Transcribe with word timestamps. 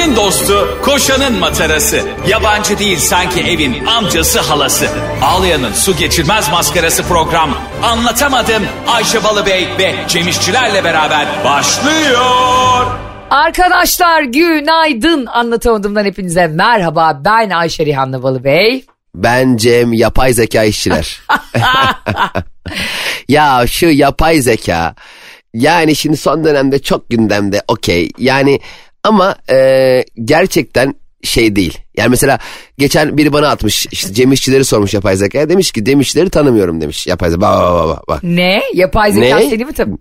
Ayşe'nin 0.00 0.16
dostu, 0.16 0.78
koşanın 0.82 1.38
matarası. 1.38 2.00
Yabancı 2.28 2.78
değil 2.78 2.98
sanki 2.98 3.40
evin 3.40 3.86
amcası 3.86 4.40
halası. 4.40 4.88
Ağlayan'ın 5.22 5.72
su 5.72 5.96
geçirmez 5.96 6.50
maskarası 6.50 7.02
program. 7.02 7.50
Anlatamadım 7.82 8.62
Ayşe 8.88 9.24
Balıbey 9.24 9.68
ve 9.78 9.94
Cemişçilerle 10.08 10.84
beraber 10.84 11.26
başlıyor. 11.44 12.86
Arkadaşlar 13.30 14.22
günaydın 14.22 15.26
anlatamadığımdan 15.26 16.04
hepinize 16.04 16.46
merhaba 16.46 17.22
ben 17.24 17.50
Ayşe 17.50 17.86
Rihanna 17.86 18.22
Balıbey. 18.22 18.84
Ben 19.14 19.56
Cem 19.56 19.92
yapay 19.92 20.32
zeka 20.32 20.64
işçiler. 20.64 21.20
ya 23.28 23.66
şu 23.66 23.86
yapay 23.86 24.40
zeka 24.40 24.94
yani 25.54 25.96
şimdi 25.96 26.16
son 26.16 26.44
dönemde 26.44 26.78
çok 26.78 27.10
gündemde 27.10 27.62
okey 27.68 28.10
yani 28.18 28.60
ama 29.04 29.36
e, 29.50 30.04
gerçekten 30.24 30.94
şey 31.22 31.56
değil. 31.56 31.78
Yani 31.96 32.08
mesela 32.08 32.38
geçen 32.78 33.16
biri 33.16 33.32
bana 33.32 33.48
atmış 33.48 33.86
işte 33.90 34.12
Cem 34.14 34.32
İşçileri 34.32 34.64
sormuş 34.64 34.94
yapay 34.94 35.16
zekaya 35.16 35.48
demiş 35.48 35.72
ki 35.72 35.84
Cem 35.84 36.00
İşçileri 36.00 36.30
tanımıyorum 36.30 36.80
demiş 36.80 37.06
yapay 37.06 37.30
zeka. 37.30 37.40
Bak 37.40 37.62
bak 37.62 37.88
bak 37.88 38.08
bak. 38.08 38.22
Ne? 38.22 38.62
Yapay 38.74 39.12
zeka 39.12 39.36
Ne? 39.36 39.50
seni 39.50 39.64
mi 39.64 39.72
tabii? 39.72 39.96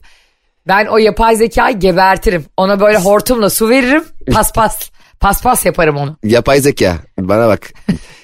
Ben 0.67 0.85
o 0.85 0.97
yapay 0.97 1.35
zekayı 1.35 1.79
gebertirim. 1.79 2.45
Ona 2.57 2.79
böyle 2.79 2.97
hortumla 2.97 3.49
su 3.49 3.69
veririm. 3.69 4.03
Paspas. 4.33 4.89
Paspas 5.19 5.65
yaparım 5.65 5.97
onu. 5.97 6.17
Yapay 6.23 6.59
zeka 6.61 6.97
bana 7.19 7.47
bak. 7.47 7.71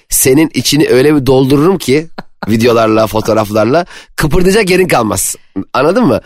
Senin 0.10 0.52
içini 0.54 0.88
öyle 0.90 1.16
bir 1.16 1.26
doldururum 1.26 1.78
ki 1.78 2.08
videolarla 2.48 3.08
fotoğraflarla 3.08 3.86
kıpırdayacak 4.16 4.70
yerin 4.70 4.88
kalmaz. 4.88 5.36
Anladın 5.74 6.06
mı? 6.06 6.22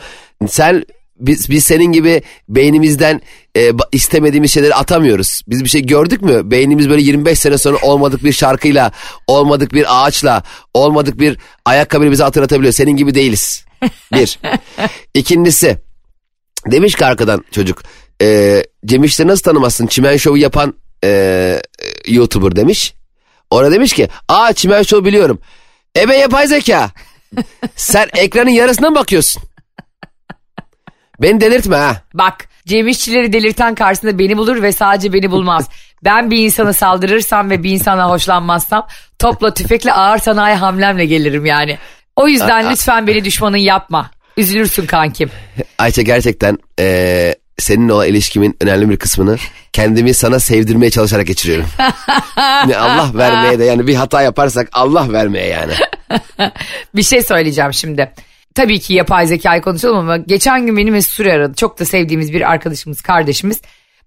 Sen 0.48 0.84
biz, 1.20 1.50
biz 1.50 1.64
senin 1.64 1.92
gibi 1.92 2.22
beynimizden 2.50 3.22
e, 3.58 3.72
istemediğimiz 3.92 4.52
şeyleri 4.52 4.76
atamıyoruz. 4.76 5.42
Biz 5.48 5.64
bir 5.64 5.70
şey 5.70 5.86
gördük 5.86 6.22
mü? 6.22 6.52
Beynimiz 6.52 6.90
böyle 6.90 7.02
25 7.02 7.40
sene 7.40 7.58
sonra 7.58 7.78
olmadık 7.82 8.24
bir 8.24 8.32
şarkıyla, 8.32 8.92
olmadık 9.28 9.74
bir 9.74 9.86
ağaçla, 9.90 10.44
olmadık 10.74 11.20
bir 11.20 11.38
ayakkabıyla 11.66 12.12
bize 12.12 12.24
hatırlatabiliyor. 12.24 12.74
Senin 12.74 12.96
gibi 12.96 13.16
değiliz. 13.16 13.66
Bir. 14.14 14.40
İkincisi 15.14 15.78
demiş 16.68 16.96
ki 16.96 17.06
arkadan 17.06 17.44
çocuk 17.52 17.84
e, 18.22 18.64
Cem 18.86 19.04
İşleri 19.04 19.28
nasıl 19.28 19.44
tanımazsın? 19.44 19.88
Çimen 19.88 20.18
şovu 20.18 20.38
yapan 20.38 20.74
e, 21.04 21.10
e, 21.10 21.62
YouTuber 22.12 22.56
demiş. 22.56 22.94
Orada 23.50 23.72
demiş 23.72 23.94
ki 23.94 24.10
aa 24.28 24.54
çimen 24.54 24.84
şovu 24.84 25.06
biliyorum. 25.06 25.40
Ebe 25.98 26.16
yapay 26.18 26.48
zeka. 26.48 26.92
Sen 27.76 28.10
ekranın 28.16 28.50
yarısına 28.50 28.90
mı 28.90 28.96
bakıyorsun? 28.96 29.44
Beni 31.22 31.42
delirtme 31.42 31.76
ha. 31.76 32.02
Bak 32.14 32.48
Cem 32.66 32.88
İşçileri 32.88 33.34
delirten 33.34 33.76
karşısında 33.76 34.20
beni 34.20 34.38
bulur 34.38 34.62
ve 34.62 34.72
sadece 34.72 35.14
beni 35.14 35.32
bulmaz. 35.32 35.70
Ben 36.04 36.32
bir 36.32 36.38
insana 36.38 36.74
saldırırsam 36.74 37.50
ve 37.50 37.64
bir 37.64 37.72
insana 37.72 38.10
hoşlanmazsam 38.10 38.88
topla 39.20 39.54
tüfekle 39.54 39.94
ağır 39.94 40.18
sanayi 40.18 40.56
hamlemle 40.56 41.06
gelirim 41.06 41.46
yani. 41.46 41.78
O 42.16 42.28
yüzden 42.28 42.72
lütfen 42.72 43.08
beni 43.08 43.26
düşmanın 43.26 43.58
yapma. 43.58 44.12
Üzülürsün 44.38 44.86
kankim. 44.86 45.30
Ayça 45.78 46.02
gerçekten 46.02 46.58
e, 46.80 47.36
seninle 47.58 47.94
olan 47.94 48.08
ilişkimin 48.08 48.58
önemli 48.62 48.90
bir 48.90 48.98
kısmını 48.98 49.38
kendimi 49.74 50.14
sana 50.14 50.40
sevdirmeye 50.40 50.92
çalışarak 50.92 51.28
geçiriyorum. 51.28 51.66
Ne 52.68 52.78
Allah 52.78 53.12
vermeye 53.14 53.60
de 53.60 53.64
yani 53.66 53.88
bir 53.88 53.96
hata 53.96 54.22
yaparsak 54.22 54.70
Allah 54.74 55.14
vermeye 55.14 55.48
yani. 55.48 55.74
Bir 56.96 57.04
şey 57.04 57.24
söyleyeceğim 57.24 57.74
şimdi. 57.74 58.12
Tabii 58.56 58.80
ki 58.80 58.94
yapay 58.94 59.28
zekayı 59.28 59.62
konuşalım 59.62 59.98
ama 59.98 60.18
geçen 60.18 60.66
gün 60.66 60.78
beni 60.78 60.92
Mesut 60.92 61.12
Süre 61.12 61.34
aradı. 61.34 61.54
Çok 61.56 61.80
da 61.80 61.86
sevdiğimiz 61.86 62.34
bir 62.34 62.52
arkadaşımız, 62.52 63.02
kardeşimiz. 63.02 63.62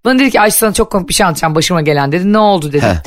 Bana 0.05 0.19
dedi 0.19 0.31
ki 0.31 0.41
Ayşe 0.41 0.57
sana 0.57 0.73
çok 0.73 0.91
komik 0.91 1.09
bir 1.09 1.13
şey 1.13 1.25
anlatacağım 1.25 1.55
başıma 1.55 1.81
gelen 1.81 2.11
dedi. 2.11 2.33
Ne 2.33 2.37
oldu 2.37 2.71
dedi. 2.71 3.01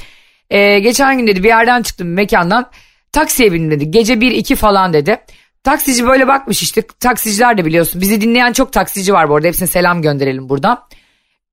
Ee, 0.51 0.79
geçen 0.79 1.19
gün 1.19 1.27
dedi 1.27 1.43
bir 1.43 1.49
yerden 1.49 1.83
çıktım 1.83 2.09
mekandan. 2.09 2.71
Taksiye 3.13 3.53
bindim 3.53 3.71
dedi. 3.71 3.91
Gece 3.91 4.15
1-2 4.15 4.57
falan 4.57 4.93
dedi. 4.93 5.19
Taksici 5.65 6.07
böyle 6.07 6.29
bakmış 6.29 6.63
işte. 6.63 6.83
Taksiciler 7.01 7.59
de 7.59 7.65
biliyorsun. 7.65 8.01
Bizi 8.01 8.21
dinleyen 8.21 8.53
çok 8.53 8.73
taksici 8.73 9.13
var 9.13 9.29
bu 9.29 9.37
arada. 9.37 9.47
Hepsine 9.47 9.69
selam 9.69 10.03
gönderelim 10.03 10.49
buradan. 10.49 10.85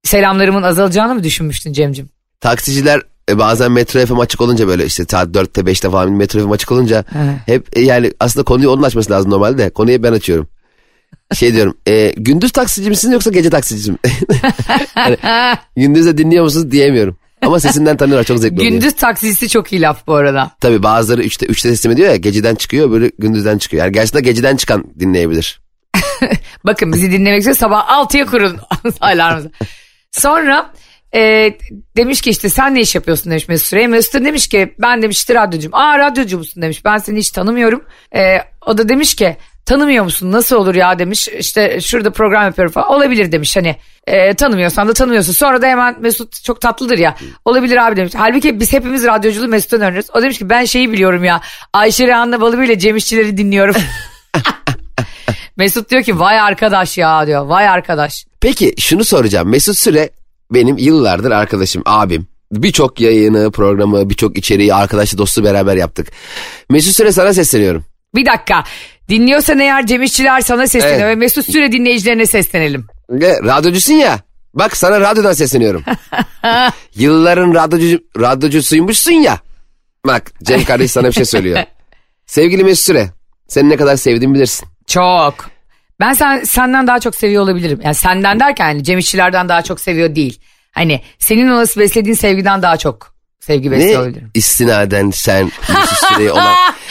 Selamlarımın 0.03 0.63
azalacağını 0.63 1.15
mı 1.15 1.23
düşünmüştün 1.23 1.73
Cemcim? 1.73 2.09
Taksiciler 2.41 3.01
e, 3.29 3.37
bazen 3.37 3.71
Metro 3.71 4.05
FM 4.05 4.19
açık 4.19 4.41
olunca 4.41 4.67
böyle 4.67 4.85
işte 4.85 5.05
saat 5.09 5.27
4'te 5.27 5.61
5'te 5.61 5.89
falan 5.89 6.11
Metro 6.11 6.39
FM 6.39 6.51
açık 6.51 6.71
olunca 6.71 7.05
Evet. 7.15 7.35
hep 7.45 7.77
e, 7.77 7.81
yani 7.81 8.11
aslında 8.19 8.43
konuyu 8.43 8.69
onun 8.69 8.83
açması 8.83 9.11
lazım 9.11 9.31
normalde. 9.31 9.69
Konuyu 9.69 10.03
ben 10.03 10.13
açıyorum. 10.13 10.47
Şey 11.33 11.53
diyorum 11.53 11.77
e, 11.87 12.13
gündüz 12.17 12.51
taksici 12.51 12.89
misiniz 12.89 13.13
yoksa 13.13 13.29
gece 13.31 13.49
taksici 13.49 13.91
mi? 13.91 13.97
Hani, 14.95 15.17
gündüz 15.77 16.05
de 16.05 16.17
dinliyor 16.17 16.43
musunuz 16.43 16.71
diyemiyorum. 16.71 17.17
Ama 17.41 17.59
sesinden 17.59 17.97
tanıyorlar 17.97 18.23
çok 18.23 18.39
zevkli 18.39 18.55
oluyor. 18.55 18.71
Gündüz 18.71 18.93
taksisi 18.93 19.49
çok 19.49 19.73
iyi 19.73 19.81
laf 19.81 20.07
bu 20.07 20.13
arada. 20.15 20.51
Tabii 20.61 20.83
bazıları 20.83 21.23
3'te, 21.23 21.45
3'te 21.45 21.69
teslim 21.69 21.91
ediyor 21.91 22.09
ya 22.09 22.15
geceden 22.15 22.55
çıkıyor 22.55 22.91
böyle 22.91 23.11
gündüzden 23.19 23.57
çıkıyor. 23.57 23.83
Yani 23.83 23.93
gerçekten 23.93 24.23
geceden 24.23 24.55
çıkan 24.55 24.85
dinleyebilir. 24.99 25.61
Bakın 26.65 26.93
bizi 26.93 27.11
dinlemek 27.11 27.41
için 27.41 27.51
sabah 27.53 27.87
6'ya 27.87 28.25
kurun 28.25 28.59
alarmınızı. 29.01 29.51
Sonra 30.11 30.73
e, 31.15 31.53
demiş 31.97 32.21
ki 32.21 32.29
işte 32.29 32.49
sen 32.49 32.75
ne 32.75 32.81
iş 32.81 32.95
yapıyorsun 32.95 33.31
demiş 33.31 33.47
Mesut 33.47 33.67
Süre'ye. 33.67 33.87
Mesut 33.87 34.13
demiş 34.13 34.47
ki 34.47 34.75
ben 34.79 35.01
demiş 35.01 35.17
işte 35.17 35.35
radyocuyum. 35.35 35.75
Aa 35.75 35.99
radyocu 35.99 36.37
musun? 36.37 36.61
demiş. 36.61 36.85
Ben 36.85 36.97
seni 36.97 37.19
hiç 37.19 37.31
tanımıyorum. 37.31 37.83
E, 38.15 38.37
o 38.65 38.77
da 38.77 38.89
demiş 38.89 39.15
ki 39.15 39.37
tanımıyor 39.65 40.03
musun? 40.03 40.31
Nasıl 40.31 40.55
olur 40.55 40.75
ya? 40.75 40.99
demiş. 40.99 41.27
İşte 41.27 41.81
şurada 41.81 42.11
program 42.11 42.43
yapıyorum 42.43 42.73
falan. 42.73 42.89
Olabilir. 42.89 43.31
demiş 43.31 43.57
hani. 43.57 43.75
E, 44.07 44.33
tanımıyorsan 44.33 44.87
da 44.87 44.93
tanımıyorsun 44.93 45.33
sonra 45.33 45.61
da 45.61 45.67
hemen 45.67 45.95
Mesut 45.99 46.43
çok 46.43 46.61
tatlıdır 46.61 46.97
ya. 46.97 47.15
Olabilir 47.45 47.87
abi. 47.87 47.95
demiş. 47.95 48.13
Halbuki 48.15 48.59
biz 48.59 48.73
hepimiz 48.73 49.05
radyoculuğu 49.05 49.47
Mesut'tan 49.47 49.81
öğreniyoruz. 49.81 50.09
O 50.13 50.21
demiş 50.21 50.37
ki 50.37 50.49
ben 50.49 50.65
şeyi 50.65 50.91
biliyorum 50.91 51.23
ya. 51.23 51.41
Ayşe 51.73 52.07
Rehan'la 52.07 52.41
Balıbı 52.41 52.65
ile 52.65 52.79
Cem 52.79 52.95
İşçileri 52.95 53.37
dinliyorum. 53.37 53.75
Mesut 55.57 55.89
diyor 55.89 56.03
ki 56.03 56.19
vay 56.19 56.39
arkadaş 56.39 56.97
ya 56.97 57.27
diyor. 57.27 57.45
Vay 57.45 57.67
arkadaş. 57.67 58.25
Peki 58.41 58.73
şunu 58.79 59.05
soracağım. 59.05 59.49
Mesut 59.49 59.77
Süre 59.77 60.09
benim 60.51 60.77
yıllardır 60.77 61.31
arkadaşım, 61.31 61.81
abim. 61.85 62.27
Birçok 62.51 62.99
yayını, 62.99 63.51
programı, 63.51 64.09
birçok 64.09 64.37
içeriği 64.37 64.73
arkadaşlı 64.73 65.17
dostu 65.17 65.43
beraber 65.43 65.75
yaptık. 65.75 66.07
Mesut 66.69 66.95
Süre 66.95 67.11
sana 67.11 67.33
sesleniyorum. 67.33 67.85
Bir 68.15 68.25
dakika. 68.25 68.63
Dinliyorsan 69.09 69.59
eğer 69.59 69.85
Cem 69.85 70.01
İşçiler 70.01 70.41
sana 70.41 70.67
sesleniyor 70.67 70.99
Evet. 70.99 71.11
ve 71.11 71.15
Mesut 71.15 71.45
Süre 71.51 71.71
dinleyicilerine 71.71 72.25
seslenelim. 72.25 72.87
Ve 73.09 73.39
radyocusun 73.43 73.93
ya. 73.93 74.19
Bak 74.53 74.77
sana 74.77 74.99
radyodan 75.01 75.33
sesleniyorum. 75.33 75.83
Yılların 76.95 77.53
radyocu, 77.53 77.99
radyocusuymuşsun 78.19 79.11
ya. 79.11 79.39
Bak 80.07 80.31
Cem 80.43 80.63
kardeş 80.63 80.91
sana 80.91 81.07
bir 81.07 81.11
şey 81.13 81.25
söylüyor. 81.25 81.59
Sevgili 82.25 82.63
Mesut 82.63 82.85
Süre. 82.85 83.09
Seni 83.47 83.69
ne 83.69 83.77
kadar 83.77 83.95
sevdiğimi 83.95 84.35
bilirsin. 84.35 84.67
Çok. 84.87 85.52
Ben 86.03 86.13
sen, 86.13 86.43
senden 86.43 86.87
daha 86.87 86.99
çok 86.99 87.15
seviyor 87.15 87.43
olabilirim. 87.43 87.79
Yani 87.83 87.95
senden 87.95 88.39
derken 88.39 88.65
hani 88.65 88.83
Cem 88.83 88.99
İşçilerden 88.99 89.49
daha 89.49 89.61
çok 89.61 89.79
seviyor 89.79 90.15
değil. 90.15 90.39
Hani 90.71 91.01
senin 91.19 91.49
olası 91.49 91.79
beslediğin 91.79 92.15
sevgiden 92.15 92.61
daha 92.61 92.77
çok 92.77 93.13
sevgi 93.39 93.71
besliyor 93.71 93.93
Ne 93.93 93.97
olabilirim. 93.97 94.31
istinaden 94.33 95.11
sen 95.11 95.51
Mesut 95.69 95.97
Süre'ye 96.07 96.31
olan... 96.31 96.55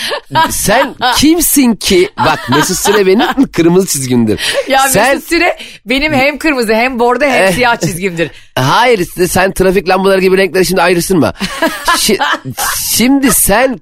sen 0.51 0.95
kimsin 1.17 1.75
ki? 1.77 2.11
Bak 2.19 2.51
Mesut 2.51 2.77
Süre 2.79 3.07
benim 3.07 3.47
kırmızı 3.53 3.87
çizgimdir. 3.87 4.41
Ya 4.69 4.89
sen... 4.89 5.15
Mesut 5.15 5.29
Süre 5.29 5.59
benim 5.87 6.13
hem 6.13 6.39
kırmızı 6.39 6.75
hem 6.75 6.99
bordo 6.99 7.25
hem 7.25 7.43
Eh. 7.45 7.53
siyah 7.53 7.77
çizgimdir. 7.81 8.31
Hayır 8.55 9.09
sen 9.29 9.53
trafik 9.53 9.89
lambaları 9.89 10.21
gibi 10.21 10.37
renkleri 10.37 10.67
şimdi 10.67 10.83
ayrıştırma. 10.83 11.33
Şi- 11.87 12.19
şimdi 12.97 13.31
sen 13.33 13.81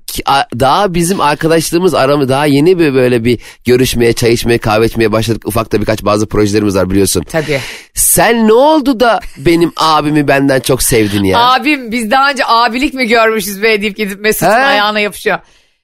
daha 0.61 0.95
bizim 0.95 1.21
arkadaşlığımız 1.21 1.95
aramı 1.95 2.29
daha 2.29 2.47
yeni 2.47 2.79
bir 2.79 2.95
böyle 2.95 3.25
bir 3.25 3.39
görüşmeye, 3.65 4.13
çay 4.13 4.33
içmeye, 4.33 4.59
kahve 4.59 4.87
içmeye 4.87 5.13
başladık. 5.13 5.43
Ufakta 5.47 5.81
birkaç 5.81 6.05
bazı 6.05 6.27
projelerimiz 6.29 6.77
var 6.77 6.91
biliyorsun. 6.91 7.23
Tabii. 7.31 7.61
Sen 7.95 8.49
ne 8.49 8.53
oldu 8.53 9.01
da 9.01 9.21
benim 9.39 9.73
abimi 9.77 10.29
benden 10.29 10.61
çok 10.61 10.83
sevdin 10.83 11.25
ya? 11.25 11.39
Abim 11.39 11.93
biz 11.93 12.11
daha 12.11 12.31
önce 12.31 12.43
abilik 12.47 12.95
mi 12.95 13.09
görmüşüz 13.09 13.63
be 13.63 13.81
deyip 13.83 13.97
gidip 13.97 14.21
Mesut'un 14.21 14.47
ayağına 14.51 15.01
yapışıyor. 15.01 15.39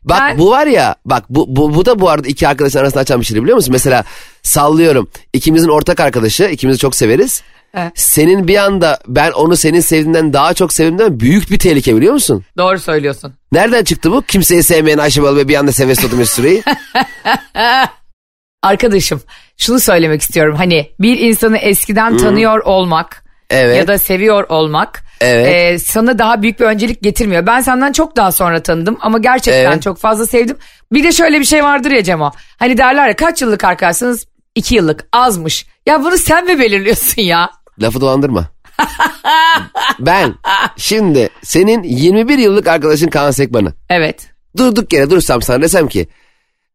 Bak 0.06 0.20
Ben- 0.20 0.38
bu 0.38 0.50
var 0.50 0.66
ya 0.66 0.94
bak 1.04 1.24
bu, 1.30 1.56
bu, 1.56 1.74
bu 1.74 1.86
da 1.86 1.98
bu 1.98 2.10
arada 2.10 2.28
iki 2.28 2.48
arkadaşın 2.48 2.78
arasında 2.78 3.00
açan 3.00 3.20
bir 3.20 3.26
şey 3.26 3.42
biliyor 3.42 3.56
musun? 3.56 3.72
Mesela 3.72 4.04
sallıyorum 4.42 5.08
ikimizin 5.32 5.68
ortak 5.68 6.00
arkadaşı 6.00 6.44
ikimizi 6.44 6.78
çok 6.78 6.94
severiz. 6.96 7.42
Evet. 7.74 7.92
Senin 7.94 8.48
bir 8.48 8.56
anda 8.56 8.98
ben 9.06 9.30
onu 9.32 9.56
senin 9.56 9.80
sevdiğinden 9.80 10.32
daha 10.32 10.54
çok 10.54 10.72
sevdiğimden 10.72 11.20
büyük 11.20 11.50
bir 11.50 11.58
tehlike 11.58 11.96
biliyor 11.96 12.12
musun? 12.12 12.44
Doğru 12.56 12.78
söylüyorsun. 12.78 13.34
Nereden 13.52 13.84
çıktı 13.84 14.12
bu? 14.12 14.22
Kimseyi 14.22 14.62
sevmeyen 14.62 14.98
Ayşe 14.98 15.22
Balı 15.22 15.48
bir 15.48 15.54
anda 15.54 15.72
sevesi 15.72 16.06
oldu 16.06 16.16
Mesut 16.16 16.34
Süreyi. 16.34 16.62
Arkadaşım 18.62 19.20
şunu 19.56 19.80
söylemek 19.80 20.22
istiyorum. 20.22 20.56
Hani 20.56 20.90
bir 21.00 21.18
insanı 21.18 21.58
eskiden 21.58 22.16
tanıyor 22.16 22.58
olmak 22.64 23.24
Evet. 23.50 23.76
ya 23.76 23.86
da 23.86 23.98
seviyor 23.98 24.44
olmak 24.48 25.02
Evet. 25.20 25.46
e, 25.74 25.78
sana 25.78 26.18
daha 26.18 26.42
büyük 26.42 26.60
bir 26.60 26.64
öncelik 26.64 27.02
getirmiyor. 27.02 27.46
Ben 27.46 27.60
senden 27.60 27.92
çok 27.92 28.16
daha 28.16 28.32
sonra 28.32 28.62
tanıdım 28.62 28.98
ama 29.00 29.18
gerçekten 29.18 29.72
Evet. 29.72 29.82
çok 29.82 29.98
fazla 29.98 30.26
sevdim. 30.26 30.56
Bir 30.92 31.04
de 31.04 31.12
şöyle 31.12 31.40
bir 31.40 31.44
şey 31.44 31.64
vardır 31.64 31.90
ya 31.90 32.02
Cemo. 32.02 32.30
Hani 32.58 32.78
derler 32.78 33.08
ya 33.08 33.16
kaç 33.16 33.42
yıllık 33.42 33.64
arkadaşsınız? 33.64 34.26
İki 34.54 34.74
yıllık 34.74 35.06
azmış. 35.12 35.66
Ya 35.86 36.04
bunu 36.04 36.18
sen 36.18 36.46
mi 36.46 36.58
belirliyorsun 36.60 37.22
ya? 37.22 37.50
Lafı 37.82 38.00
dolandırma. 38.00 38.44
ben 39.98 40.34
şimdi 40.76 41.28
senin 41.42 41.82
21 41.82 42.38
yıllık 42.38 42.66
arkadaşın 42.66 43.08
Kaan 43.08 43.30
Sekban'ı. 43.30 43.72
Evet. 43.90 44.26
Durduk 44.56 44.92
yere 44.92 45.10
dursam 45.10 45.42
sana 45.42 45.62
desem 45.62 45.88
ki 45.88 46.08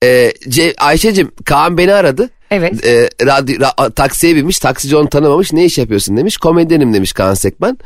e, 0.03 0.31
Ce- 0.47 0.75
Ayşe'cim 0.77 1.31
Kaan 1.45 1.77
beni 1.77 1.93
aradı. 1.93 2.29
Evet. 2.51 2.85
E, 2.85 3.09
radyo, 3.25 3.55
ra- 3.57 3.93
taksiye 3.93 4.35
binmiş 4.35 4.59
taksici 4.59 4.97
onu 4.97 5.09
tanımamış 5.09 5.53
ne 5.53 5.65
iş 5.65 5.77
yapıyorsun 5.77 6.17
demiş. 6.17 6.37
Komedyenim 6.37 6.93
demiş 6.93 7.13
Kaan 7.13 7.33
Sekban. 7.33 7.77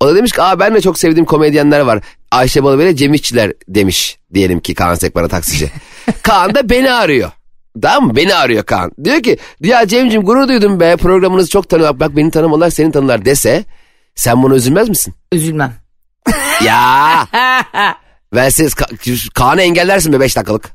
O 0.00 0.06
da 0.08 0.14
demiş 0.16 0.32
ki 0.32 0.42
Aa, 0.42 0.58
ben 0.60 0.74
de 0.74 0.80
çok 0.80 0.98
sevdiğim 0.98 1.24
komedyenler 1.24 1.80
var. 1.80 2.00
Ayşe 2.30 2.64
Balıbey 2.64 2.86
ile 2.86 2.96
Cem 2.96 3.14
İşçiler 3.14 3.52
demiş 3.68 4.18
diyelim 4.34 4.60
ki 4.60 4.74
Kaan 4.74 4.94
Sekban'a 4.94 5.28
taksici. 5.28 5.70
Kaan 6.22 6.54
da 6.54 6.70
beni 6.70 6.92
arıyor. 6.92 7.30
Tamam 7.82 8.06
mı? 8.08 8.16
Beni 8.16 8.34
arıyor 8.34 8.62
Kaan. 8.64 8.92
Diyor 9.04 9.22
ki 9.22 9.38
ya 9.60 9.88
Cem'cim 9.88 10.22
gurur 10.22 10.48
duydum 10.48 10.80
be 10.80 10.96
programınızı 10.96 11.50
çok 11.50 11.68
tanımak. 11.68 12.00
Bak 12.00 12.16
beni 12.16 12.30
tanımalar 12.30 12.70
seni 12.70 12.92
tanırlar 12.92 13.24
dese 13.24 13.64
sen 14.14 14.42
bunu 14.42 14.56
üzülmez 14.56 14.88
misin? 14.88 15.14
Üzülmem. 15.32 15.72
Ya 16.64 17.26
ben 18.34 18.48
siz 18.48 18.72
Ka- 18.72 19.30
Kaan'ı 19.34 19.62
engellersin 19.62 20.12
be 20.12 20.20
5 20.20 20.36
dakikalık. 20.36 20.70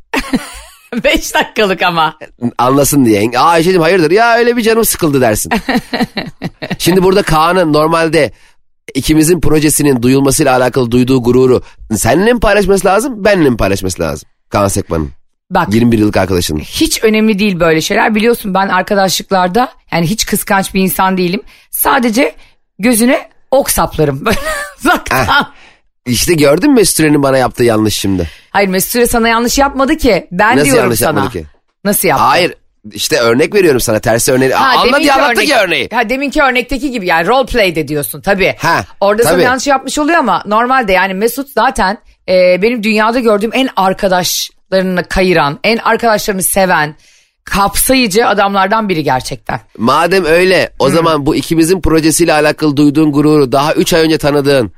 Beş 1.03 1.33
dakikalık 1.33 1.81
ama. 1.81 2.17
Anlasın 2.57 3.05
diye. 3.05 3.31
Aa 3.37 3.43
Ayşe'cim 3.49 3.81
hayırdır 3.81 4.11
ya 4.11 4.35
öyle 4.37 4.57
bir 4.57 4.61
canım 4.61 4.85
sıkıldı 4.85 5.21
dersin. 5.21 5.51
Şimdi 6.77 7.03
burada 7.03 7.21
Kaan'ın 7.21 7.73
normalde 7.73 8.31
ikimizin 8.93 9.41
projesinin 9.41 10.01
duyulmasıyla 10.01 10.55
alakalı 10.57 10.91
duyduğu 10.91 11.23
gururu 11.23 11.61
seninle 11.95 12.33
mi 12.33 12.39
paylaşması 12.39 12.87
lazım 12.87 13.25
benimle 13.25 13.49
mi 13.49 13.57
paylaşması 13.57 14.01
lazım? 14.01 14.29
Kaan 14.49 14.67
Sekman'ın 14.67 15.09
Bak 15.51 15.73
21 15.73 15.97
yıllık 15.99 16.17
arkadaşının. 16.17 16.59
hiç 16.59 17.03
önemli 17.03 17.39
değil 17.39 17.59
böyle 17.59 17.81
şeyler. 17.81 18.15
Biliyorsun 18.15 18.53
ben 18.53 18.67
arkadaşlıklarda 18.67 19.69
yani 19.91 20.07
hiç 20.07 20.25
kıskanç 20.25 20.73
bir 20.73 20.81
insan 20.81 21.17
değilim. 21.17 21.41
Sadece 21.71 22.35
gözüne 22.79 23.29
ok 23.51 23.71
saplarım. 23.71 24.23
Uzaktan. 24.79 25.27
İşte 26.05 26.33
gördün 26.33 26.69
mü 26.69 26.75
Mesut 26.75 26.97
Süren'in 26.97 27.23
bana 27.23 27.37
yaptığı 27.37 27.63
yanlış 27.63 27.95
şimdi? 27.95 28.29
Hayır 28.49 28.67
Mesut 28.69 28.91
Süre 28.91 29.07
sana 29.07 29.27
yanlış 29.27 29.57
yapmadı 29.57 29.97
ki. 29.97 30.27
Ben 30.31 30.55
Nasıl 30.55 30.65
diyorum 30.65 30.83
yanlış 30.83 30.99
sana. 30.99 31.07
yapmadı 31.19 31.29
ki? 31.33 31.45
Nasıl 31.85 32.07
yaptı? 32.07 32.23
Hayır 32.23 32.53
işte 32.93 33.17
örnek 33.19 33.53
veriyorum 33.55 33.79
sana 33.81 33.99
tersi 33.99 34.31
örneği. 34.31 34.51
Ha, 34.53 34.73
ya 34.73 34.79
anlattı 34.81 34.97
örnek- 35.41 35.49
ya 35.49 35.61
örneği. 35.63 35.89
Ha, 35.93 36.09
deminki 36.09 36.41
örnekteki 36.43 36.91
gibi 36.91 37.05
yani 37.07 37.27
role 37.27 37.45
play 37.45 37.75
de 37.75 37.87
diyorsun 37.87 38.21
tabii. 38.21 38.55
Ha, 38.59 38.85
Orada 39.01 39.23
sana 39.23 39.33
tabii. 39.33 39.43
yanlış 39.43 39.67
yapmış 39.67 39.99
oluyor 39.99 40.17
ama 40.17 40.43
normalde 40.45 40.91
yani 40.93 41.13
Mesut 41.13 41.49
zaten 41.49 41.97
e, 42.29 42.61
benim 42.61 42.83
dünyada 42.83 43.19
gördüğüm 43.19 43.51
en 43.53 43.69
arkadaşlarını 43.75 45.03
kayıran, 45.09 45.59
en 45.63 45.77
arkadaşlarını 45.77 46.43
seven, 46.43 46.95
kapsayıcı 47.43 48.27
adamlardan 48.27 48.89
biri 48.89 49.03
gerçekten. 49.03 49.59
Madem 49.77 50.25
öyle 50.25 50.69
o 50.79 50.89
zaman 50.89 51.25
bu 51.25 51.35
ikimizin 51.35 51.81
projesiyle 51.81 52.33
alakalı 52.33 52.77
duyduğun 52.77 53.11
gururu 53.11 53.51
daha 53.51 53.73
3 53.73 53.93
ay 53.93 54.01
önce 54.01 54.17
tanıdığın 54.17 54.71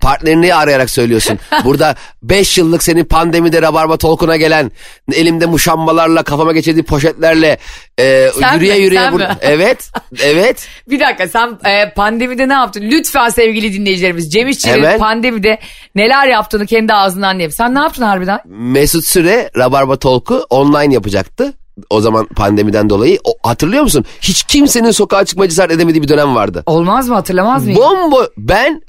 partnerini 0.00 0.54
arayarak 0.54 0.90
söylüyorsun. 0.90 1.38
Burada 1.64 1.94
5 2.22 2.58
yıllık 2.58 2.82
senin 2.82 3.04
pandemide 3.04 3.62
Rabarba 3.62 3.96
Tolkun'a 3.96 4.36
gelen 4.36 4.70
elimde 5.12 5.46
muşambalarla 5.46 6.22
kafama 6.22 6.52
geçirdiği 6.52 6.82
poşetlerle 6.82 7.58
e, 8.00 8.28
Sen 8.40 8.54
yürüye 8.54 8.74
mi? 8.74 8.82
yürüye. 8.82 9.00
Sen 9.00 9.12
bur- 9.12 9.18
mi? 9.28 9.36
evet 9.40 9.90
evet 10.22 10.66
Bir 10.90 11.00
dakika 11.00 11.28
sen 11.28 11.58
e, 11.70 11.92
pandemide 11.94 12.48
ne 12.48 12.52
yaptın? 12.52 12.82
Lütfen 12.90 13.28
sevgili 13.28 13.72
dinleyicilerimiz 13.72 14.32
Cem 14.32 14.48
İşçi'nin 14.48 14.98
pandemide 14.98 15.58
neler 15.94 16.26
yaptığını 16.26 16.66
kendi 16.66 16.92
ağzından 16.94 17.34
dinleyelim. 17.34 17.52
Sen 17.56 17.74
ne 17.74 17.78
yaptın 17.78 18.02
harbiden? 18.02 18.38
Mesut 18.46 19.04
Süre 19.04 19.50
Rabarba 19.56 19.96
Tolku 19.96 20.46
online 20.50 20.94
yapacaktı. 20.94 21.52
O 21.90 22.00
zaman 22.00 22.26
pandemiden 22.26 22.90
dolayı 22.90 23.18
O- 23.24 23.48
hatırlıyor 23.48 23.82
musun? 23.82 24.04
Hiç 24.20 24.42
kimsenin 24.42 24.90
sokağa 24.90 25.24
çıkma 25.24 25.48
cesaret 25.48 25.70
edemediği 25.72 26.02
bir 26.02 26.08
dönem 26.08 26.34
vardı. 26.34 26.62
Olmaz 26.66 27.08
mı 27.08 27.14
hatırlamaz 27.14 27.64
mıyım? 27.64 27.78
Bombo 27.80 28.24
ben 28.38 28.82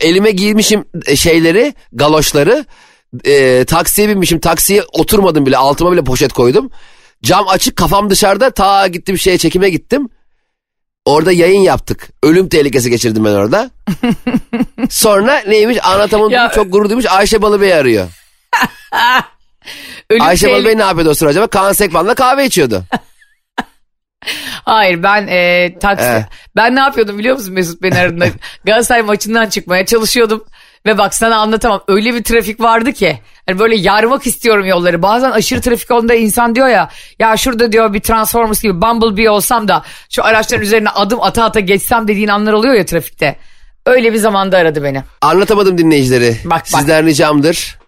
elime 0.00 0.30
giymişim 0.30 0.84
e, 1.06 1.16
şeyleri 1.16 1.74
galoşları 1.92 2.64
e, 3.24 3.64
taksiye 3.64 4.08
binmişim 4.08 4.40
taksiye 4.40 4.82
oturmadım 4.92 5.46
bile 5.46 5.56
altıma 5.56 5.92
bile 5.92 6.04
poşet 6.04 6.32
koydum. 6.32 6.70
Cam 7.22 7.48
açık 7.48 7.76
kafam 7.76 8.10
dışarıda 8.10 8.50
ta 8.50 8.86
gittim 8.86 9.18
şeye 9.18 9.38
çekime 9.38 9.70
gittim. 9.70 10.08
Orada 11.04 11.32
yayın 11.32 11.60
yaptık. 11.60 12.08
Ölüm 12.22 12.48
tehlikesi 12.48 12.90
geçirdim 12.90 13.24
ben 13.24 13.32
orada. 13.32 13.70
Sonra 14.90 15.42
neymiş 15.48 15.78
anlatamam 15.86 16.30
Ya- 16.30 16.52
çok 16.54 16.72
gurur 16.72 16.88
duymuş 16.88 17.06
Ayşe 17.06 17.42
Balıbey 17.42 17.74
arıyor. 17.74 18.08
Ölüm 20.10 20.22
Ayşe 20.22 20.46
tehl- 20.46 20.52
Balıbey 20.52 20.78
ne 20.78 20.82
yapıyordu 20.82 21.10
o 21.10 21.14
sırada 21.14 21.30
acaba? 21.30 21.46
Kaan 21.46 21.72
Sekban'la 21.72 22.14
kahve 22.14 22.46
içiyordu. 22.46 22.84
Hayır 24.64 25.02
ben 25.02 25.26
e, 25.26 25.74
taksi 25.78 26.06
Eh. 26.06 26.22
ben 26.56 26.76
ne 26.76 26.80
yapıyordum 26.80 27.18
biliyor 27.18 27.36
musun 27.36 27.54
Mesut 27.54 27.82
beni 27.82 27.98
aradığında 27.98 28.26
Galatasaray 28.64 29.02
maçından 29.02 29.48
çıkmaya 29.48 29.86
çalışıyordum 29.86 30.44
ve 30.86 30.98
bak 30.98 31.14
sana 31.14 31.36
anlatamam 31.36 31.82
öyle 31.88 32.14
bir 32.14 32.24
trafik 32.24 32.60
vardı 32.60 32.92
ki 32.92 33.18
hani 33.46 33.58
böyle 33.58 33.76
yarmak 33.76 34.26
istiyorum 34.26 34.66
yolları 34.66 35.02
bazen 35.02 35.30
aşırı 35.30 35.60
trafik 35.60 35.90
olduğunda 35.90 36.14
insan 36.14 36.54
diyor 36.54 36.68
ya 36.68 36.90
ya 37.18 37.36
şurada 37.36 37.72
diyor 37.72 37.94
bir 37.94 38.00
Transformers 38.00 38.62
gibi 38.62 38.82
Bumblebee 38.82 39.30
olsam 39.30 39.68
da 39.68 39.82
şu 40.10 40.24
araçların 40.24 40.62
üzerine 40.62 40.88
adım 40.88 41.22
ata 41.22 41.44
ata 41.44 41.60
geçsem 41.60 42.08
dediğin 42.08 42.28
anlar 42.28 42.52
oluyor 42.52 42.74
ya 42.74 42.84
trafikte 42.86 43.36
öyle 43.86 44.12
bir 44.12 44.18
zamanda 44.18 44.58
aradı 44.58 44.82
beni 44.82 45.02
Anlatamadım 45.20 45.78
dinleyicileri. 45.78 46.36
Bak, 46.44 46.52
bak. 46.52 46.66
Sizden 46.68 47.06
ricamdır. 47.06 47.78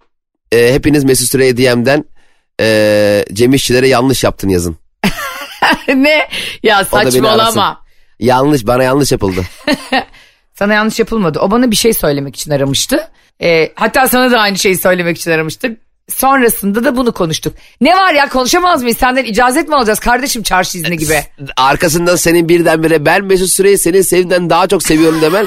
E, 0.52 0.74
hepiniz 0.74 1.04
Mesut 1.04 1.30
Süre'ye 1.30 1.56
DM'den 1.56 2.04
e, 2.60 3.24
Cem 3.32 3.54
İşçilere 3.54 3.88
yanlış 3.88 4.24
yaptın 4.24 4.48
yazın. 4.48 4.76
ne 5.88 6.28
ya 6.62 6.84
saçmalama. 6.84 7.82
Yanlış 8.18 8.66
bana 8.66 8.82
yanlış 8.82 9.12
yapıldı. 9.12 9.40
Sana 10.54 10.74
yanlış 10.74 10.98
yapılmadı. 10.98 11.38
O 11.40 11.50
bana 11.50 11.70
bir 11.70 11.76
şey 11.76 11.94
söylemek 11.94 12.36
için 12.36 12.50
aramıştı. 12.50 13.08
Ee, 13.42 13.72
hatta 13.74 14.08
sana 14.08 14.30
da 14.30 14.40
aynı 14.40 14.58
şeyi 14.58 14.78
söylemek 14.78 15.18
için 15.18 15.30
aramıştı. 15.30 15.76
Sonrasında 16.08 16.84
da 16.84 16.96
bunu 16.96 17.12
konuştuk. 17.12 17.54
Ne 17.80 17.96
var 17.96 18.14
ya 18.14 18.28
konuşamaz 18.28 18.82
mıyız? 18.82 18.98
Senden 18.98 19.24
icazet 19.24 19.68
mi 19.68 19.76
alacağız 19.76 20.00
kardeşim 20.00 20.42
çarşı 20.42 20.78
izni 20.78 20.98
gibi? 20.98 21.20
Arkasından 21.56 22.16
senin 22.16 22.48
birdenbire 22.48 23.04
ben 23.04 23.24
Mesut 23.24 23.48
Süre'yi 23.48 23.78
senin 23.78 24.02
sevdiğinden 24.02 24.50
daha 24.50 24.66
çok 24.66 24.82
seviyorum 24.82 25.22
demen. 25.22 25.46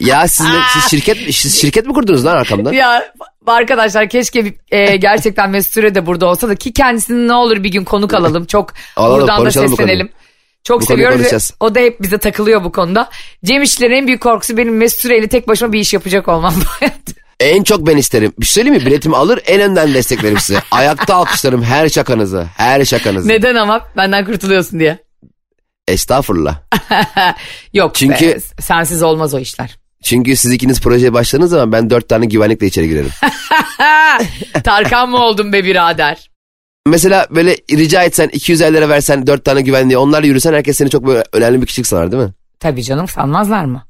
Ya 0.00 0.28
siz, 0.28 0.46
ne- 0.46 0.52
siz 0.72 0.90
şirket 0.90 1.34
siz 1.34 1.60
şirket 1.60 1.86
mi 1.86 1.92
kurdunuz 1.92 2.24
lan 2.24 2.36
arkamdan? 2.36 2.72
ya 2.72 3.12
arkadaşlar 3.46 4.08
keşke 4.08 4.44
bir- 4.44 4.54
e, 4.70 4.96
gerçekten 4.96 5.50
Mesut 5.50 5.72
Süre 5.72 5.94
de 5.94 6.06
burada 6.06 6.26
olsa 6.26 6.48
da 6.48 6.54
ki 6.54 6.72
kendisini 6.72 7.28
ne 7.28 7.32
olur 7.34 7.64
bir 7.64 7.68
gün 7.72 7.84
konuk 7.84 8.14
alalım. 8.14 8.44
Çok 8.46 8.72
Alalım, 8.96 9.20
buradan 9.20 9.44
da 9.46 9.50
seslenelim. 9.50 10.08
Çok 10.64 10.80
Bu 10.82 10.86
seviyoruz 10.86 11.50
o 11.60 11.74
da 11.74 11.80
hep 11.80 12.02
bize 12.02 12.18
takılıyor 12.18 12.64
bu 12.64 12.72
konuda. 12.72 13.08
Cem 13.44 13.62
İşçilerin 13.62 13.94
en 13.94 14.06
büyük 14.06 14.20
korkusu 14.20 14.56
benim 14.56 14.76
Mesut 14.76 15.00
Süre'yle 15.00 15.28
tek 15.28 15.48
başıma 15.48 15.72
bir 15.72 15.80
iş 15.80 15.94
yapacak 15.94 16.28
olmam. 16.28 16.54
En 17.40 17.62
çok 17.62 17.86
ben 17.86 17.96
isterim. 17.96 18.32
Bir 18.40 18.46
şey 18.46 18.52
söyleyeyim 18.54 18.82
mi? 18.82 18.86
Biletimi 18.86 19.16
alır 19.16 19.40
en 19.46 19.60
önden 19.60 19.94
desteklerim 19.94 20.38
size. 20.38 20.58
Ayakta 20.70 21.14
alkışlarım 21.14 21.62
her 21.62 21.88
şakanızı. 21.88 22.46
Her 22.56 22.84
şakanızı. 22.84 23.28
Neden 23.28 23.54
ama 23.54 23.86
benden 23.96 24.24
kurtuluyorsun 24.24 24.80
diye. 24.80 24.98
Estağfurullah. 25.88 26.58
Yok 27.72 27.94
Çünkü- 27.94 28.26
be, 28.34 28.40
sensiz 28.60 29.02
olmaz 29.02 29.34
o 29.34 29.38
işler. 29.38 29.76
Çünkü 30.02 30.36
siz 30.36 30.52
ikiniz 30.52 30.80
projeye 30.80 31.12
başladığınız 31.12 31.50
zaman 31.50 31.72
ben 31.72 31.90
dört 31.90 32.08
tane 32.08 32.26
güvenlikle 32.26 32.66
içeri 32.66 32.88
girerim. 32.88 33.10
Tarkan 34.64 35.10
mı 35.10 35.16
oldun 35.18 35.52
be 35.52 35.64
birader? 35.64 36.30
Mesela 36.86 37.26
böyle 37.30 37.56
rica 37.70 38.02
etsen 38.02 38.28
250 38.28 38.74
lira 38.74 38.88
versen 38.88 39.26
dört 39.26 39.44
tane 39.44 39.60
güvenliğe 39.60 39.98
onlarla 39.98 40.26
yürüsen 40.26 40.52
herkes 40.52 40.76
seni 40.76 40.90
çok 40.90 41.06
böyle 41.06 41.24
önemli 41.32 41.60
bir 41.60 41.66
kişilik 41.66 41.86
sanar 41.86 42.12
değil 42.12 42.22
mi? 42.22 42.32
Tabii 42.60 42.82
canım 42.82 43.08
sanmazlar 43.08 43.64
mı? 43.64 43.86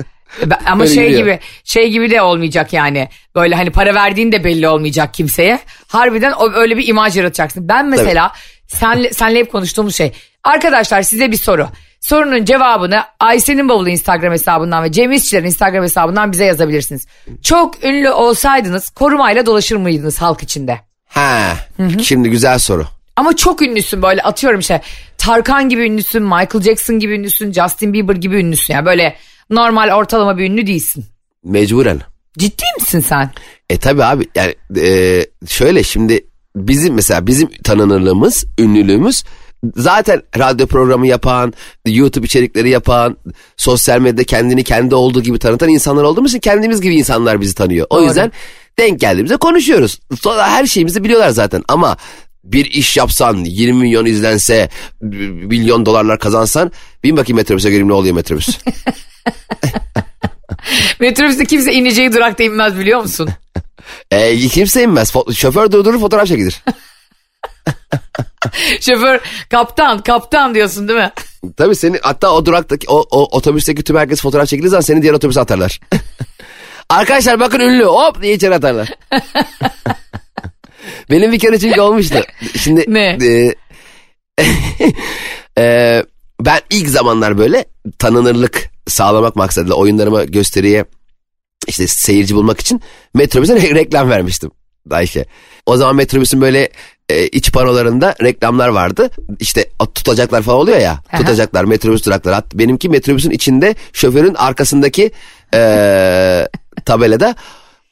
Ama 0.66 0.82
Öyle 0.82 0.94
şey 0.94 1.04
yürüyor. 1.04 1.20
gibi 1.20 1.38
şey 1.64 1.90
gibi 1.90 2.10
de 2.10 2.22
olmayacak 2.22 2.72
yani. 2.72 3.08
Böyle 3.34 3.54
hani 3.54 3.70
para 3.70 3.94
verdiğin 3.94 4.32
de 4.32 4.44
belli 4.44 4.68
olmayacak 4.68 5.14
kimseye. 5.14 5.58
Harbiden 5.86 6.32
o 6.32 6.52
öyle 6.52 6.76
bir 6.76 6.88
imaj 6.88 7.16
yaratacaksın. 7.16 7.68
Ben 7.68 7.88
mesela 7.88 8.32
senle, 8.78 9.12
senle 9.12 9.38
hep 9.38 9.52
konuştuğumuz 9.52 9.96
şey. 9.96 10.12
Arkadaşlar 10.44 11.02
size 11.02 11.30
bir 11.30 11.36
soru. 11.36 11.68
Sorunun 12.00 12.44
cevabını 12.44 13.02
Ayşe'nin 13.20 13.68
bavulu 13.68 13.88
Instagram 13.88 14.32
hesabından 14.32 14.84
ve 14.84 14.92
Cem 14.92 15.12
İşçilerin 15.12 15.46
Instagram 15.46 15.82
hesabından 15.84 16.32
bize 16.32 16.44
yazabilirsiniz. 16.44 17.06
Çok 17.42 17.84
ünlü 17.84 18.10
olsaydınız 18.10 18.90
korumayla 18.90 19.46
dolaşır 19.46 19.76
mıydınız 19.76 20.18
halk 20.18 20.42
içinde? 20.42 20.80
Ha. 21.06 21.56
Şimdi 22.02 22.30
güzel 22.30 22.58
soru. 22.58 22.86
Ama 23.16 23.36
çok 23.36 23.62
ünlüsün 23.62 24.02
böyle 24.02 24.22
atıyorum 24.22 24.60
işte 24.60 24.80
Tarkan 25.18 25.68
gibi 25.68 25.82
ünlüsün, 25.82 26.22
Michael 26.22 26.62
Jackson 26.62 26.98
gibi 26.98 27.14
ünlüsün, 27.14 27.52
Justin 27.52 27.92
Bieber 27.92 28.14
gibi 28.14 28.36
ünlüsün. 28.36 28.74
Yani 28.74 28.86
böyle 28.86 29.16
normal 29.50 29.90
ortalama 29.96 30.38
bir 30.38 30.50
ünlü 30.50 30.66
değilsin. 30.66 31.04
Mecburen. 31.44 32.00
Ciddi 32.38 32.64
misin 32.80 33.00
sen? 33.00 33.30
E 33.70 33.78
tabi 33.78 34.04
abi 34.04 34.28
yani 34.34 34.54
e, 34.80 35.26
şöyle 35.48 35.82
şimdi 35.82 36.26
bizim 36.56 36.94
mesela 36.94 37.26
bizim 37.26 37.50
tanınırlığımız, 37.64 38.44
ünlülüğümüz 38.58 39.24
zaten 39.76 40.22
radyo 40.38 40.66
programı 40.66 41.06
yapan, 41.06 41.52
YouTube 41.86 42.26
içerikleri 42.26 42.70
yapan, 42.70 43.16
sosyal 43.56 44.00
medyada 44.00 44.24
kendini 44.24 44.64
kendi 44.64 44.94
olduğu 44.94 45.22
gibi 45.22 45.38
tanıtan 45.38 45.68
insanlar 45.68 46.02
olduğumuz 46.02 46.30
için 46.30 46.40
kendimiz 46.40 46.80
gibi 46.80 46.96
insanlar 46.96 47.40
bizi 47.40 47.54
tanıyor. 47.54 47.86
O 47.90 47.96
Doğru. 47.96 48.04
yüzden 48.04 48.32
denk 48.78 49.00
geldiğimizde 49.00 49.36
konuşuyoruz. 49.36 50.00
Sonra 50.20 50.50
her 50.50 50.66
şeyimizi 50.66 51.04
biliyorlar 51.04 51.30
zaten 51.30 51.62
ama 51.68 51.96
bir 52.44 52.64
iş 52.64 52.96
yapsan 52.96 53.44
20 53.44 53.80
milyon 53.80 54.06
izlense 54.06 54.68
milyon 55.00 55.86
dolarlar 55.86 56.18
kazansan 56.18 56.72
bin 57.04 57.16
bakayım 57.16 57.36
metrobüse 57.36 57.68
göreyim 57.68 57.88
ne 57.88 57.92
oluyor 57.92 58.14
metrobüs. 58.14 58.48
Metrobüste 61.00 61.44
kimse 61.44 61.72
ineceği 61.72 62.12
durakta 62.12 62.42
inmez 62.42 62.78
biliyor 62.78 63.00
musun? 63.00 63.28
E, 64.10 64.38
kimse 64.38 64.82
inmez. 64.82 65.12
Şoför 65.34 65.72
durdurur 65.72 66.00
fotoğraf 66.00 66.28
çekilir. 66.28 66.62
Şoför 68.80 69.20
kaptan 69.50 70.02
kaptan 70.02 70.54
diyorsun 70.54 70.88
değil 70.88 70.98
mi? 70.98 71.12
Tabii 71.56 71.76
seni 71.76 71.98
hatta 72.02 72.30
o 72.32 72.46
duraktaki 72.46 72.86
o, 72.90 73.06
o 73.10 73.36
otobüsteki 73.36 73.82
tüm 73.84 73.96
herkes 73.96 74.20
fotoğraf 74.22 74.48
çekildiği 74.48 74.70
zaman 74.70 74.80
seni 74.80 75.02
diğer 75.02 75.14
otobüse 75.14 75.40
atarlar. 75.40 75.80
Arkadaşlar 76.90 77.40
bakın 77.40 77.60
ünlü 77.60 77.84
hop 77.84 78.22
diye 78.22 78.34
içeri 78.34 78.54
atarlar. 78.54 78.88
Benim 81.10 81.32
bir 81.32 81.38
kere 81.38 81.58
çünkü 81.58 81.80
olmuştu. 81.80 82.14
Şimdi 82.58 82.84
Ne? 82.88 83.18
e, 83.22 83.54
e, 85.58 86.04
ben 86.40 86.60
ilk 86.70 86.88
zamanlar 86.88 87.38
böyle 87.38 87.64
tanınırlık 87.98 88.70
sağlamak 88.86 89.36
maksadıyla 89.36 89.74
oyunlarıma 89.74 90.24
gösteriye 90.24 90.84
işte 91.68 91.86
seyirci 91.86 92.34
bulmak 92.34 92.60
için 92.60 92.80
metrobüse 93.14 93.54
re- 93.54 93.74
reklam 93.74 94.10
vermiştim 94.10 94.50
Ayşe. 94.90 95.24
O 95.66 95.76
zaman 95.76 95.96
metrobüsün 95.96 96.40
böyle 96.40 96.68
e, 97.08 97.26
iç 97.28 97.52
panolarında 97.52 98.14
reklamlar 98.22 98.68
vardı. 98.68 99.10
İşte 99.40 99.70
tutacaklar 99.94 100.42
falan 100.42 100.58
oluyor 100.58 100.78
ya. 100.78 100.90
Aha. 101.12 101.18
Tutacaklar 101.18 101.64
metrobüs 101.64 102.06
durakları. 102.06 102.34
Hat- 102.34 102.54
Benimki 102.54 102.88
metrobüsün 102.88 103.30
içinde 103.30 103.74
şoförün 103.92 104.34
arkasındaki 104.34 105.10
e, 105.54 105.58
tabelada 106.84 107.34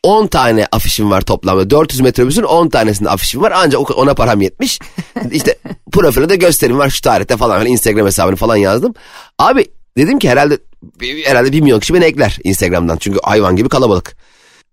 10 0.02 0.26
tane 0.26 0.66
afişim 0.72 1.10
var 1.10 1.20
toplamda. 1.20 1.70
400 1.70 2.00
metrobüsün 2.00 2.42
10 2.42 2.68
tanesinde 2.68 3.10
afişim 3.10 3.42
var. 3.42 3.52
Ancak 3.56 3.98
ona 3.98 4.14
param 4.14 4.40
yetmiş. 4.40 4.78
İşte 5.32 5.58
profilde 5.92 6.28
de 6.28 6.36
gösterim 6.36 6.78
var 6.78 6.90
şu 6.90 7.00
tarihte 7.02 7.36
falan. 7.36 7.58
Hani 7.58 7.68
Instagram 7.68 8.06
hesabını 8.06 8.36
falan 8.36 8.56
yazdım. 8.56 8.94
Abi 9.38 9.66
dedim 9.96 10.18
ki 10.18 10.28
herhalde 10.30 10.58
herhalde 11.24 11.52
1 11.52 11.60
milyon 11.60 11.80
kişi 11.80 11.94
beni 11.94 12.04
ekler 12.04 12.38
Instagram'dan. 12.44 12.96
Çünkü 12.96 13.18
hayvan 13.22 13.56
gibi 13.56 13.68
kalabalık. 13.68 14.16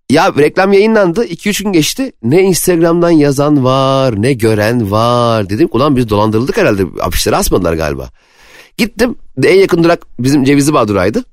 Ya 0.10 0.34
reklam 0.38 0.74
yayınlandı 0.74 1.26
2-3 1.26 1.64
gün 1.64 1.72
geçti. 1.72 2.12
Ne 2.24 2.42
Instagram'dan 2.42 3.10
yazan 3.10 3.64
var 3.64 4.22
ne 4.22 4.34
gören 4.34 4.92
var. 4.92 5.50
Dedim 5.50 5.70
ulan 5.72 5.96
biz 5.96 6.10
dolandırıldık 6.10 6.58
herhalde 6.58 6.84
afişleri 7.02 7.36
asmadılar 7.36 7.74
galiba. 7.74 8.10
Gittim 8.78 9.16
en 9.44 9.60
yakın 9.60 9.84
durak 9.84 10.06
bizim 10.20 10.44
Cevizli 10.44 10.74
Bağ 10.74 10.88
durağıydı. 10.88 11.24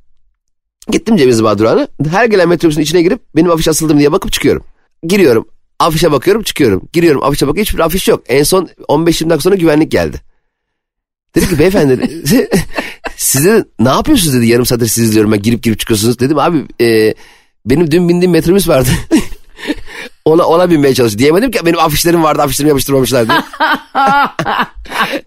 Gittim 0.89 1.17
Cevizli 1.17 1.45
Bağ 1.45 1.59
durağına. 1.59 1.89
Her 2.11 2.25
gelen 2.25 2.49
metrobüsün 2.49 2.81
içine 2.81 3.03
girip 3.03 3.21
benim 3.37 3.51
afiş 3.51 3.69
asıldım 3.69 3.99
diye 3.99 4.13
bakıp 4.13 4.33
çıkıyorum. 4.33 4.65
Giriyorum 5.03 5.47
afişe 5.83 6.13
bakıyorum 6.13 6.43
çıkıyorum. 6.43 6.89
Giriyorum 6.93 7.25
afişe 7.25 7.47
bakıyorum 7.47 7.67
hiçbir 7.67 7.81
afiş 7.81 8.09
yok. 8.09 8.25
En 8.29 8.43
son 8.43 8.69
15-20 8.89 9.07
dakika 9.07 9.41
sonra 9.41 9.55
güvenlik 9.55 9.91
geldi. 9.91 10.21
Dedi 11.35 11.49
ki 11.49 11.59
beyefendi 11.59 12.23
siz 13.17 13.45
dedi, 13.45 13.65
ne 13.79 13.89
yapıyorsunuz 13.89 14.35
dedi 14.35 14.47
yarım 14.47 14.67
saattir 14.67 14.87
sizi 14.87 15.07
izliyorum 15.07 15.33
ben 15.33 15.43
girip 15.43 15.63
girip 15.63 15.81
çıkıyorsunuz. 15.81 16.19
Dedim 16.19 16.39
abi 16.39 16.67
e, 16.81 17.15
benim 17.67 17.91
dün 17.91 18.09
bindiğim 18.09 18.33
metrobüs 18.33 18.69
vardı. 18.69 18.89
ona 20.25 20.45
ona 20.45 20.71
binmeye 20.71 20.95
çalıştı. 20.95 21.19
Diyemedim 21.19 21.51
ki 21.51 21.59
benim 21.67 21.79
afişlerim 21.79 22.23
vardı 22.23 22.43
afişlerimi 22.43 22.69
yapıştırmamışlar 22.69 23.29
diye. 23.29 23.39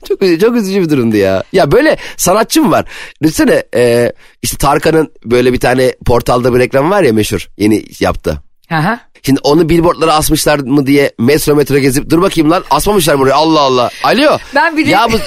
çok, 0.08 0.22
üzücü- 0.22 0.40
çok 0.40 0.56
üzücü 0.56 0.82
bir 0.82 0.90
durumdu 0.90 1.16
ya. 1.16 1.44
Ya 1.54 1.72
böyle 1.72 1.98
sanatçı 2.18 2.62
mı 2.62 2.72
var? 2.72 2.86
Düşünsene 3.24 3.64
e, 3.76 4.14
işte 4.42 4.58
Tarkan'ın 4.58 5.12
böyle 5.26 5.54
bir 5.54 5.60
tane 5.60 5.96
portalda 6.06 6.54
bir 6.54 6.60
reklam 6.60 6.92
var 6.92 7.04
ya 7.04 7.14
meşhur 7.14 7.48
yeni 7.58 7.86
yaptı. 8.00 8.42
Aha. 8.72 9.00
Şimdi 9.26 9.40
onu 9.44 9.70
billboardlara 9.70 10.14
asmışlar 10.14 10.60
mı 10.60 10.88
diye 10.88 11.12
metro 11.20 11.56
metro 11.56 11.78
gezip 11.78 12.10
dur 12.10 12.22
bakayım 12.22 12.52
lan 12.52 12.64
asmamışlar 12.70 13.20
buraya 13.20 13.34
Allah 13.34 13.60
Allah. 13.60 13.90
Alo. 14.04 14.38
Ben 14.56 14.78
bir. 14.78 14.86
Ya 14.86 15.08
bu 15.12 15.18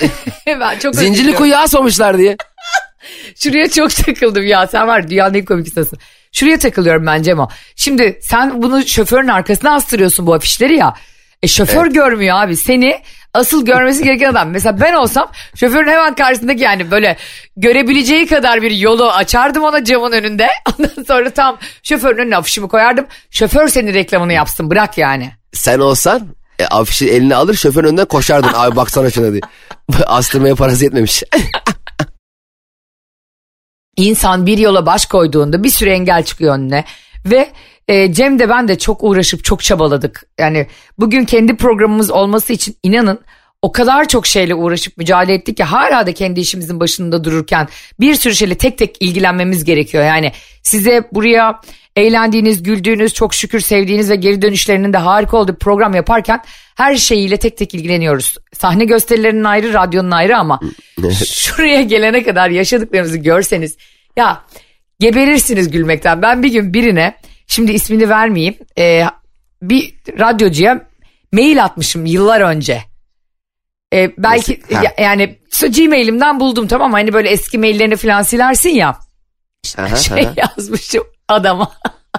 ben 0.46 0.78
çok 0.78 0.94
zincirli 0.94 1.34
kuyu 1.34 1.56
asmamışlar 1.56 2.18
diye. 2.18 2.36
Şuraya 3.36 3.70
çok 3.70 3.90
takıldım 3.90 4.46
ya. 4.46 4.66
Sen 4.66 4.88
var 4.88 5.10
dünyanın 5.10 5.34
en 5.34 5.44
komik 5.44 5.66
insansın. 5.66 5.98
Şuraya 6.32 6.58
takılıyorum 6.58 7.06
ben 7.06 7.22
Cemo. 7.22 7.48
Şimdi 7.76 8.18
sen 8.22 8.62
bunu 8.62 8.86
şoförün 8.86 9.28
arkasına 9.28 9.74
astırıyorsun 9.74 10.26
bu 10.26 10.34
afişleri 10.34 10.76
ya. 10.76 10.94
E 11.42 11.48
şoför 11.48 11.86
görmüyor 11.86 12.36
abi. 12.42 12.56
Seni 12.56 13.02
asıl 13.34 13.64
görmesi 13.64 14.04
gereken 14.04 14.30
adam. 14.30 14.50
Mesela 14.50 14.80
ben 14.80 14.94
olsam 14.94 15.30
şoförün 15.54 15.90
hemen 15.90 16.14
karşısındaki 16.14 16.62
yani 16.62 16.90
böyle 16.90 17.16
görebileceği 17.56 18.26
kadar 18.26 18.62
bir 18.62 18.70
yolu 18.70 19.10
açardım 19.10 19.64
ona 19.64 19.84
camın 19.84 20.12
önünde. 20.12 20.48
Ondan 20.78 21.02
sonra 21.02 21.30
tam 21.30 21.58
şoförün 21.82 22.18
önüne 22.18 22.36
afişimi 22.36 22.68
koyardım. 22.68 23.06
Şoför 23.30 23.68
senin 23.68 23.94
reklamını 23.94 24.32
yapsın 24.32 24.70
bırak 24.70 24.98
yani. 24.98 25.32
Sen 25.52 25.78
olsan 25.78 26.28
e, 26.58 26.66
afişi 26.66 27.10
eline 27.10 27.34
alır 27.34 27.54
şoförün 27.54 27.86
önünden 27.86 28.06
koşardın. 28.06 28.50
Abi 28.54 28.76
baksana 28.76 29.10
şuna 29.10 29.32
diye. 29.32 29.40
Astırmaya 30.06 30.54
parası 30.54 30.84
yetmemiş. 30.84 31.22
İnsan 33.96 34.46
bir 34.46 34.58
yola 34.58 34.86
baş 34.86 35.06
koyduğunda 35.06 35.62
bir 35.62 35.70
sürü 35.70 35.90
engel 35.90 36.24
çıkıyor 36.24 36.54
önüne 36.54 36.84
ve 37.30 37.48
e, 37.88 38.12
Cem 38.12 38.38
de 38.38 38.48
ben 38.48 38.68
de 38.68 38.78
çok 38.78 39.04
uğraşıp 39.04 39.44
çok 39.44 39.62
çabaladık. 39.62 40.26
Yani 40.38 40.66
bugün 40.98 41.24
kendi 41.24 41.56
programımız 41.56 42.10
olması 42.10 42.52
için 42.52 42.76
inanın 42.82 43.20
o 43.62 43.72
kadar 43.72 44.08
çok 44.08 44.26
şeyle 44.26 44.54
uğraşıp 44.54 44.96
mücadele 44.96 45.34
ettik 45.34 45.56
ki 45.56 45.64
hala 45.64 46.06
da 46.06 46.12
kendi 46.12 46.40
işimizin 46.40 46.80
başında 46.80 47.24
dururken 47.24 47.68
bir 48.00 48.14
sürü 48.14 48.34
şeyle 48.34 48.54
tek 48.54 48.78
tek 48.78 48.96
ilgilenmemiz 49.00 49.64
gerekiyor. 49.64 50.04
Yani 50.04 50.32
size 50.62 51.08
buraya 51.12 51.60
eğlendiğiniz, 51.96 52.62
güldüğünüz, 52.62 53.14
çok 53.14 53.34
şükür 53.34 53.60
sevdiğiniz 53.60 54.10
ve 54.10 54.16
geri 54.16 54.42
dönüşlerinin 54.42 54.92
de 54.92 54.98
harika 54.98 55.36
olduğu 55.36 55.52
bir 55.52 55.58
program 55.58 55.94
yaparken 55.94 56.42
her 56.76 56.96
şeyiyle 56.96 57.36
tek 57.36 57.56
tek 57.56 57.74
ilgileniyoruz. 57.74 58.36
Sahne 58.52 58.84
gösterilerinin 58.84 59.44
ayrı, 59.44 59.74
radyonun 59.74 60.10
ayrı 60.10 60.36
ama 60.36 60.60
şuraya 61.26 61.82
gelene 61.82 62.22
kadar 62.22 62.50
yaşadıklarımızı 62.50 63.18
görseniz 63.18 63.76
ya 64.16 64.42
geberirsiniz 65.00 65.70
gülmekten. 65.70 66.22
Ben 66.22 66.42
bir 66.42 66.52
gün 66.52 66.74
birine 66.74 67.14
şimdi 67.46 67.72
ismini 67.72 68.08
vermeyeyim 68.08 68.54
e, 68.78 69.04
bir 69.62 69.94
radyocuya 70.18 70.86
mail 71.32 71.64
atmışım 71.64 72.06
yıllar 72.06 72.40
önce. 72.40 72.82
E, 73.94 74.10
belki 74.18 74.60
Nasıl? 74.70 74.84
Ya- 74.84 74.94
yani 74.98 75.38
Gmail'imden 75.76 76.40
buldum 76.40 76.66
tamam? 76.68 76.92
Hani 76.92 77.12
böyle 77.12 77.28
eski 77.28 77.58
maillerini 77.58 77.96
falan 77.96 78.22
silersin 78.22 78.70
ya. 78.70 78.98
Aha, 79.78 79.96
Şey 79.96 80.26
aha. 80.26 80.32
yazmışım 80.36 81.04
adama. 81.28 81.72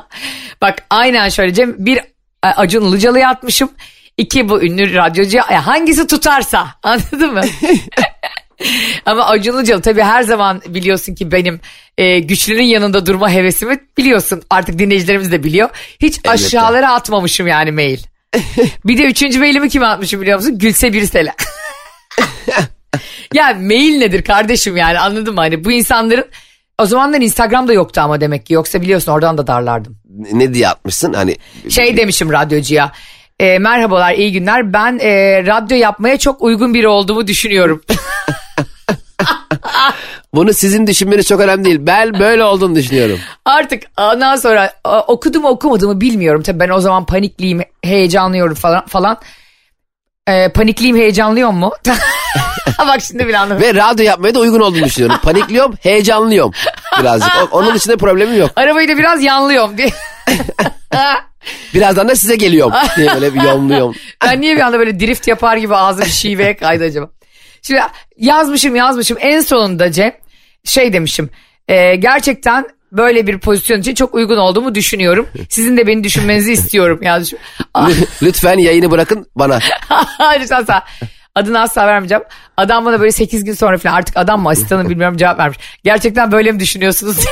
Bak 0.61 0.85
aynen 0.89 1.29
şöyle 1.29 1.53
Cem 1.53 1.85
bir 1.85 1.97
e, 1.97 2.47
Acun 2.47 2.85
Ilıcalı'ya 2.85 3.29
atmışım. 3.29 3.71
İki 4.17 4.49
bu 4.49 4.63
ünlü 4.63 4.93
radyocuya 4.95 5.45
Ya 5.51 5.67
hangisi 5.67 6.07
tutarsa 6.07 6.67
anladın 6.83 7.33
mı? 7.33 7.41
Ama 9.05 9.25
Acun 9.25 9.53
Ilıcalı 9.53 9.81
tabii 9.81 10.01
her 10.01 10.21
zaman 10.21 10.61
biliyorsun 10.67 11.15
ki 11.15 11.31
benim 11.31 11.59
e, 11.97 12.19
güçlünün 12.19 12.63
yanında 12.63 13.05
durma 13.05 13.31
hevesimi 13.31 13.79
biliyorsun. 13.97 14.41
Artık 14.49 14.79
dinleyicilerimiz 14.79 15.31
de 15.31 15.43
biliyor. 15.43 15.69
Hiç 16.01 16.19
aşağılara 16.27 16.93
atmamışım 16.93 17.47
yani 17.47 17.71
mail. 17.71 17.99
bir 18.85 18.97
de 18.97 19.03
üçüncü 19.03 19.39
mailimi 19.39 19.69
kime 19.69 19.85
atmışım 19.85 20.21
biliyor 20.21 20.37
musun? 20.37 20.57
Gülse 20.57 20.93
Birsel'e. 20.93 21.33
ya 23.33 23.57
mail 23.61 23.97
nedir 23.97 24.23
kardeşim 24.23 24.77
yani 24.77 24.99
anladın 24.99 25.33
mı? 25.33 25.39
Hani 25.39 25.65
bu 25.65 25.71
insanların 25.71 26.25
o 26.79 26.85
zamanlar 26.85 27.21
Instagram'da 27.21 27.73
yoktu 27.73 28.01
ama 28.01 28.21
demek 28.21 28.45
ki 28.45 28.53
yoksa 28.53 28.81
biliyorsun 28.81 29.11
oradan 29.11 29.37
da 29.37 29.47
darlardım. 29.47 29.97
ne 30.31 30.53
diye 30.53 30.67
atmışsın 30.67 31.13
hani 31.13 31.37
Şey 31.69 31.97
demişim 31.97 32.31
radyocuya. 32.31 32.91
E, 33.39 33.59
merhabalar 33.59 34.13
iyi 34.13 34.31
günler 34.31 34.73
ben 34.73 34.99
e, 35.01 35.43
radyo 35.45 35.77
yapmaya 35.77 36.17
çok 36.17 36.41
uygun 36.41 36.73
biri 36.73 36.87
olduğumu 36.87 37.27
düşünüyorum. 37.27 37.81
bunu 40.33 40.53
sizin 40.53 40.87
düşünmeniz 40.87 41.27
çok 41.27 41.39
önemli 41.41 41.65
değil. 41.65 41.77
Ben 41.81 42.19
böyle 42.19 42.43
olduğunu 42.43 42.75
düşünüyorum. 42.75 43.19
Artık 43.45 43.83
ondan 43.97 44.35
sonra 44.35 44.73
okudum 45.07 45.45
okumadığımı 45.45 46.01
bilmiyorum. 46.01 46.43
Tabii 46.43 46.59
ben 46.59 46.69
o 46.69 46.79
zaman 46.79 47.05
panikliyim, 47.05 47.61
heyecanlıyorum 47.83 48.55
falan 48.55 48.85
falan. 48.85 49.17
Ee, 50.27 50.49
panikliyim, 50.49 50.97
heyecanlıyor 50.97 51.49
mu? 51.51 51.71
Bak 52.79 53.01
şimdi 53.01 53.27
bile 53.27 53.37
anladım. 53.37 53.61
Ve 53.61 53.73
radyo 53.73 54.05
yapmaya 54.05 54.35
da 54.35 54.39
uygun 54.39 54.59
olduğunu 54.59 54.85
düşünüyorum. 54.85 55.17
Panikliyorum, 55.23 55.75
heyecanlıyorum 55.81 56.51
birazcık. 56.99 57.31
Onun 57.51 57.75
dışında 57.75 57.97
problemim 57.97 58.39
yok. 58.39 58.51
Arabayı 58.55 58.87
da 58.87 58.97
biraz 58.97 59.23
yanlıyorum 59.23 59.77
diye. 59.77 59.89
Birazdan 61.73 62.07
da 62.07 62.15
size 62.15 62.35
geliyorum 62.35 62.73
diye 62.97 63.13
böyle 63.13 63.33
bir 63.33 63.41
yolluyorum. 63.41 63.95
ben 64.25 64.41
niye 64.41 64.55
bir 64.55 64.61
anda 64.61 64.79
böyle 64.79 64.99
drift 64.99 65.27
yapar 65.27 65.57
gibi 65.57 65.75
ağzım 65.75 66.05
şiveye 66.05 66.55
kaydı 66.57 66.83
acaba? 66.83 67.09
Şimdi 67.61 67.81
yazmışım 68.17 68.75
yazmışım 68.75 69.17
en 69.21 69.41
sonunda 69.41 69.91
Cem 69.91 70.11
şey 70.63 70.93
demişim. 70.93 71.29
e, 71.67 71.95
gerçekten 71.95 72.65
böyle 72.91 73.27
bir 73.27 73.39
pozisyon 73.39 73.79
için 73.79 73.95
çok 73.95 74.13
uygun 74.15 74.37
olduğumu 74.37 74.75
düşünüyorum. 74.75 75.27
Sizin 75.49 75.77
de 75.77 75.87
beni 75.87 76.03
düşünmenizi 76.03 76.51
istiyorum 76.51 76.99
yazmışım. 77.03 77.39
Lütfen 78.21 78.57
yayını 78.57 78.91
bırakın 78.91 79.27
bana. 79.35 79.59
Lütfen 80.39 80.63
sen. 80.63 80.81
Adını 81.35 81.59
asla 81.61 81.87
vermeyeceğim. 81.87 82.23
Adam 82.57 82.85
bana 82.85 82.99
böyle 82.99 83.11
8 83.11 83.43
gün 83.43 83.53
sonra 83.53 83.77
falan 83.77 83.95
artık 83.95 84.17
adam 84.17 84.41
mı 84.41 84.49
asistanı 84.49 84.89
bilmiyorum 84.89 85.17
cevap 85.17 85.39
vermiş. 85.39 85.57
Gerçekten 85.83 86.31
böyle 86.31 86.51
mi 86.51 86.59
düşünüyorsunuz? 86.59 87.17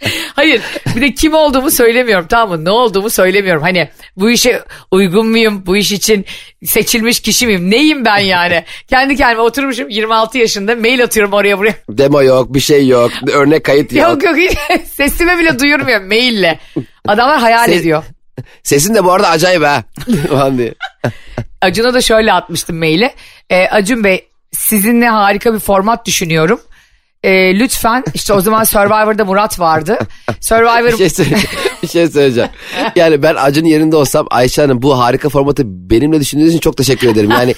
Hayır 0.36 0.62
bir 0.96 1.00
de 1.00 1.14
kim 1.14 1.34
olduğumu 1.34 1.70
söylemiyorum 1.70 2.26
tamam 2.28 2.58
mı? 2.58 2.64
Ne 2.64 2.70
olduğumu 2.70 3.10
söylemiyorum. 3.10 3.62
Hani 3.62 3.88
bu 4.16 4.30
işe 4.30 4.62
uygun 4.90 5.26
muyum? 5.26 5.66
Bu 5.66 5.76
iş 5.76 5.92
için 5.92 6.24
seçilmiş 6.64 7.20
kişi 7.20 7.46
miyim? 7.46 7.70
Neyim 7.70 8.04
ben 8.04 8.18
yani? 8.18 8.64
Kendi 8.90 9.16
kendime 9.16 9.42
oturmuşum 9.42 9.88
26 9.88 10.38
yaşında 10.38 10.76
mail 10.76 11.04
atıyorum 11.04 11.32
oraya 11.32 11.58
buraya. 11.58 11.74
Demo 11.88 12.22
yok 12.22 12.54
bir 12.54 12.60
şey 12.60 12.88
yok 12.88 13.10
örnek 13.32 13.64
kayıt 13.64 13.92
yok. 13.92 14.08
Yok 14.08 14.24
yok 14.24 14.36
hiç 14.36 14.58
sesime 14.94 15.38
bile 15.38 15.58
duyurmuyorum 15.58 16.08
maille. 16.08 16.58
Adamlar 17.08 17.38
hayal 17.38 17.64
Ses- 17.66 17.80
ediyor. 17.80 18.04
Sesin 18.62 18.94
de 18.94 19.04
bu 19.04 19.12
arada 19.12 19.28
acayip 19.28 19.62
ha. 19.62 19.84
Acun'a 21.60 21.94
da 21.94 22.00
şöyle 22.00 22.32
atmıştım 22.32 22.78
maili. 22.78 23.10
Ee, 23.50 23.66
Acun 23.66 24.04
Bey 24.04 24.28
sizinle 24.52 25.08
harika 25.08 25.54
bir 25.54 25.58
format 25.58 26.06
düşünüyorum. 26.06 26.60
Ee, 27.24 27.58
lütfen 27.58 28.04
işte 28.14 28.32
o 28.32 28.40
zaman 28.40 28.64
Survivor'da 28.64 29.24
Murat 29.24 29.60
vardı. 29.60 29.98
Survivor 30.40 30.92
Bir 30.92 30.96
şey, 30.96 31.10
söyle- 31.10 31.36
bir 31.82 31.88
şey 31.88 32.08
söyleyeceğim. 32.08 32.50
Yani 32.96 33.22
ben 33.22 33.34
Acun'un 33.34 33.66
yerinde 33.68 33.96
olsam 33.96 34.26
Ayşe 34.30 34.62
Hanım 34.62 34.82
bu 34.82 34.98
harika 34.98 35.28
formatı 35.28 35.62
benimle 35.66 36.20
düşündüğünüz 36.20 36.50
için 36.50 36.60
çok 36.60 36.76
teşekkür 36.76 37.08
ederim. 37.08 37.30
Yani 37.30 37.54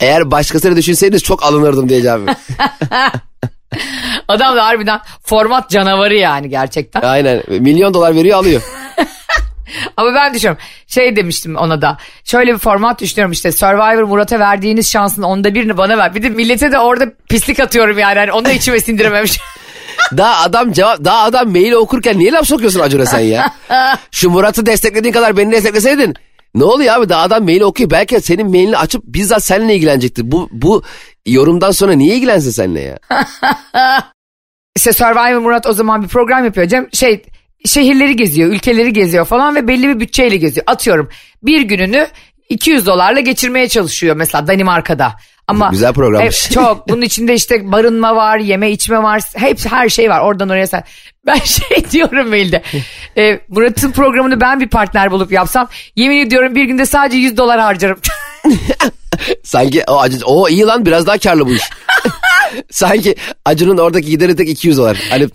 eğer 0.00 0.30
başkasıyla 0.30 0.76
düşünseydiniz 0.76 1.22
çok 1.22 1.42
alınırdım 1.42 1.88
diyeceğim. 1.88 2.26
adam 4.28 4.56
da 4.56 4.66
harbiden 4.66 5.00
format 5.22 5.70
canavarı 5.70 6.14
yani 6.16 6.48
gerçekten. 6.48 7.00
Aynen 7.02 7.42
milyon 7.48 7.94
dolar 7.94 8.14
veriyor 8.14 8.38
alıyor. 8.38 8.62
Ama 9.96 10.14
ben 10.14 10.34
düşünüyorum 10.34 10.62
şey 10.86 11.16
demiştim 11.16 11.56
ona 11.56 11.82
da 11.82 11.98
şöyle 12.24 12.54
bir 12.54 12.58
format 12.58 13.00
düşünüyorum 13.00 13.32
işte 13.32 13.52
Survivor 13.52 14.02
Murat'a 14.02 14.38
verdiğiniz 14.38 14.90
şansın 14.90 15.22
onda 15.22 15.54
birini 15.54 15.76
bana 15.76 15.98
ver. 15.98 16.14
Bir 16.14 16.22
de 16.22 16.28
millete 16.28 16.72
de 16.72 16.78
orada 16.78 17.04
pislik 17.28 17.60
atıyorum 17.60 17.98
yani 17.98 18.18
hani 18.18 18.32
onu 18.32 18.44
da 18.44 18.52
içime 18.52 18.80
sindirememiş. 18.80 19.38
Daha 20.16 20.44
adam 20.44 20.72
cevap 20.72 21.04
daha 21.04 21.22
adam 21.22 21.50
maili 21.50 21.76
okurken 21.76 22.18
niye 22.18 22.32
laf 22.32 22.46
sokuyorsun 22.46 22.80
Acun'a 22.80 23.06
sen 23.06 23.18
ya? 23.18 23.52
Şu 24.10 24.30
Murat'ı 24.30 24.66
desteklediğin 24.66 25.12
kadar 25.12 25.36
beni 25.36 25.52
destekleseydin. 25.52 26.14
Ne 26.54 26.64
oluyor 26.64 26.94
abi 26.94 27.08
daha 27.08 27.22
adam 27.22 27.44
maili 27.44 27.64
okuyor. 27.64 27.90
Belki 27.90 28.20
senin 28.20 28.46
mailini 28.50 28.76
açıp 28.78 29.02
bizzat 29.04 29.44
seninle 29.44 29.74
ilgilenecekti. 29.74 30.30
Bu, 30.32 30.48
bu 30.52 30.82
yorumdan 31.26 31.70
sonra 31.70 31.92
niye 31.92 32.16
ilgilensin 32.16 32.50
seninle 32.50 32.80
ya? 32.80 32.98
İşte 34.76 34.92
Survivor 34.92 35.38
Murat 35.38 35.66
o 35.66 35.72
zaman 35.72 36.02
bir 36.02 36.08
program 36.08 36.44
yapıyor 36.44 36.68
Cem. 36.68 36.88
Şey 36.92 37.22
şehirleri 37.64 38.16
geziyor, 38.16 38.50
ülkeleri 38.50 38.92
geziyor 38.92 39.24
falan 39.24 39.54
ve 39.54 39.68
belli 39.68 39.88
bir 39.88 40.00
bütçeyle 40.00 40.36
geziyor. 40.36 40.64
Atıyorum 40.66 41.08
bir 41.42 41.62
gününü 41.62 42.06
200 42.48 42.86
dolarla 42.86 43.20
geçirmeye 43.20 43.68
çalışıyor 43.68 44.16
mesela 44.16 44.46
Danimarka'da. 44.46 45.14
Ama 45.48 45.68
Güzel 45.68 45.92
programmış. 45.92 46.44
Evet, 46.44 46.54
çok. 46.54 46.88
Bunun 46.88 47.02
içinde 47.02 47.34
işte 47.34 47.72
barınma 47.72 48.16
var, 48.16 48.38
yeme 48.38 48.70
içme 48.70 49.02
var. 49.02 49.22
Hepsi 49.34 49.68
her 49.68 49.88
şey 49.88 50.10
var. 50.10 50.20
Oradan 50.20 50.48
oraya 50.48 50.66
sen. 50.66 50.84
Ben 51.26 51.38
şey 51.44 51.90
diyorum 51.90 52.28
mailde. 52.28 52.62
E, 53.16 53.40
Murat'ın 53.48 53.92
programını 53.92 54.40
ben 54.40 54.60
bir 54.60 54.68
partner 54.68 55.10
bulup 55.10 55.32
yapsam 55.32 55.68
yemin 55.96 56.26
ediyorum 56.26 56.54
bir 56.54 56.64
günde 56.64 56.86
sadece 56.86 57.16
100 57.16 57.36
dolar 57.36 57.60
harcarım. 57.60 57.98
Sanki 59.42 59.84
o, 59.88 60.04
o 60.24 60.48
iyi 60.48 60.64
lan 60.64 60.86
biraz 60.86 61.06
daha 61.06 61.18
karlı 61.18 61.46
bu 61.46 61.52
iş. 61.52 61.62
Sanki 62.70 63.14
Acun'un 63.44 63.78
oradaki 63.78 64.10
gideri 64.10 64.36
tek 64.36 64.48
200 64.48 64.78
dolar. 64.78 64.98
Hani 65.10 65.28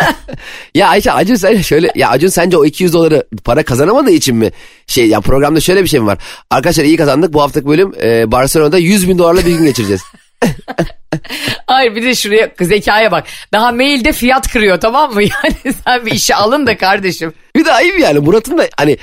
ya 0.74 0.88
Ayşe 0.88 1.12
Acun 1.12 1.34
sen 1.34 1.60
şöyle 1.60 1.92
ya 1.94 2.08
Acun 2.08 2.28
sence 2.28 2.56
o 2.56 2.64
200 2.64 2.92
doları 2.92 3.26
para 3.44 3.62
kazanamadığı 3.62 4.10
için 4.10 4.36
mi? 4.36 4.50
Şey 4.86 5.08
ya 5.08 5.20
programda 5.20 5.60
şöyle 5.60 5.82
bir 5.82 5.88
şey 5.88 6.00
mi 6.00 6.06
var? 6.06 6.18
Arkadaşlar 6.50 6.84
iyi 6.84 6.96
kazandık 6.96 7.32
bu 7.32 7.42
haftaki 7.42 7.66
bölüm 7.66 7.92
e, 8.02 8.32
Barcelona'da 8.32 8.78
100 8.78 9.08
bin 9.08 9.18
dolarla 9.18 9.46
bir 9.46 9.58
gün 9.58 9.64
geçireceğiz. 9.64 10.02
Hayır 11.66 11.94
bir 11.96 12.02
de 12.02 12.14
şuraya 12.14 12.50
zekaya 12.60 13.10
bak. 13.12 13.26
Daha 13.52 13.72
mailde 13.72 14.12
fiyat 14.12 14.48
kırıyor 14.52 14.80
tamam 14.80 15.14
mı? 15.14 15.22
Yani 15.44 15.74
sen 15.84 16.06
bir 16.06 16.12
işe 16.12 16.34
alın 16.34 16.66
da 16.66 16.76
kardeşim. 16.76 17.32
Bir 17.56 17.64
de 17.64 17.72
ayıp 17.72 17.98
yani 18.00 18.18
Murat'ın 18.18 18.58
da 18.58 18.68
hani 18.76 18.98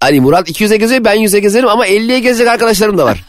hani 0.00 0.20
Murat 0.20 0.50
200'e 0.50 0.76
geziyor 0.76 1.04
ben 1.04 1.16
100'e 1.16 1.40
gezerim 1.40 1.68
ama 1.68 1.86
50'ye 1.86 2.20
gezecek 2.20 2.48
arkadaşlarım 2.48 2.98
da 2.98 3.04
var. 3.04 3.24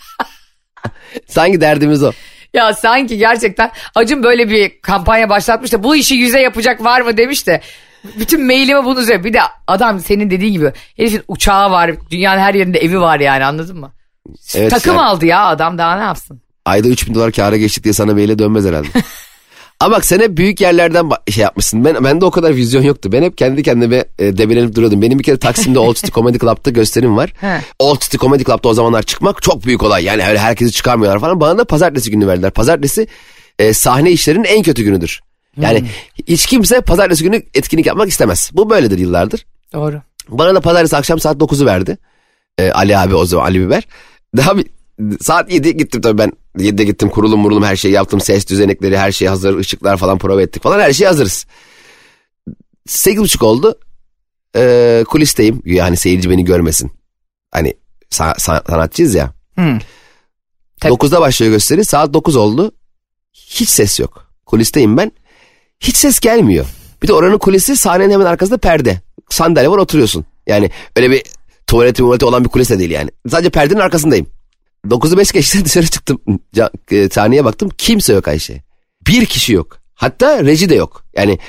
Sanki 1.28 1.62
derdimiz 1.62 2.04
o. 2.04 2.12
Ya 2.54 2.74
sanki 2.74 3.18
gerçekten 3.18 3.72
Acun 3.96 4.24
böyle 4.24 4.50
bir 4.50 4.82
kampanya 4.82 5.30
başlatmış 5.30 5.74
da 5.74 5.84
bu 5.84 5.96
işi 5.96 6.16
yüze 6.16 6.40
yapacak 6.40 6.84
var 6.84 7.02
mı 7.02 7.18
demiş 7.18 7.48
de 7.48 7.62
bütün 8.20 8.46
mailime 8.46 8.86
bunu 8.86 9.02
üzerine. 9.02 9.24
Bir 9.24 9.34
de 9.34 9.40
adam 9.68 10.00
senin 10.00 10.30
dediğin 10.32 10.54
gibi 10.54 10.72
herifin 10.98 11.22
uçağı 11.28 11.72
var 11.72 11.92
dünyanın 12.12 12.40
her 12.40 12.54
yerinde 12.54 12.80
evi 12.80 13.02
var 13.02 13.20
yani 13.20 13.46
anladın 13.46 13.80
mı? 13.80 13.92
Evet, 14.56 14.72
Takım 14.72 14.96
yani 14.96 15.06
aldı 15.06 15.26
ya 15.26 15.46
adam 15.46 15.78
daha 15.78 15.96
ne 15.98 16.04
yapsın? 16.04 16.42
Ayda 16.66 16.88
3000 16.88 17.16
dolar 17.16 17.32
kâra 17.32 17.58
geçtik 17.58 17.84
diye 17.84 17.94
sana 17.94 18.14
maile 18.14 18.40
dönmez 18.40 18.66
herhalde. 18.66 18.88
Ama 19.82 19.96
bak 19.96 20.06
sen 20.06 20.20
hep 20.20 20.38
büyük 20.38 20.62
yerlerden 20.62 21.10
şey 21.30 21.44
yapmışsın. 21.44 21.86
Ben 21.86 22.04
bende 22.04 22.26
o 22.26 22.32
kadar 22.32 22.56
vizyon 22.56 22.82
yoktu. 22.82 23.12
Ben 23.12 23.24
hep 23.24 23.38
kendi 23.38 23.64
kendime 23.64 24.06
e, 24.20 24.38
debelenip 24.38 24.76
duruyordum. 24.76 25.02
Benim 25.02 25.20
bir 25.20 25.24
kere 25.24 25.38
Taksim'de 25.38 25.80
Old 25.80 25.96
City 25.96 26.12
Comedy 26.12 26.38
Club'da 26.38 26.70
gösterim 26.70 27.18
var. 27.18 27.34
He. 27.42 27.62
Old 27.80 28.02
City 28.02 28.18
Comedy 28.18 28.44
Club'da 28.44 28.70
o 28.70 28.74
zamanlar 28.74 29.04
çıkmak 29.04 29.42
çok 29.42 29.66
büyük 29.66 29.84
olay. 29.84 30.04
Yani 30.04 30.26
öyle 30.26 30.40
herkesi 30.40 30.72
çıkarmıyorlar 30.72 31.20
falan. 31.20 31.40
Bana 31.40 31.58
da 31.58 31.66
pazartesi 31.66 32.12
günü 32.12 32.28
verdiler. 32.28 32.52
Pazartesi 32.52 33.08
e, 33.60 33.74
sahne 33.74 34.12
işlerinin 34.12 34.44
en 34.44 34.64
kötü 34.64 34.84
günüdür. 34.84 35.20
Yani 35.58 35.84
hiç 36.28 36.46
kimse 36.46 36.82
pazartesi 36.82 37.24
günü 37.24 37.44
etkinlik 37.54 37.86
yapmak 37.86 38.10
istemez. 38.10 38.52
Bu 38.54 38.70
böyledir 38.70 38.98
yıllardır. 38.98 39.46
Doğru. 39.74 40.02
Bana 40.30 40.56
da 40.56 40.62
pazartesi 40.62 40.98
akşam 40.98 41.20
saat 41.20 41.38
9'u 41.38 41.66
verdi. 41.66 41.98
Ee, 42.58 42.72
Ali 42.72 42.98
abi 42.98 43.16
o 43.16 43.26
zaman 43.26 43.46
Ali 43.46 43.66
Biber. 43.66 43.88
Daha 44.38 44.58
bir 44.58 44.66
saat 45.22 45.52
7 45.52 45.78
gittim 45.78 46.02
tabii 46.02 46.18
ben 46.18 46.32
7'de 46.58 46.84
gittim 46.84 47.10
kurulum 47.10 47.40
murulum 47.40 47.64
her 47.64 47.76
şeyi 47.76 47.94
yaptım. 47.94 48.22
Ses 48.22 48.48
düzenekleri 48.50 48.98
her 48.98 49.12
şey 49.12 49.28
hazır 49.28 49.58
ışıklar 49.58 49.98
falan 49.98 50.18
prova 50.18 50.42
ettik 50.42 50.64
falan 50.64 50.80
her 50.80 50.94
şey 50.94 51.08
hazırız. 51.08 51.46
8.30 52.88 53.46
oldu. 53.46 53.80
Ee, 54.56 55.04
kulisteyim 55.08 55.62
yani 55.66 55.98
seyirci 55.98 56.30
beni 56.30 56.46
görmesin. 56.46 56.92
Hani 57.52 57.74
sa- 58.12 58.36
sa- 58.38 58.72
sanatçıyız 58.72 59.16
ya. 59.16 59.34
Tabii. 60.82 60.94
9'da 60.94 61.22
başlıyor 61.22 61.52
gösteri 61.52 61.86
saat 61.86 62.14
9 62.14 62.36
oldu. 62.36 62.72
Hiç 63.34 63.70
ses 63.70 64.00
yok. 64.00 64.32
Kulisteyim 64.46 64.98
ben. 64.98 65.12
Hiç 65.80 65.96
ses 65.98 66.20
gelmiyor. 66.20 66.66
Bir 67.04 67.08
de 67.08 67.14
oranın 67.14 67.38
kulisi 67.38 67.78
sahnenin 67.78 68.14
hemen 68.14 68.26
arkasında 68.26 68.58
perde. 68.58 69.02
Sandalye 69.30 69.70
var 69.70 69.78
oturuyorsun. 69.78 70.26
Yani 70.48 70.72
öyle 70.96 71.12
bir 71.12 71.24
tuvaleti 71.68 71.98
tuvaleti 71.98 72.26
olan 72.26 72.44
bir 72.44 72.50
kulis 72.50 72.70
de 72.70 72.80
değil 72.80 72.92
yani. 72.92 73.10
Sadece 73.30 73.50
perdenin 73.50 73.80
arkasındayım. 73.80 74.28
9'u 74.88 75.18
5 75.18 75.32
geçti 75.32 75.66
dışarı 75.66 75.86
çıktım. 75.86 76.22
E, 76.92 77.10
sahneye 77.10 77.46
baktım 77.46 77.70
kimse 77.78 78.14
yok 78.14 78.28
Ayşe. 78.28 78.64
Bir 79.08 79.26
kişi 79.26 79.54
yok. 79.54 79.78
Hatta 79.94 80.46
reji 80.46 80.70
de 80.70 80.76
yok. 80.76 81.06
Yani 81.16 81.40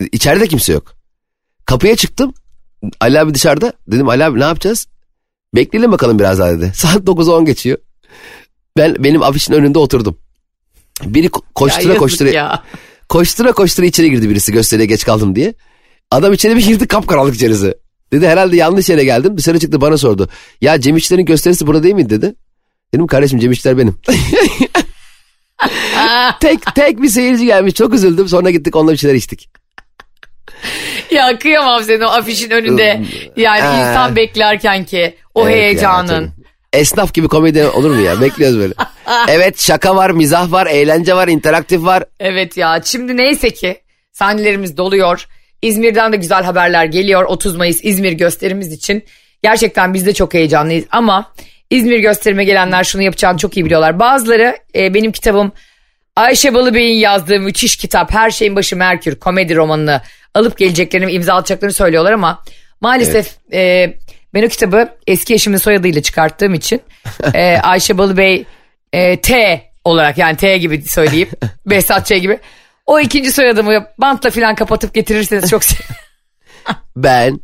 e, 0.00 0.06
içeride 0.12 0.46
kimse 0.46 0.72
yok. 0.72 0.94
Kapıya 1.64 1.96
çıktım. 1.96 2.34
Ali 3.00 3.20
abi 3.20 3.34
dışarıda. 3.34 3.72
Dedim 3.88 4.08
Ali 4.08 4.24
abi 4.24 4.40
ne 4.40 4.44
yapacağız? 4.44 4.86
Bekleyelim 5.54 5.92
bakalım 5.92 6.18
biraz 6.18 6.38
daha 6.38 6.50
dedi. 6.50 6.72
Saat 6.76 6.96
9'u 6.96 7.32
10 7.32 7.44
geçiyor. 7.44 7.78
Ben 8.76 8.96
benim 8.98 9.22
afişin 9.22 9.52
önünde 9.52 9.78
oturdum. 9.78 10.18
Biri 11.04 11.26
ko- 11.26 11.42
koştura 11.54 11.82
yazık 11.82 11.98
koştura 11.98 12.30
ya. 12.30 12.62
koştura 13.08 13.52
koştura 13.52 13.86
içeri 13.86 14.10
girdi 14.10 14.30
birisi 14.30 14.52
gösteriye 14.52 14.86
geç 14.86 15.04
kaldım 15.04 15.36
diye. 15.36 15.54
Adam 16.10 16.32
içeri 16.32 16.56
bir 16.56 16.66
girdi 16.66 16.86
kapkaranlık 16.86 17.34
içerisi. 17.34 17.74
Dedi 18.12 18.28
herhalde 18.28 18.56
yanlış 18.56 18.88
yere 18.88 19.04
geldim. 19.04 19.38
Dışarı 19.38 19.58
çıktı 19.58 19.80
bana 19.80 19.98
sordu. 19.98 20.28
Ya 20.60 20.80
Cem 20.80 20.96
İşler'in 20.96 21.24
gösterisi 21.24 21.66
burada 21.66 21.82
değil 21.82 21.94
miydi 21.94 22.10
dedi. 22.10 22.34
Dedim 22.94 23.06
kardeşim 23.06 23.38
Cem 23.38 23.52
İşler 23.52 23.78
benim. 23.78 23.98
tek 26.40 26.74
tek 26.74 27.02
bir 27.02 27.08
seyirci 27.08 27.46
gelmiş 27.46 27.74
çok 27.74 27.94
üzüldüm. 27.94 28.28
Sonra 28.28 28.50
gittik 28.50 28.76
onunla 28.76 28.92
bir 28.92 28.96
şeyler 28.96 29.14
içtik. 29.14 29.48
Ya 31.10 31.38
kıyamam 31.38 31.82
seni 31.82 32.06
o 32.06 32.08
afişin 32.08 32.50
önünde. 32.50 33.02
Yani 33.36 33.62
Aa. 33.62 33.90
insan 33.90 34.16
beklerken 34.16 34.84
ki 34.84 35.16
o 35.34 35.48
Evet 35.48 35.56
ya, 35.56 35.62
heyecanın. 35.62 36.06
tabii. 36.08 36.30
Esnaf 36.72 37.14
gibi 37.14 37.28
komedi 37.28 37.66
olur 37.66 37.90
mu 37.90 38.00
ya? 38.00 38.20
Bekliyoruz 38.20 38.58
böyle. 38.58 38.74
evet 39.28 39.60
şaka 39.60 39.96
var, 39.96 40.10
mizah 40.10 40.52
var, 40.52 40.66
eğlence 40.66 41.14
var, 41.14 41.28
interaktif 41.28 41.84
var. 41.84 42.04
Evet 42.20 42.56
ya 42.56 42.80
şimdi 42.84 43.16
neyse 43.16 43.50
ki 43.50 43.80
sahnelerimiz 44.12 44.76
doluyor. 44.76 45.26
İzmir'den 45.62 46.12
de 46.12 46.16
güzel 46.16 46.44
haberler 46.44 46.84
geliyor 46.84 47.24
30 47.24 47.56
Mayıs 47.56 47.80
İzmir 47.82 48.12
gösterimiz 48.12 48.72
için. 48.72 49.04
Gerçekten 49.42 49.94
biz 49.94 50.06
de 50.06 50.14
çok 50.14 50.34
heyecanlıyız 50.34 50.84
ama 50.90 51.32
İzmir 51.72 51.98
gösterime 51.98 52.44
gelenler 52.44 52.84
şunu 52.84 53.02
yapacağını 53.02 53.38
çok 53.38 53.56
iyi 53.56 53.64
biliyorlar. 53.64 53.98
Bazıları 53.98 54.56
e, 54.74 54.94
benim 54.94 55.12
kitabım 55.12 55.52
Ayşe 56.16 56.54
Balıbey'in 56.54 56.98
yazdığı 56.98 57.40
müthiş 57.40 57.76
kitap 57.76 58.12
Her 58.12 58.30
Şeyin 58.30 58.56
Başı 58.56 58.76
Merkür 58.76 59.14
komedi 59.14 59.56
romanını 59.56 60.00
alıp 60.34 60.58
geleceklerini 60.58 61.12
imza 61.12 61.34
atacaklarını 61.34 61.72
söylüyorlar 61.72 62.12
ama 62.12 62.42
maalesef 62.80 63.36
e, 63.52 63.94
ben 64.34 64.42
o 64.42 64.48
kitabı 64.48 64.88
eski 65.06 65.34
eşimin 65.34 65.58
soyadıyla 65.58 66.02
çıkarttığım 66.02 66.54
için 66.54 66.82
e, 67.34 67.58
Ayşe 67.62 67.98
Balıbey 67.98 68.44
e, 68.92 69.20
T 69.20 69.62
olarak 69.84 70.18
yani 70.18 70.36
T 70.36 70.58
gibi 70.58 70.82
söyleyeyim 70.82 71.28
Behzat 71.66 72.06
Ç 72.06 72.20
gibi 72.20 72.38
o 72.86 73.00
ikinci 73.00 73.32
soyadımı 73.32 73.86
bantla 73.98 74.30
falan 74.30 74.54
kapatıp 74.54 74.94
getirirseniz 74.94 75.50
çok 75.50 75.64
sevinirim. 75.64 75.96
Ben 76.96 77.40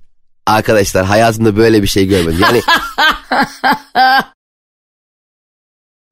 arkadaşlar 0.48 1.06
hayatımda 1.06 1.56
böyle 1.56 1.82
bir 1.82 1.88
şey 1.88 2.06
görmedim. 2.06 2.40
Yani 2.42 2.60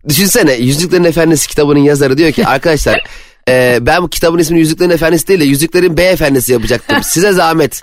Düşünsene 0.09 0.53
Yüzüklerin 0.53 1.05
Efendisi 1.05 1.49
kitabının 1.49 1.81
yazarı 1.81 2.18
diyor 2.18 2.33
ki 2.33 2.46
arkadaşlar 2.46 3.05
Ee, 3.49 3.79
ben 3.81 4.03
bu 4.03 4.11
kitabın 4.11 4.38
ismini 4.38 4.61
Yüzüklerin 4.61 4.90
Efendisi 4.90 5.29
değil 5.29 5.40
de 5.40 5.44
Yüzüklerin 5.44 5.96
Beyefendisi 5.96 6.53
yapacaktım. 6.53 7.03
Size 7.03 7.33
zahmet. 7.33 7.81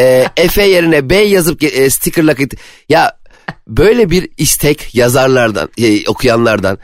Ee, 0.00 0.26
Efe 0.36 0.62
yerine 0.62 1.10
B 1.10 1.16
yazıp 1.16 1.62
e, 1.62 1.90
stickerla... 1.90 2.34
Ya 2.88 3.18
böyle 3.68 4.10
bir 4.10 4.28
istek 4.38 4.94
yazarlardan, 4.94 5.68
e, 5.78 6.08
okuyanlardan. 6.08 6.78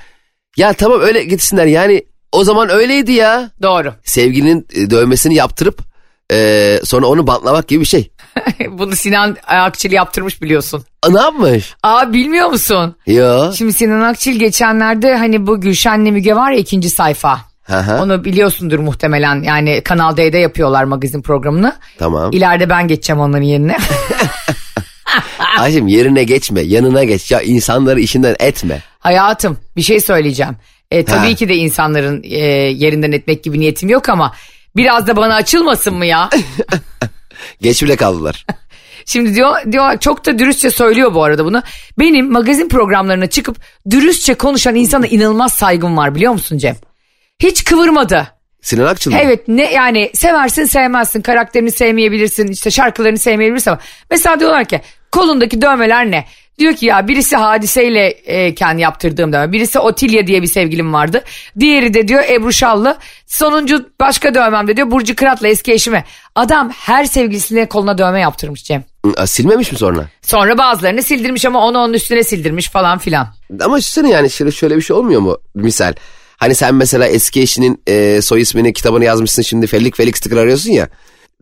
Ya 0.56 0.72
tamam 0.72 1.00
öyle 1.00 1.24
gitsinler 1.24 1.66
yani 1.66 2.04
o 2.32 2.44
zaman 2.44 2.70
öyleydi 2.70 3.12
ya. 3.12 3.50
Doğru. 3.62 3.94
Sevgilinin 4.04 4.66
e, 4.74 4.90
dövmesini 4.90 5.34
yaptırıp 5.34 5.82
e, 6.32 6.80
sonra 6.84 7.06
onu 7.06 7.26
bantlamak 7.26 7.68
gibi 7.68 7.80
bir 7.80 7.86
şey. 7.86 8.10
Bunu 8.70 8.96
Sinan 8.96 9.36
Akçil 9.46 9.92
yaptırmış 9.92 10.42
biliyorsun. 10.42 10.84
A, 11.02 11.08
ne 11.10 11.20
yapmış? 11.20 11.74
Aa 11.82 12.12
bilmiyor 12.12 12.48
musun? 12.48 12.96
Yo. 13.06 13.52
Şimdi 13.52 13.72
Sinan 13.72 14.00
Akçil 14.00 14.38
geçenlerde 14.38 15.16
hani 15.16 15.46
bu 15.46 15.60
Gülşen'le 15.60 16.12
Müge 16.12 16.34
var 16.36 16.50
ya 16.50 16.58
ikinci 16.58 16.90
sayfa. 16.90 17.38
Hı. 17.62 18.02
Onu 18.02 18.24
biliyorsundur 18.24 18.78
muhtemelen 18.78 19.42
yani 19.42 19.80
Kanal 19.84 20.16
D'de 20.16 20.38
yapıyorlar 20.38 20.84
magazin 20.84 21.22
programını. 21.22 21.76
Tamam. 21.98 22.32
İleride 22.32 22.70
ben 22.70 22.88
geçeceğim 22.88 23.20
onların 23.20 23.42
yerine. 23.42 23.76
Ayşem 25.58 25.86
yerine 25.86 26.24
geçme 26.24 26.60
yanına 26.60 27.04
geç 27.04 27.30
ya 27.30 27.40
insanları 27.40 28.00
işinden 28.00 28.36
etme. 28.40 28.82
Hayatım 28.98 29.56
bir 29.76 29.82
şey 29.82 30.00
söyleyeceğim. 30.00 30.56
E, 30.90 31.04
tabii 31.04 31.28
Ha. 31.28 31.34
ki 31.34 31.48
de 31.48 31.54
insanların 31.56 32.22
e, 32.24 32.38
yerinden 32.54 33.12
etmek 33.12 33.44
gibi 33.44 33.60
niyetim 33.60 33.88
yok 33.88 34.08
ama 34.08 34.34
biraz 34.76 35.06
da 35.06 35.16
bana 35.16 35.34
açılmasın 35.34 35.94
mı 35.94 36.06
ya? 36.06 36.30
Geç 37.60 37.82
bile 37.82 37.96
kaldılar. 37.96 38.46
Şimdi 39.06 39.34
diyor, 39.34 39.72
diyor 39.72 39.98
çok 39.98 40.26
da 40.26 40.38
dürüstçe 40.38 40.70
söylüyor 40.70 41.14
bu 41.14 41.24
arada 41.24 41.44
bunu. 41.44 41.62
Benim 41.98 42.32
magazin 42.32 42.68
programlarına 42.68 43.26
çıkıp 43.26 43.56
dürüstçe 43.90 44.34
konuşan 44.34 44.74
insana 44.74 45.06
inanılmaz 45.06 45.52
saygım 45.52 45.96
var 45.96 46.14
biliyor 46.14 46.32
musun 46.32 46.58
Cem? 46.58 46.76
Hiç 47.38 47.64
kıvırmadı. 47.64 48.28
Sinan 48.62 48.86
Akçıl 48.86 49.10
mı? 49.10 49.18
Evet 49.20 49.48
ne 49.48 49.72
yani 49.72 50.10
seversin 50.14 50.64
sevmezsin 50.64 51.22
karakterini 51.22 51.70
sevmeyebilirsin 51.70 52.46
işte 52.48 52.70
şarkılarını 52.70 53.18
sevmeyebilirsin 53.18 53.70
ama 53.70 53.80
mesela 54.10 54.40
diyorlar 54.40 54.64
ki 54.64 54.80
kolundaki 55.12 55.62
dövmeler 55.62 56.10
ne? 56.10 56.24
Diyor 56.58 56.74
ki 56.74 56.86
ya 56.86 57.08
birisi 57.08 57.36
hadiseyle 57.36 58.06
e, 58.08 58.54
kendi 58.54 58.82
yaptırdığım 58.82 59.32
dövme. 59.32 59.52
Birisi 59.52 59.78
Otilya 59.78 60.26
diye 60.26 60.42
bir 60.42 60.46
sevgilim 60.46 60.92
vardı. 60.92 61.24
Diğeri 61.60 61.94
de 61.94 62.08
diyor 62.08 62.22
Ebru 62.30 62.52
Şallı. 62.52 62.96
Sonuncu 63.26 63.88
başka 64.00 64.34
dövmem 64.34 64.68
de 64.68 64.76
diyor 64.76 64.90
Burcu 64.90 65.16
Kırat'la 65.16 65.48
eski 65.48 65.72
eşime. 65.72 66.04
Adam 66.34 66.70
her 66.70 67.04
sevgilisine 67.04 67.68
koluna 67.68 67.98
dövme 67.98 68.20
yaptırmış 68.20 68.64
Cem. 68.64 68.84
Silmemiş 69.26 69.72
mi 69.72 69.78
sonra? 69.78 70.08
Sonra 70.22 70.58
bazılarını 70.58 71.02
sildirmiş 71.02 71.44
ama 71.44 71.66
onu 71.66 71.78
onun 71.78 71.92
üstüne 71.92 72.24
sildirmiş 72.24 72.68
falan 72.68 72.98
filan. 72.98 73.28
Ama 73.60 73.78
düşünsene 73.78 74.10
yani 74.10 74.30
şöyle, 74.30 74.50
şöyle 74.50 74.76
bir 74.76 74.82
şey 74.82 74.96
olmuyor 74.96 75.20
mu? 75.20 75.38
Misal 75.54 75.92
hani 76.36 76.54
sen 76.54 76.74
mesela 76.74 77.06
eski 77.06 77.42
eşinin 77.42 77.82
e, 77.86 78.22
soy 78.22 78.40
ismini 78.40 78.72
kitabını 78.72 79.04
yazmışsın 79.04 79.42
şimdi 79.42 79.66
Felik 79.66 79.96
Felik 79.96 80.18
sticker 80.18 80.36
arıyorsun 80.36 80.70
ya. 80.70 80.88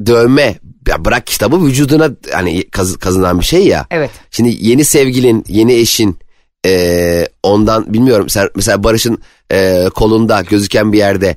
Dövme 0.07 0.59
ya 0.89 1.05
bırak 1.05 1.27
kitabı 1.27 1.65
vücuduna 1.67 2.11
hani 2.33 2.71
kaz, 2.71 2.97
kazınan 2.97 3.41
bir 3.41 3.45
şey 3.45 3.67
ya. 3.67 3.87
Evet. 3.91 4.11
Şimdi 4.31 4.57
yeni 4.61 4.85
sevgilin 4.85 5.45
yeni 5.49 5.73
eşin 5.75 6.19
e, 6.67 7.29
ondan 7.43 7.93
bilmiyorum 7.93 8.27
mesela 8.57 8.85
Barış'ın 8.85 9.19
e, 9.53 9.85
kolunda 9.95 10.41
gözüken 10.41 10.93
bir 10.93 10.99
yerde 10.99 11.37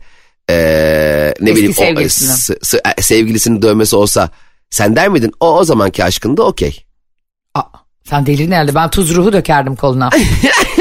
e, 0.50 0.56
ne 1.41 1.50
Eski 1.50 1.56
bileyim 1.56 1.72
o, 1.78 1.82
sevgilisinden. 1.82 2.34
s- 2.36 2.58
s- 2.62 2.82
e, 2.98 3.02
sevgilisinin 3.02 3.62
dövmesi 3.62 3.95
olsa 3.95 4.30
sen 4.69 4.95
der 4.95 5.10
miydin 5.10 5.32
o 5.39 5.58
o 5.58 5.63
zamanki 5.63 6.04
aşkında 6.04 6.43
okey. 6.43 6.84
Sen 8.10 8.26
delirdin 8.26 8.52
herhalde 8.52 8.76
ben 8.76 8.89
tuz 8.89 9.15
ruhu 9.15 9.34
dökerdim 9.34 9.76
koluna. 9.76 10.10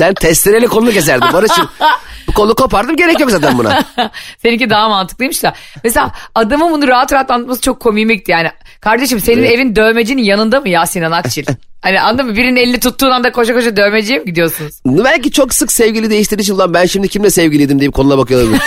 Sen 0.00 0.14
testereyle 0.14 0.66
kolunu 0.66 0.90
keserdin 0.90 1.32
Barış'ın. 1.32 1.68
Bu 2.26 2.32
kolu 2.32 2.54
kopardım 2.54 2.96
gerek 2.96 3.20
yok 3.20 3.30
zaten 3.30 3.58
buna. 3.58 3.84
Seninki 4.42 4.70
daha 4.70 4.88
mantıklıymış 4.88 5.42
da. 5.42 5.54
Mesela 5.84 6.12
adamın 6.34 6.72
bunu 6.72 6.88
rahat 6.88 7.12
rahat 7.12 7.30
anlatması 7.30 7.60
çok 7.60 7.80
komikti 7.80 8.32
yani. 8.32 8.50
Kardeşim 8.80 9.20
senin 9.20 9.38
Evet. 9.42 9.50
evin 9.50 9.76
dövmecinin 9.76 10.22
yanında 10.22 10.60
mı 10.60 10.68
ya 10.68 10.86
Sinan 10.86 11.12
Akçil? 11.12 11.44
hani 11.80 12.00
anladın 12.00 12.26
mı? 12.26 12.36
Birinin 12.36 12.56
elini 12.56 12.80
tuttuğun 12.80 13.10
anda 13.10 13.32
koşa 13.32 13.54
koşa 13.54 13.76
dövmeciye 13.76 14.18
mi 14.18 14.24
gidiyorsunuz? 14.24 14.74
Belki 14.86 15.30
çok 15.30 15.54
sık 15.54 15.72
sevgili 15.72 16.10
değiştirdiği 16.10 16.44
için 16.44 16.58
lan 16.58 16.74
ben 16.74 16.86
şimdi 16.86 17.08
kimle 17.08 17.30
sevgiliydim 17.30 17.80
deyip 17.80 17.94
koluna 17.94 18.18
bakıyor 18.18 18.42
olabilir. 18.42 18.62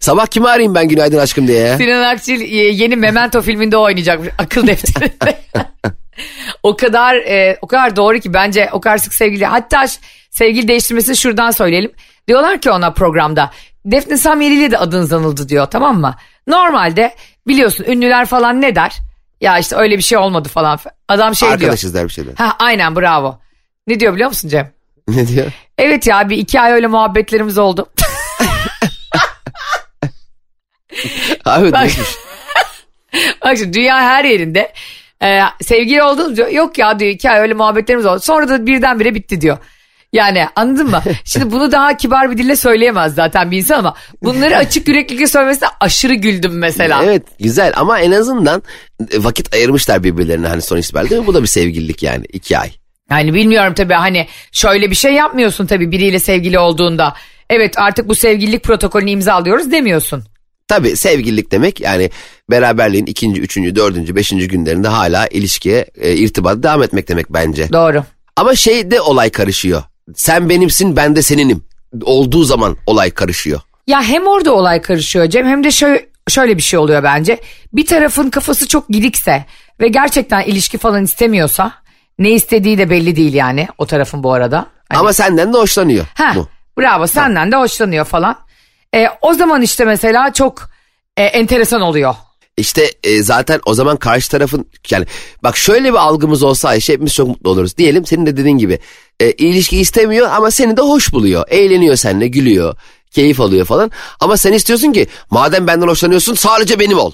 Sabah 0.00 0.26
kimi 0.26 0.48
arayayım 0.48 0.74
ben 0.74 0.88
günaydın 0.88 1.18
aşkım 1.18 1.48
diye 1.48 1.58
ya. 1.60 1.78
Sinan 1.78 2.02
Akçil 2.02 2.40
e, 2.40 2.46
yeni 2.56 2.96
Memento 2.96 3.42
filminde 3.42 3.76
oynayacakmış 3.76 4.28
akıl 4.38 4.66
defterinde. 4.66 5.40
O 6.62 6.76
kadar 6.76 7.14
e, 7.14 7.58
o 7.62 7.66
kadar 7.66 7.96
doğru 7.96 8.18
ki 8.18 8.34
bence 8.34 8.68
o 8.72 8.80
kadar 8.80 8.98
sık 8.98 9.14
sevgili 9.14 9.46
hatta 9.46 9.84
sevgili 10.30 10.68
değiştirmesi 10.68 11.16
şuradan 11.16 11.50
söyleyelim. 11.50 11.92
Diyorlar 12.28 12.60
ki 12.60 12.70
ona 12.70 12.90
programda 12.90 13.50
Defne 13.84 14.16
Samyeli 14.16 14.54
ile 14.54 14.70
de 14.70 14.78
adınız 14.78 15.12
anıldı 15.12 15.48
diyor 15.48 15.66
tamam 15.66 16.00
mı? 16.00 16.14
Normalde 16.46 17.14
biliyorsun 17.46 17.84
ünlüler 17.84 18.26
falan 18.26 18.60
ne 18.60 18.74
der? 18.74 18.92
Ya 19.40 19.58
işte 19.58 19.76
öyle 19.76 19.96
bir 19.98 20.02
şey 20.02 20.18
olmadı 20.18 20.48
falan. 20.48 20.78
Adam 21.08 21.34
şey 21.34 21.48
diyor. 21.48 21.60
Arkadaşız 21.60 21.94
der 21.94 22.04
bir 22.04 22.12
şeyler. 22.12 22.34
Ha 22.34 22.56
aynen 22.58 22.96
bravo. 22.96 23.38
Ne 23.86 24.00
diyor 24.00 24.14
biliyor 24.14 24.28
musun 24.28 24.48
Cem? 24.48 24.72
Ne 25.08 25.28
diyor? 25.28 25.46
Evet 25.78 26.06
ya 26.06 26.28
bir 26.28 26.36
iki 26.36 26.60
ay 26.60 26.72
öyle 26.72 26.86
muhabbetlerimiz 26.86 27.58
oldu. 27.58 27.88
Abi 31.44 31.72
Bak. 31.72 31.90
Bak 33.44 33.56
şimdi 33.58 33.72
dünya 33.72 34.00
her 34.00 34.24
yerinde 34.24 34.72
e, 35.24 35.40
sevgili 35.62 36.02
oldunuz 36.02 36.36
diyor. 36.36 36.48
Yok 36.48 36.78
ya 36.78 36.98
diyor 36.98 37.10
iki 37.10 37.30
ay 37.30 37.40
öyle 37.40 37.54
muhabbetlerimiz 37.54 38.06
oldu. 38.06 38.20
Sonra 38.20 38.48
da 38.48 38.66
birdenbire 38.66 39.14
bitti 39.14 39.40
diyor. 39.40 39.58
Yani 40.12 40.46
anladın 40.56 40.90
mı? 40.90 41.02
Şimdi 41.24 41.52
bunu 41.52 41.72
daha 41.72 41.96
kibar 41.96 42.30
bir 42.30 42.38
dille 42.38 42.56
söyleyemez 42.56 43.14
zaten 43.14 43.50
bir 43.50 43.58
insan 43.58 43.78
ama 43.78 43.94
bunları 44.22 44.56
açık 44.56 44.88
yüreklilikle 44.88 45.26
söylemesine 45.26 45.68
aşırı 45.80 46.14
güldüm 46.14 46.58
mesela. 46.58 47.04
Evet 47.04 47.22
güzel 47.40 47.72
ama 47.76 48.00
en 48.00 48.12
azından 48.12 48.62
vakit 49.16 49.54
ayırmışlar 49.54 50.04
birbirlerine 50.04 50.46
hani 50.48 50.62
sonuç 50.62 50.84
itibariyle 50.84 51.10
değil 51.10 51.20
mi? 51.22 51.26
Bu 51.26 51.34
da 51.34 51.42
bir 51.42 51.46
sevgililik 51.46 52.02
yani 52.02 52.24
iki 52.32 52.58
ay. 52.58 52.70
Yani 53.10 53.34
bilmiyorum 53.34 53.74
tabii 53.74 53.94
hani 53.94 54.26
şöyle 54.52 54.90
bir 54.90 54.96
şey 54.96 55.12
yapmıyorsun 55.12 55.66
tabii 55.66 55.90
biriyle 55.90 56.18
sevgili 56.18 56.58
olduğunda. 56.58 57.14
Evet 57.50 57.78
artık 57.78 58.08
bu 58.08 58.14
sevgililik 58.14 58.62
protokolünü 58.62 59.10
imzalıyoruz 59.10 59.72
demiyorsun. 59.72 60.24
Tabii 60.68 60.96
sevgililik 60.96 61.50
demek 61.52 61.80
yani 61.80 62.10
beraberliğin 62.50 63.06
ikinci, 63.06 63.40
üçüncü, 63.40 63.76
dördüncü, 63.76 64.16
beşinci 64.16 64.48
günlerinde 64.48 64.88
hala 64.88 65.26
ilişkiye, 65.26 65.86
e, 66.00 66.12
irtibata 66.14 66.62
devam 66.62 66.82
etmek 66.82 67.08
demek 67.08 67.30
bence. 67.32 67.72
Doğru. 67.72 68.04
Ama 68.36 68.54
şeyde 68.54 69.00
olay 69.00 69.30
karışıyor. 69.30 69.82
Sen 70.14 70.48
benimsin 70.48 70.96
ben 70.96 71.16
de 71.16 71.22
seninim. 71.22 71.64
Olduğu 72.02 72.44
zaman 72.44 72.76
olay 72.86 73.10
karışıyor. 73.10 73.60
Ya 73.86 74.02
hem 74.02 74.26
orada 74.26 74.54
olay 74.54 74.82
karışıyor 74.82 75.26
Cem 75.26 75.46
hem 75.46 75.64
de 75.64 75.70
şöyle, 75.70 76.06
şöyle 76.28 76.56
bir 76.56 76.62
şey 76.62 76.78
oluyor 76.78 77.02
bence. 77.02 77.40
Bir 77.72 77.86
tarafın 77.86 78.30
kafası 78.30 78.68
çok 78.68 78.88
gidikse 78.88 79.44
ve 79.80 79.88
gerçekten 79.88 80.42
ilişki 80.42 80.78
falan 80.78 81.04
istemiyorsa 81.04 81.72
ne 82.18 82.30
istediği 82.30 82.78
de 82.78 82.90
belli 82.90 83.16
değil 83.16 83.34
yani 83.34 83.68
o 83.78 83.86
tarafın 83.86 84.22
bu 84.22 84.32
arada. 84.32 84.66
Hani- 84.88 85.00
Ama 85.00 85.12
senden 85.12 85.52
de 85.52 85.56
hoşlanıyor. 85.56 86.06
Ha, 86.14 86.32
Bu. 86.36 86.48
bravo 86.78 87.06
senden 87.06 87.52
de 87.52 87.56
hoşlanıyor 87.56 88.04
falan. 88.04 88.36
E, 88.94 89.06
o 89.22 89.34
zaman 89.34 89.62
işte 89.62 89.84
mesela 89.84 90.32
çok 90.32 90.68
e, 91.16 91.22
enteresan 91.22 91.80
oluyor. 91.80 92.14
İşte 92.56 92.90
e, 93.04 93.22
zaten 93.22 93.60
o 93.66 93.74
zaman 93.74 93.96
karşı 93.96 94.30
tarafın 94.30 94.66
yani 94.90 95.06
bak 95.42 95.56
şöyle 95.56 95.92
bir 95.92 95.98
algımız 95.98 96.42
olsa 96.42 96.68
Ayşe 96.68 96.92
hepimiz 96.92 97.14
çok 97.14 97.28
mutlu 97.28 97.50
oluruz. 97.50 97.76
Diyelim 97.76 98.06
senin 98.06 98.26
de 98.26 98.36
dediğin 98.36 98.58
gibi 98.58 98.78
e, 99.20 99.32
ilişki 99.32 99.80
istemiyor 99.80 100.28
ama 100.30 100.50
seni 100.50 100.76
de 100.76 100.80
hoş 100.80 101.12
buluyor. 101.12 101.44
Eğleniyor 101.48 101.96
seninle 101.96 102.28
gülüyor. 102.28 102.76
Keyif 103.10 103.40
alıyor 103.40 103.66
falan. 103.66 103.90
Ama 104.20 104.36
sen 104.36 104.52
istiyorsun 104.52 104.92
ki 104.92 105.06
madem 105.30 105.66
benden 105.66 105.88
hoşlanıyorsun 105.88 106.34
sadece 106.34 106.78
benim 106.78 106.98
ol. 106.98 107.12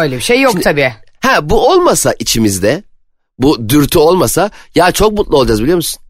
Öyle 0.00 0.16
bir 0.16 0.22
şey 0.22 0.40
yok 0.40 0.62
tabii. 0.62 0.92
Ha 1.20 1.50
bu 1.50 1.68
olmasa 1.68 2.14
içimizde 2.18 2.82
bu 3.38 3.68
dürtü 3.68 3.98
olmasa 3.98 4.50
ya 4.74 4.92
çok 4.92 5.12
mutlu 5.12 5.36
olacağız 5.36 5.62
biliyor 5.62 5.76
musun? 5.76 6.02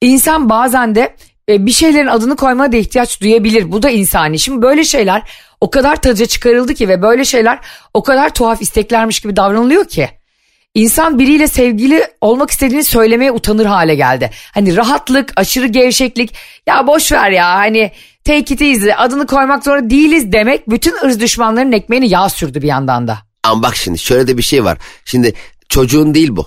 İnsan 0.00 0.48
bazen 0.48 0.94
de 0.94 1.16
bir 1.48 1.72
şeylerin 1.72 2.06
adını 2.06 2.36
koymaya 2.36 2.72
da 2.72 2.76
ihtiyaç 2.76 3.20
duyabilir. 3.20 3.72
Bu 3.72 3.82
da 3.82 3.90
insani. 3.90 4.38
Şimdi 4.38 4.62
böyle 4.62 4.84
şeyler 4.84 5.22
o 5.60 5.70
kadar 5.70 5.96
taca 6.02 6.26
çıkarıldı 6.26 6.74
ki 6.74 6.88
ve 6.88 7.02
böyle 7.02 7.24
şeyler 7.24 7.58
o 7.94 8.02
kadar 8.02 8.34
tuhaf 8.34 8.62
isteklermiş 8.62 9.20
gibi 9.20 9.36
davranılıyor 9.36 9.84
ki. 9.84 10.08
İnsan 10.74 11.18
biriyle 11.18 11.48
sevgili 11.48 12.04
olmak 12.20 12.50
istediğini 12.50 12.84
söylemeye 12.84 13.32
utanır 13.32 13.66
hale 13.66 13.94
geldi. 13.94 14.30
Hani 14.54 14.76
rahatlık, 14.76 15.32
aşırı 15.36 15.66
gevşeklik, 15.66 16.34
ya 16.66 16.86
boş 16.86 17.12
ver 17.12 17.30
ya 17.30 17.54
hani 17.54 17.92
take 18.24 18.54
it 18.54 18.62
easy 18.62 18.90
adını 18.96 19.26
koymak 19.26 19.64
zorunda 19.64 19.90
değiliz 19.90 20.32
demek 20.32 20.70
bütün 20.70 20.94
ırz 21.04 21.20
düşmanlarının 21.20 21.72
ekmeğini 21.72 22.08
yağ 22.08 22.28
sürdü 22.28 22.62
bir 22.62 22.68
yandan 22.68 23.08
da. 23.08 23.18
Ama 23.42 23.62
bak 23.62 23.76
şimdi 23.76 23.98
şöyle 23.98 24.26
de 24.26 24.38
bir 24.38 24.42
şey 24.42 24.64
var. 24.64 24.78
Şimdi 25.04 25.34
çocuğun 25.68 26.14
değil 26.14 26.28
bu. 26.36 26.46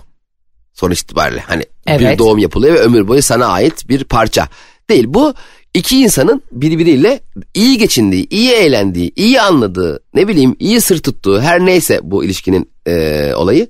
Sonuç 0.74 1.02
itibariyle 1.02 1.42
hani 1.48 1.64
bir 1.88 2.06
Evet. 2.06 2.20
doğum 2.20 2.38
yapılıyor 2.38 2.76
ve 2.76 2.80
ömür 2.80 3.08
boyu 3.08 3.22
sana 3.22 3.46
ait 3.46 3.90
bir 3.90 4.04
parça. 4.04 4.48
Değil 4.90 5.06
bu 5.08 5.34
iki 5.74 6.02
insanın 6.02 6.42
birbiriyle 6.52 7.20
iyi 7.54 7.78
geçindiği, 7.78 8.28
iyi 8.30 8.52
eğlendiği, 8.52 9.12
iyi 9.16 9.42
anladığı, 9.42 10.04
ne 10.14 10.28
bileyim 10.28 10.56
iyi 10.60 10.82
sır 10.82 11.00
tuttuğu 11.00 11.42
her 11.42 11.66
neyse 11.66 12.00
bu 12.04 12.26
ilişkinin 12.26 12.72
e, 12.88 13.34
olayı. 13.36 13.68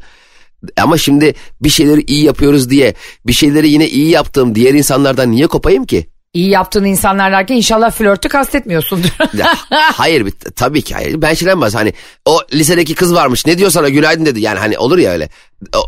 Ama 0.77 0.97
şimdi 0.97 1.33
bir 1.61 1.69
şeyleri 1.69 2.01
iyi 2.01 2.23
yapıyoruz 2.23 2.69
diye 2.69 2.93
bir 3.27 3.33
şeyleri 3.33 3.69
yine 3.69 3.87
iyi 3.89 4.09
yaptığım 4.09 4.55
diğer 4.55 4.73
insanlardan 4.73 5.31
niye 5.31 5.47
kopayım 5.47 5.85
ki? 5.85 6.07
İyi 6.33 6.49
yaptığın 6.49 6.83
insanlar 6.83 7.31
derken 7.31 7.55
inşallah 7.55 7.91
flörtü 7.91 8.29
kastetmiyorsundur. 8.29 9.09
Ya, 9.37 9.53
hayır 9.71 10.33
tabii 10.55 10.81
ki 10.81 10.93
hayır. 10.93 11.21
Ben 11.21 11.33
şeyden 11.33 11.61
bahsediyorum. 11.61 11.93
Hani 12.25 12.35
o 12.35 12.41
lisedeki 12.53 12.95
kız 12.95 13.13
varmış 13.13 13.45
ne 13.45 13.57
diyor 13.57 13.69
sana 13.69 13.89
günaydın 13.89 14.25
dedi. 14.25 14.41
Yani 14.41 14.59
hani 14.59 14.77
olur 14.77 14.97
ya 14.97 15.11
öyle. 15.11 15.29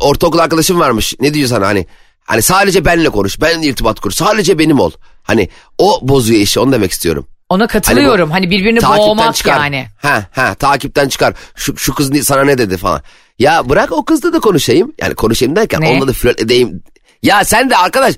Ortaokul 0.00 0.38
arkadaşım 0.38 0.80
varmış 0.80 1.14
ne 1.20 1.34
diyor 1.34 1.48
sana 1.48 1.66
hani. 1.66 1.86
Hani 2.24 2.42
sadece 2.42 2.84
benle 2.84 3.08
konuş. 3.08 3.40
Benle 3.40 3.66
irtibat 3.66 4.00
kur. 4.00 4.10
Sadece 4.10 4.58
benim 4.58 4.80
ol. 4.80 4.90
Hani 5.22 5.48
o 5.78 5.98
bozuyor 6.02 6.40
işi 6.40 6.60
onu 6.60 6.72
demek 6.72 6.92
istiyorum. 6.92 7.26
Ona 7.48 7.66
katılıyorum. 7.66 8.30
Hani, 8.30 8.50
birbirini 8.50 8.78
Takipten 8.78 9.08
boğmak 9.08 9.34
çıkar. 9.34 9.56
yani. 9.58 9.86
Ha 10.02 10.24
ha 10.32 10.54
takipten 10.54 11.08
çıkar. 11.08 11.34
Şu, 11.56 11.76
şu 11.76 11.94
kız 11.94 12.26
sana 12.26 12.44
ne 12.44 12.58
dedi 12.58 12.76
falan. 12.76 13.02
Ya 13.38 13.68
bırak 13.68 13.92
o 13.92 14.04
kızla 14.04 14.32
da 14.32 14.40
konuşayım. 14.40 14.92
Yani 15.00 15.14
konuşayım 15.14 15.56
derken 15.56 15.80
Ne? 15.80 15.88
onunla 15.88 16.08
da 16.08 16.12
flört 16.12 16.40
edeyim. 16.40 16.82
Ya 17.22 17.44
sen 17.44 17.70
de 17.70 17.76
arkadaş 17.76 18.14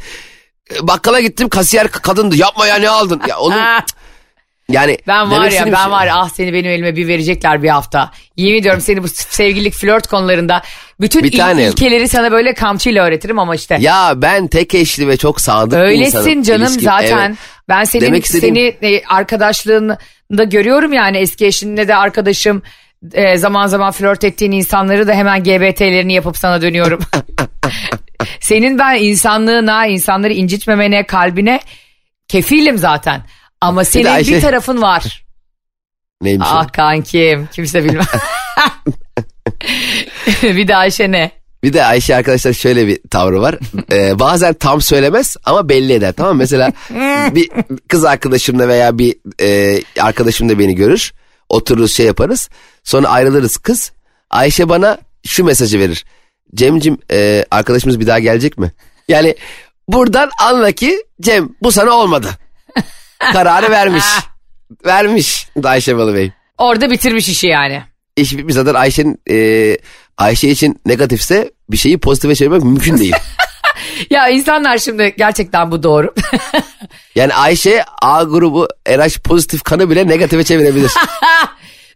e, 0.74 0.88
bakkala 0.88 1.20
gittim 1.20 1.48
kasiyer 1.48 1.88
kadındı. 1.88 2.36
Yapma 2.36 2.66
ya 2.66 2.76
ne 2.76 2.88
aldın? 2.88 3.20
Ya 3.28 3.38
onun 3.38 3.56
yani 4.68 4.98
Ben 5.06 5.30
var 5.30 5.50
ya 5.50 5.66
ben 5.66 5.72
şey- 5.82 5.90
var 5.90 6.06
ya 6.06 6.14
ah 6.16 6.28
seni 6.28 6.52
benim 6.52 6.70
elime 6.70 6.96
bir 6.96 7.08
verecekler 7.08 7.62
bir 7.62 7.68
hafta. 7.68 8.10
Yemin 8.36 8.60
ediyorum 8.60 8.80
seni 8.80 9.02
bu 9.02 9.08
sevgililik 9.08 9.74
flört 9.74 10.06
konularında 10.06 10.62
bütün 11.00 11.22
Bir 11.22 11.32
il- 11.32 11.38
tanem. 11.38 11.58
ilkeleri 11.70 12.08
sana 12.08 12.32
böyle 12.32 12.54
kamçıyla 12.54 13.04
öğretirim 13.04 13.38
ama 13.38 13.54
işte. 13.54 13.76
Ya 13.80 14.12
ben 14.16 14.46
tek 14.46 14.74
eşli 14.74 15.08
ve 15.08 15.16
çok 15.16 15.40
sadık 15.40 15.78
Öylesin 15.78 16.18
insanım. 16.18 16.42
canım 16.42 16.66
İlişkim- 16.66 16.80
zaten. 16.84 17.28
Evet. 17.28 17.38
Ben 17.68 17.84
senin 17.84 18.04
Demek 18.06 18.24
istediğim- 18.24 18.54
seni 18.80 18.92
e, 18.94 19.02
arkadaşlığında 19.04 20.44
görüyorum 20.44 20.92
yani 20.92 21.16
eski 21.16 21.46
eşinle 21.46 21.88
de 21.88 21.96
arkadaşım 21.96 22.62
e, 23.12 23.36
zaman 23.36 23.66
zaman 23.66 23.92
flört 23.92 24.24
ettiğin 24.24 24.52
insanları 24.52 25.08
da 25.08 25.12
hemen 25.14 25.42
GBT'lerini 25.44 26.12
yapıp 26.12 26.36
sana 26.36 26.62
dönüyorum. 26.62 27.00
senin 28.40 28.78
ben 28.78 28.94
insanlığına, 28.96 29.86
insanları 29.86 30.32
incitmemene, 30.32 31.06
kalbine 31.06 31.60
kefilim 32.28 32.78
zaten. 32.78 33.22
Ama 33.64 33.84
senin 33.84 34.04
bir, 34.04 34.10
Ayşe- 34.10 34.40
tarafın 34.40 34.82
var. 34.82 35.24
Neymiş 36.22 36.48
o? 36.48 36.50
Ah 36.50 36.72
kankim 36.72 37.48
kimse 37.52 37.84
bilmez. 37.84 38.06
bir 40.42 40.68
de 40.68 40.76
Ayşe 40.76 41.12
ne? 41.12 41.30
Bir 41.62 41.72
de 41.72 41.84
Ayşe 41.84 42.16
arkadaşlar 42.16 42.52
şöyle 42.52 42.86
bir 42.86 42.98
tavrı 43.10 43.40
var. 43.42 43.58
Ee, 43.92 44.18
bazen 44.18 44.54
tam 44.54 44.80
söylemez 44.80 45.36
ama 45.44 45.68
belli 45.68 45.92
eder 45.92 46.12
tamam 46.12 46.32
mı? 46.32 46.38
Mesela 46.38 46.72
bir 47.34 47.50
kız 47.88 48.04
arkadaşımla 48.04 48.68
veya 48.68 48.98
bir 48.98 49.16
e, 49.40 49.80
arkadaşım 50.00 50.48
da 50.48 50.58
beni 50.58 50.74
görür. 50.74 51.12
Otururuz 51.48 51.96
şey 51.96 52.06
yaparız. 52.06 52.48
Sonra 52.84 53.08
ayrılırız 53.08 53.56
kız. 53.56 53.92
Ayşe 54.30 54.68
bana 54.68 54.98
şu 55.26 55.44
mesajı 55.44 55.78
verir. 55.80 56.04
Cem'cim 56.54 56.98
e, 57.10 57.44
arkadaşımız 57.50 58.00
bir 58.00 58.06
daha 58.06 58.18
gelecek 58.18 58.58
mi? 58.58 58.72
Yani 59.08 59.36
buradan 59.88 60.30
anla 60.42 60.72
ki 60.72 61.04
Cem 61.20 61.48
bu 61.62 61.72
sana 61.72 61.90
olmadı. 61.90 62.28
Kararı 63.32 63.70
vermiş. 63.70 64.04
vermiş 64.86 65.46
Ayşe 65.64 65.96
Balıbey. 65.96 66.32
Orada 66.58 66.90
bitirmiş 66.90 67.28
işi 67.28 67.46
yani. 67.46 67.82
İş 68.16 68.36
bitmiş 68.36 68.54
zaten 68.54 68.74
Ayşe'nin 68.74 69.18
e, 69.30 69.78
Ayşe 70.18 70.48
için 70.48 70.80
negatifse 70.86 71.50
bir 71.70 71.76
şeyi 71.76 71.98
pozitife 71.98 72.34
çevirmek 72.34 72.62
mümkün 72.62 72.98
değil. 72.98 73.14
Ya 74.10 74.28
insanlar 74.28 74.78
şimdi 74.78 75.14
gerçekten 75.18 75.70
bu 75.70 75.82
doğru. 75.82 76.14
Yani 77.14 77.34
Ayşe 77.34 77.84
A 78.02 78.22
grubu 78.22 78.68
RH 78.88 79.18
pozitif 79.24 79.62
kanı 79.62 79.90
bile 79.90 80.06
negatife 80.06 80.44
çevirebilir. 80.44 80.92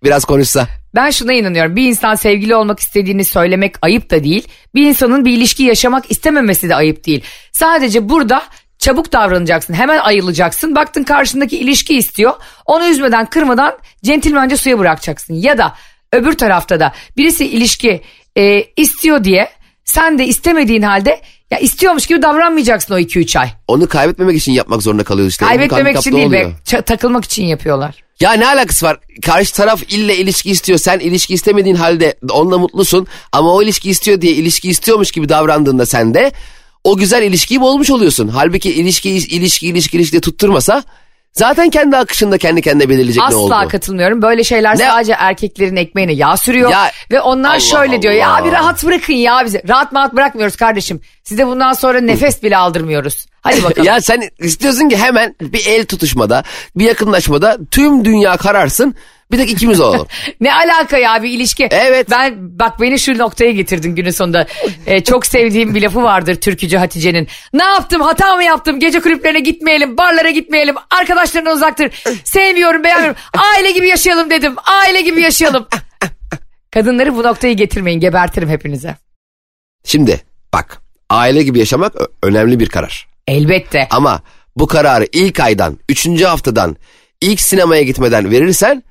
Biraz 0.05 0.25
konuşsa. 0.25 0.67
Ben 0.95 1.11
şuna 1.11 1.33
inanıyorum. 1.33 1.77
Bir 1.77 1.89
insan 1.89 2.15
sevgili 2.15 2.55
olmak 2.55 2.81
istediğini 2.81 3.25
söylemek 3.25 3.75
ayıp 3.83 4.11
da 4.11 4.25
değil. 4.25 4.49
Bir 4.75 4.87
insanın 4.87 5.25
bir 5.25 5.33
ilişki 5.33 5.63
yaşamak 5.63 6.11
istememesi 6.11 6.69
de 6.69 6.75
ayıp 6.75 7.07
değil. 7.07 7.25
Sadece 7.53 8.09
burada 8.09 8.43
çabuk 8.79 9.13
davranacaksın. 9.13 9.75
Hemen 9.75 9.99
ayılacaksın. 9.99 10.75
Baktın 10.75 11.05
karşındaki 11.05 11.59
ilişki 11.59 11.97
istiyor. 11.97 12.35
Onu 12.67 12.89
üzmeden 12.89 13.27
kırmadan 13.27 13.79
centilmence 14.05 14.57
suya 14.57 14.79
bırakacaksın. 14.79 15.35
Ya 15.35 15.59
da 15.59 15.75
öbür 16.13 16.33
tarafta 16.33 16.81
da 16.81 16.93
birisi 17.17 17.47
ilişki 17.47 18.01
e, 18.37 18.65
istiyor 18.77 19.25
diye 19.25 19.49
sen 19.85 20.19
de 20.19 20.27
istemediğin 20.27 20.83
halde 20.83 21.21
ya 21.51 21.59
istiyormuş 21.59 22.07
gibi 22.07 22.23
davranmayacaksın 22.23 22.95
o 22.95 22.99
2-3 22.99 23.39
ay. 23.39 23.49
Onu 23.69 23.89
kaybetmemek 23.89 24.37
için 24.37 24.53
yapmak 24.53 24.83
zorunda 24.83 25.05
kalıyoruz 25.05 25.33
işte. 25.33 25.45
Kaybetmemek 25.47 25.97
için 25.99 26.17
değil 26.17 26.33
be 26.33 26.51
ça- 26.67 26.83
takılmak 26.83 27.25
için 27.25 27.45
yapıyorlar. 27.45 27.95
Ya 28.21 28.33
ne 28.33 28.47
alakası 28.47 28.87
var? 28.87 28.97
Karşı 29.23 29.55
taraf 29.55 29.83
ille 29.89 30.17
ilişki 30.17 30.51
istiyor. 30.51 30.79
Sen 30.79 30.99
ilişki 30.99 31.35
istemediğin 31.35 31.77
halde 31.77 32.19
onunla 32.31 32.59
mutlusun. 32.59 33.07
Ama 33.33 33.55
o 33.55 33.63
ilişki 33.63 33.91
istiyor 33.91 34.21
diye 34.21 34.33
ilişki 34.33 34.71
istiyormuş 34.71 35.13
gibi 35.13 35.29
davrandığında 35.29 35.87
sen 35.87 36.15
de 36.15 36.33
o 36.85 36.97
güzel 36.97 37.23
ilişkiyi 37.23 37.61
bozmuş 37.61 37.91
oluyorsun. 37.91 38.29
Halbuki 38.29 38.73
ilişki 38.75 39.11
ilişki 39.11 39.67
ilişki 39.69 39.97
ilişki 39.97 40.21
tutturmasa 40.21 40.83
zaten 41.33 41.71
kendi 41.71 41.97
akışında 41.97 42.39
kendi 42.39 42.63
kendine 42.63 42.89
belirleyecek 42.89 43.23
ne 43.31 43.37
oldu. 43.37 43.55
Asla 43.55 43.69
katılmıyorum. 43.69 44.23
Böyle 44.23 44.45
şeyler 44.45 44.79
Ne? 44.79 44.89
sadece 44.89 45.13
erkeklerin 45.19 45.77
ekmeğine 45.77 46.13
yağ 46.13 46.37
sürüyor. 46.37 46.71
Ya, 46.71 46.91
ve 47.11 47.21
onlar 47.21 47.51
Allah 47.51 47.61
şöyle 47.61 48.03
diyor 48.03 48.15
ya 48.15 48.31
Allah. 48.31 48.45
bir 48.45 48.53
rahat 48.53 48.85
bırakın 48.85 49.13
ya 49.13 49.43
bizi. 49.45 49.63
Rahat 49.69 49.95
rahat 49.95 50.15
bırakmıyoruz 50.15 50.57
kardeşim. 50.57 51.01
Size 51.25 51.47
bundan 51.47 51.73
sonra 51.73 52.01
nefes 52.01 52.43
bile 52.43 52.57
aldırmıyoruz. 52.57 53.27
Hadi 53.41 53.65
bakalım. 53.65 53.85
Ya 53.87 54.01
sen 54.01 54.23
istiyorsun 54.39 54.89
ki 54.89 54.97
hemen 54.97 55.35
bir 55.41 55.67
el 55.67 55.87
tutuşmada, 55.87 56.45
bir 56.77 56.85
yakınlaşmada 56.85 57.59
tüm 57.71 58.05
dünya 58.05 58.37
kararsın. 58.37 58.95
Bir 59.33 59.37
tek 59.37 59.51
ikimiz 59.51 59.81
olalım. 59.81 60.07
ne 60.41 60.55
alaka 60.55 60.99
ya 60.99 61.23
bir 61.23 61.31
ilişki. 61.31 61.69
Evet. 61.71 62.11
Ben 62.11 62.59
bak 62.59 62.81
beni 62.81 62.99
şu 62.99 63.19
noktaya 63.19 63.51
getirdin 63.53 63.95
günün 63.95 64.11
sonunda. 64.11 64.47
Ee, 64.87 65.05
çok 65.05 65.27
sevdiğim 65.27 65.75
bir 65.75 65.83
lafı 65.83 66.03
vardır 66.03 66.35
türkücü 66.35 66.77
Hatice'nin. 66.77 67.29
Ne 67.53 67.65
yaptım 67.65 68.01
hata 68.01 68.37
mı 68.37 68.45
yaptım 68.45 68.81
gece 68.81 69.01
kulüplerine 69.01 69.41
gitmeyelim 69.41 69.97
barlara 69.97 70.31
gitmeyelim 70.31 70.75
arkadaşlarına 71.01 71.53
uzaktır. 71.53 72.05
Sevmiyorum 72.25 72.85
beğenmiyorum 72.85 73.17
aile 73.37 73.71
gibi 73.71 73.89
yaşayalım 73.89 74.31
dedim 74.31 74.57
aile 74.65 75.01
gibi 75.01 75.23
yaşayalım. 75.23 75.67
Kadınları 76.71 77.17
bu 77.17 77.23
noktayı 77.23 77.57
getirmeyin 77.57 78.01
gebertirim 78.01 78.49
hepinize. 78.49 78.97
Şimdi 79.85 80.21
bak 80.53 80.83
aile 81.11 81.43
gibi 81.43 81.59
yaşamak 81.59 81.95
önemli 82.23 82.61
bir 82.61 82.69
karar. 82.69 83.09
Elbette. 83.27 83.89
Ama 83.91 84.23
bu 84.57 84.67
kararı 84.67 85.07
ilk 85.13 85.41
aydan, 85.41 85.79
üçüncü 85.89 86.25
haftadan, 86.25 86.77
ilk 87.21 87.41
sinemaya 87.41 87.83
gitmeden 87.83 88.31
verirsen 88.31 88.83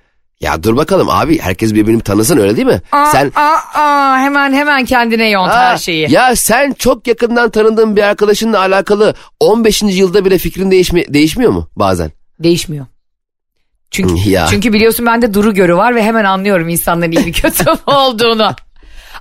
ya 0.41 0.63
dur 0.63 0.77
bakalım 0.77 1.09
abi 1.09 1.39
herkes 1.39 1.73
birbirini 1.73 2.01
tanısın 2.01 2.37
öyle 2.37 2.55
değil 2.55 2.67
mi? 2.67 2.81
Aa, 2.91 3.05
sen 3.05 3.31
aa, 3.35 3.57
aa, 3.73 4.17
hemen 4.19 4.53
hemen 4.53 4.85
kendine 4.85 5.29
yont 5.29 5.51
Aa, 5.51 5.71
her 5.71 5.77
şeyi. 5.77 6.11
Ya 6.11 6.35
sen 6.35 6.73
çok 6.73 7.07
yakından 7.07 7.49
tanıdığın 7.49 7.95
bir 7.95 8.03
arkadaşınla 8.03 8.59
alakalı 8.59 9.13
15. 9.39 9.81
yılda 9.83 10.25
bile 10.25 10.37
fikrin 10.37 10.71
değişmi 10.71 11.13
değişmiyor 11.13 11.51
mu 11.51 11.69
bazen? 11.75 12.11
Değişmiyor. 12.39 12.85
Çünkü, 13.91 14.13
Ya. 14.29 14.47
çünkü 14.49 14.73
biliyorsun 14.73 15.05
bende 15.05 15.33
duru 15.33 15.53
görü 15.53 15.75
var 15.77 15.95
ve 15.95 16.03
hemen 16.03 16.23
anlıyorum 16.25 16.69
insanların 16.69 17.11
iyi 17.11 17.25
mi 17.25 17.31
kötü 17.31 17.63
olduğunu. 17.87 18.55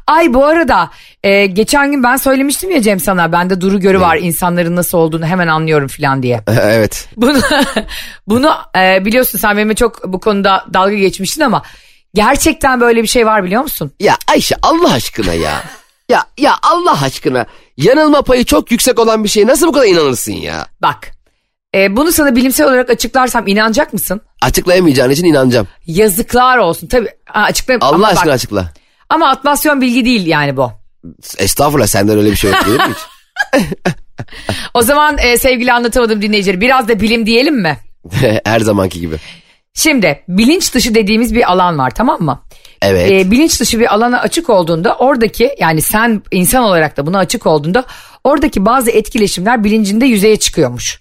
Ay 0.07 0.35
bu 0.35 0.45
arada 0.45 0.90
e, 1.23 1.47
geçen 1.47 1.90
gün 1.90 2.03
ben 2.03 2.16
söylemiştim 2.16 2.71
ya 2.71 2.83
Cem 2.83 3.01
sana 3.01 3.33
bende 3.33 3.61
duru 3.61 3.81
görü 3.81 4.01
var 4.01 4.16
insanların 4.16 4.77
nasıl 4.77 4.99
olduğunu 4.99 5.27
hemen 5.27 5.47
anlıyorum 5.49 5.88
falan 5.88 6.23
diye. 6.23 6.42
evet. 6.49 7.09
Bunu 7.16 7.38
bunu 8.27 8.55
e, 8.77 9.05
biliyorsun 9.05 9.38
sen 9.38 9.57
benimle 9.57 9.75
çok 9.75 10.12
bu 10.12 10.21
konuda 10.21 10.64
dalga 10.75 10.95
geçmiştin 10.95 11.40
ama 11.42 11.62
gerçekten 12.14 12.81
böyle 12.81 13.03
bir 13.03 13.09
şey 13.09 13.27
var 13.27 13.45
biliyor 13.45 13.62
musun? 13.62 13.92
Ya 14.01 14.16
Ayşe 14.29 14.57
Allah 14.62 14.92
aşkına 14.92 15.33
ya. 15.35 15.62
ya 16.09 16.25
ya 16.38 16.55
Allah 16.62 17.03
aşkına 17.03 17.47
yanılma 17.77 18.23
payı 18.23 18.45
çok 18.45 18.71
yüksek 18.71 18.99
olan 18.99 19.25
bir 19.25 19.29
şeye 19.29 19.47
nasıl 19.47 19.66
bu 19.66 19.73
kadar 19.73 19.87
inanırsın 19.87 20.33
ya? 20.33 20.66
Bak 20.83 21.11
e, 21.75 21.97
bunu 21.97 22.12
sana 22.12 22.37
bilimsel 22.37 22.66
olarak 22.66 22.90
açıklarsam 22.90 23.47
inanacak 23.47 23.92
mısın? 23.92 24.21
Açıklayamayacağın 24.42 25.11
için 25.11 25.25
inanacağım. 25.25 25.69
Yazıklar 25.87 26.59
olsun. 26.59 26.87
Tabii 26.87 27.09
ha, 27.25 27.42
açıklayayım. 27.42 27.83
Allah 27.85 27.95
ama 27.95 28.07
aşkına 28.07 28.27
bak, 28.27 28.35
açıkla. 28.35 28.73
Ama 29.11 29.29
atmasyon 29.29 29.81
bilgi 29.81 30.05
değil 30.05 30.27
yani 30.27 30.57
bu. 30.57 30.73
Estağfurullah 31.38 31.87
senden 31.87 32.19
öyle 32.19 32.31
bir 32.31 32.37
şey 32.37 32.51
yok 32.51 32.64
gelir 32.66 32.77
mi 32.79 32.95
hiç? 32.95 32.99
O 34.75 34.83
zaman 34.83 35.19
e, 35.19 35.38
sevgili 35.38 35.73
anlatamadım 35.73 36.23
dinleyicileri 36.23 36.61
biraz 36.61 36.88
da 36.88 37.01
bilim 37.01 37.27
diyelim 37.27 37.62
mi? 37.62 37.77
Her 38.45 38.61
zamanki 38.61 39.01
gibi. 39.01 39.16
Şimdi 39.75 40.23
bilinç 40.29 40.75
dışı 40.75 40.95
dediğimiz 40.95 41.35
bir 41.35 41.53
alan 41.53 41.79
var 41.79 41.90
tamam 41.90 42.23
mı? 42.23 42.42
Evet. 42.83 43.11
E, 43.11 43.31
bilinç 43.31 43.61
dışı 43.61 43.81
bir 43.81 43.95
alana 43.95 44.21
açık 44.21 44.51
olduğunda 44.51 44.97
oradaki 44.97 45.55
yani 45.59 45.83
sen 45.83 46.23
insan 46.31 46.62
olarak 46.62 46.97
da 46.97 47.07
buna 47.07 47.19
açık 47.19 47.47
olduğunda 47.47 47.85
oradaki 48.25 48.66
bazı 48.66 48.90
etkileşimler 48.90 49.64
bilincinde 49.64 50.07
yüzeye 50.07 50.37
çıkıyormuş. 50.37 51.01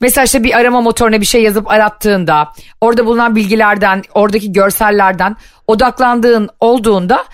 Mesela 0.00 0.24
işte 0.24 0.44
bir 0.44 0.58
arama 0.58 0.80
motoruna 0.80 1.20
bir 1.20 1.26
şey 1.26 1.42
yazıp 1.42 1.70
arattığında 1.70 2.52
orada 2.80 3.06
bulunan 3.06 3.36
bilgilerden 3.36 4.02
oradaki 4.14 4.52
görsellerden 4.52 5.36
odaklandığın 5.66 6.48
olduğunda 6.60 7.24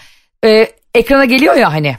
e, 0.44 0.66
ekrana 0.94 1.24
geliyor 1.24 1.54
ya 1.54 1.72
hani. 1.72 1.96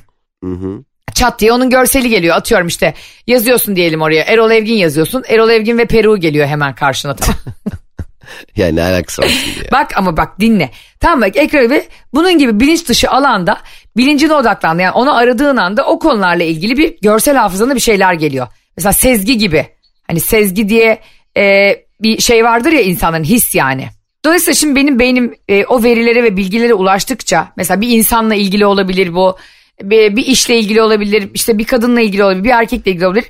Çat 1.14 1.40
diye 1.40 1.54
onun 1.54 1.70
görseli 1.70 2.10
geliyor 2.10 2.36
atıyorum 2.36 2.68
işte 2.68 2.94
yazıyorsun 3.28 3.76
diyelim 3.76 4.02
oraya 4.02 4.24
Erol 4.24 4.52
Evgin 4.52 4.76
yazıyorsun 4.76 5.24
Erol 5.28 5.50
Evgin 5.50 5.78
ve 5.78 5.86
Peru 5.86 6.18
geliyor 6.18 6.48
hemen 6.48 6.76
karşına 6.76 7.16
tamam. 7.16 7.36
Ya 8.58 8.68
ne 8.68 8.84
alakası 8.84 9.22
var 9.22 9.28
şimdi 9.28 9.66
ya? 9.66 9.72
Bak 9.72 9.98
ama 9.98 10.18
bak 10.18 10.40
dinle. 10.40 10.70
Tamam 11.00 11.22
bak 11.22 11.38
ekranı 11.38 11.70
ve 11.70 11.88
bunun 12.14 12.38
gibi 12.38 12.60
bilinç 12.60 12.90
dışı 12.90 13.10
alanda 13.10 13.58
bilincine 13.98 14.34
odaklandı. 14.34 14.82
Yani 14.82 14.92
onu 14.92 15.18
aradığın 15.18 15.58
anda 15.58 15.86
o 15.86 16.00
konularla 16.00 16.44
ilgili 16.44 16.78
bir 16.78 16.98
görsel 17.02 17.36
hafızana 17.36 17.76
bir 17.76 17.80
şeyler 17.80 18.14
geliyor. 18.14 18.48
Mesela 18.78 18.94
sezgi 18.94 19.38
gibi. 19.38 19.68
Hani 20.08 20.20
sezgi 20.20 20.70
diye 20.70 21.00
e, 21.38 21.76
bir 22.00 22.22
şey 22.22 22.44
vardır 22.44 22.72
ya 22.72 22.82
insanların 22.82 23.24
his 23.24 23.56
yani. 23.56 23.88
Dolayısıyla 24.26 24.56
şimdi 24.56 24.76
benim 24.76 25.00
beynim 25.00 25.36
e, 25.48 25.66
o 25.66 25.84
verilere 25.84 26.24
ve 26.24 26.38
bilgilere 26.38 26.74
ulaştıkça 26.74 27.48
mesela 27.58 27.82
bir 27.82 27.90
insanla 27.90 28.36
ilgili 28.36 28.66
olabilir 28.66 29.16
bu 29.16 29.38
bir, 29.82 30.16
bir 30.16 30.26
işle 30.26 30.60
ilgili 30.60 30.82
olabilir 30.82 31.30
işte 31.34 31.58
bir 31.58 31.66
kadınla 31.66 32.02
ilgili 32.02 32.24
olabilir 32.24 32.44
bir 32.44 32.50
erkekle 32.50 32.92
ilgili 32.92 33.08
olabilir. 33.08 33.26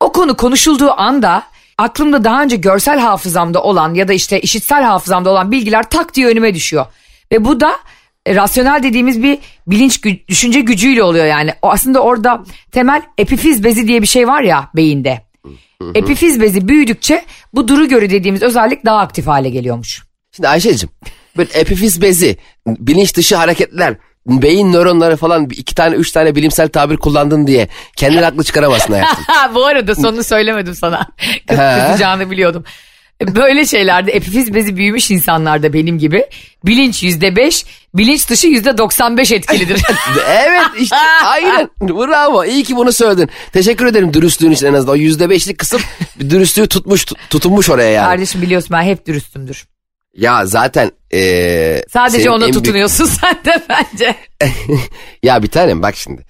O 0.00 0.12
konu 0.12 0.36
konuşulduğu 0.36 1.00
anda 1.00 1.42
aklımda 1.78 2.24
daha 2.24 2.42
önce 2.42 2.56
görsel 2.56 2.98
hafızamda 2.98 3.62
olan 3.62 3.94
ya 3.94 4.08
da 4.08 4.12
işte 4.12 4.40
işitsel 4.40 4.82
hafızamda 4.82 5.30
olan 5.30 5.50
bilgiler 5.50 5.90
tak 5.90 6.14
diye 6.14 6.26
önüme 6.26 6.54
düşüyor. 6.54 6.86
Ve 7.32 7.44
bu 7.44 7.60
da 7.60 7.76
e, 8.26 8.34
rasyonel 8.34 8.82
dediğimiz 8.82 9.22
bir 9.22 9.38
bilinç 9.66 9.96
gü- 9.96 10.28
düşünce 10.28 10.60
gücüyle 10.60 11.02
oluyor 11.02 11.26
yani. 11.26 11.54
O 11.62 11.70
aslında 11.70 12.00
orada 12.00 12.44
temel 12.72 13.02
epifiz 13.18 13.64
bezi 13.64 13.88
diye 13.88 14.02
bir 14.02 14.06
şey 14.06 14.28
var 14.28 14.42
ya 14.42 14.70
beyinde. 14.76 15.27
Epifiz 15.94 16.40
bezi 16.40 16.68
büyüdükçe 16.68 17.24
bu 17.54 17.68
duru 17.68 17.88
görü 17.88 18.10
dediğimiz 18.10 18.42
özellik 18.42 18.84
daha 18.84 18.98
aktif 18.98 19.26
hale 19.26 19.48
geliyormuş. 19.50 20.02
Şimdi 20.36 20.48
Ayşe'cim 20.48 20.88
böyle 21.36 21.50
epifiz 21.52 22.02
bezi, 22.02 22.36
bilinç 22.66 23.16
dışı 23.16 23.36
hareketler, 23.36 23.96
beyin 24.26 24.72
nöronları 24.72 25.16
falan 25.16 25.48
iki 25.50 25.74
tane 25.74 25.96
üç 25.96 26.12
tane 26.12 26.34
bilimsel 26.34 26.68
tabir 26.68 26.96
kullandın 26.96 27.46
diye 27.46 27.68
kendini 27.96 28.20
haklı 28.20 28.44
çıkaramazsın 28.44 28.92
hayatım. 28.92 29.24
Bu 29.54 29.66
arada 29.66 29.94
sonunu 29.94 30.24
söylemedim 30.24 30.74
sana. 30.74 31.06
Kızacağını 31.48 32.30
biliyordum. 32.30 32.64
Böyle 33.20 33.66
şeylerde 33.66 34.12
epifiz 34.12 34.54
bezi 34.54 34.76
büyümüş 34.76 35.10
insanlarda 35.10 35.72
benim 35.72 35.98
gibi 35.98 36.26
bilinç 36.64 37.02
yüzde 37.02 37.36
beş, 37.36 37.64
bilinç 37.94 38.28
dışı 38.30 38.46
yüzde 38.46 38.78
doksan 38.78 39.16
beş 39.16 39.32
etkilidir. 39.32 39.82
evet 40.28 40.62
işte 40.80 40.96
aynen 41.24 41.70
bravo 41.80 42.44
iyi 42.44 42.64
ki 42.64 42.76
bunu 42.76 42.92
söyledin. 42.92 43.28
Teşekkür 43.52 43.86
ederim 43.86 44.14
dürüstlüğün 44.14 44.50
için 44.50 44.66
en 44.66 44.74
azından 44.74 44.92
o 44.92 44.96
yüzde 44.96 45.30
beşlik 45.30 45.58
kısım 45.58 45.80
bir 46.20 46.30
dürüstlüğü 46.30 46.66
tutmuş 46.66 47.04
tut- 47.04 47.18
tutunmuş 47.30 47.70
oraya 47.70 47.90
yani. 47.90 48.06
Kardeşim 48.06 48.42
biliyorsun 48.42 48.70
ben 48.72 48.82
hep 48.82 49.06
dürüstümdür. 49.06 49.66
Ya 50.16 50.46
zaten 50.46 50.90
eee, 51.12 51.84
Sadece 51.92 52.30
ona 52.30 52.44
en 52.44 52.52
büyük- 52.52 52.64
tutunuyorsun 52.64 53.04
sen 53.20 53.34
de 53.44 53.62
bence. 53.68 54.14
ya 55.22 55.42
bir 55.42 55.48
tanem 55.48 55.82
bak 55.82 55.96
şimdi. 55.96 56.24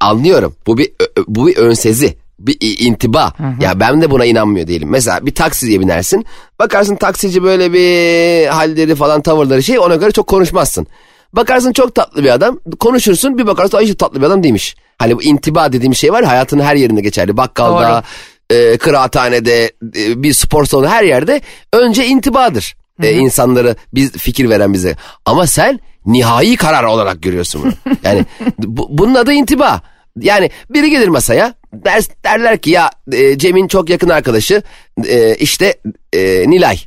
Anlıyorum. 0.00 0.56
Bu 0.66 0.78
bir 0.78 0.90
bu 1.26 1.46
bir 1.46 1.56
önsezi. 1.56 2.16
Bir 2.40 2.78
intiba. 2.78 3.32
Ya 3.60 3.80
ben 3.80 4.02
de 4.02 4.10
buna 4.10 4.24
inanmıyor 4.24 4.66
değilim. 4.66 4.88
Mesela 4.90 5.26
bir 5.26 5.34
taksiye 5.34 5.80
binersin. 5.80 6.26
Bakarsın 6.58 6.96
taksici 6.96 7.42
böyle 7.42 7.72
bir 7.72 8.46
halleri 8.46 8.94
falan 8.94 9.20
tavırları 9.22 9.62
şey 9.62 9.78
ona 9.78 9.94
göre 9.94 10.10
çok 10.10 10.26
konuşmazsın. 10.26 10.86
Bakarsın 11.32 11.72
çok 11.72 11.94
tatlı 11.94 12.24
bir 12.24 12.30
adam. 12.30 12.58
Konuşursun 12.80 13.38
bir 13.38 13.46
bakarsın 13.46 13.76
ay 13.76 13.94
tatlı 13.94 14.20
bir 14.20 14.26
adam 14.26 14.42
değilmiş. 14.42 14.76
Hani 14.98 15.16
bu 15.16 15.22
intiba 15.22 15.72
dediğim 15.72 15.94
şey 15.94 16.12
var 16.12 16.22
ya, 16.22 16.28
hayatının 16.28 16.62
her 16.62 16.76
yerinde 16.76 17.00
geçerli. 17.00 17.36
Bakkalda, 17.36 18.02
e, 18.50 18.76
kıraathanede, 18.76 19.72
e, 19.96 20.22
bir 20.22 20.32
spor 20.32 20.64
salonu 20.64 20.88
her 20.88 21.04
yerde 21.04 21.40
önce 21.72 22.06
intibadır. 22.06 22.76
E, 23.02 23.12
insanları 23.12 23.76
biz 23.94 24.12
fikir 24.12 24.50
veren 24.50 24.74
bize. 24.74 24.96
Ama 25.24 25.46
sen 25.46 25.80
nihai 26.06 26.56
karar 26.56 26.84
olarak 26.84 27.22
görüyorsun 27.22 27.62
bunu. 27.62 27.96
Yani 28.04 28.26
bu, 28.58 28.86
bunun 28.90 29.14
adı 29.14 29.32
intiba. 29.32 29.82
Yani 30.20 30.50
biri 30.70 30.90
gelir 30.90 31.08
masaya 31.08 31.54
der, 31.72 32.04
derler 32.24 32.58
ki 32.58 32.70
ya 32.70 32.90
e, 33.12 33.38
Cem'in 33.38 33.68
çok 33.68 33.90
yakın 33.90 34.08
arkadaşı 34.08 34.62
e, 35.06 35.34
işte 35.34 35.80
e, 36.12 36.50
Nilay. 36.50 36.78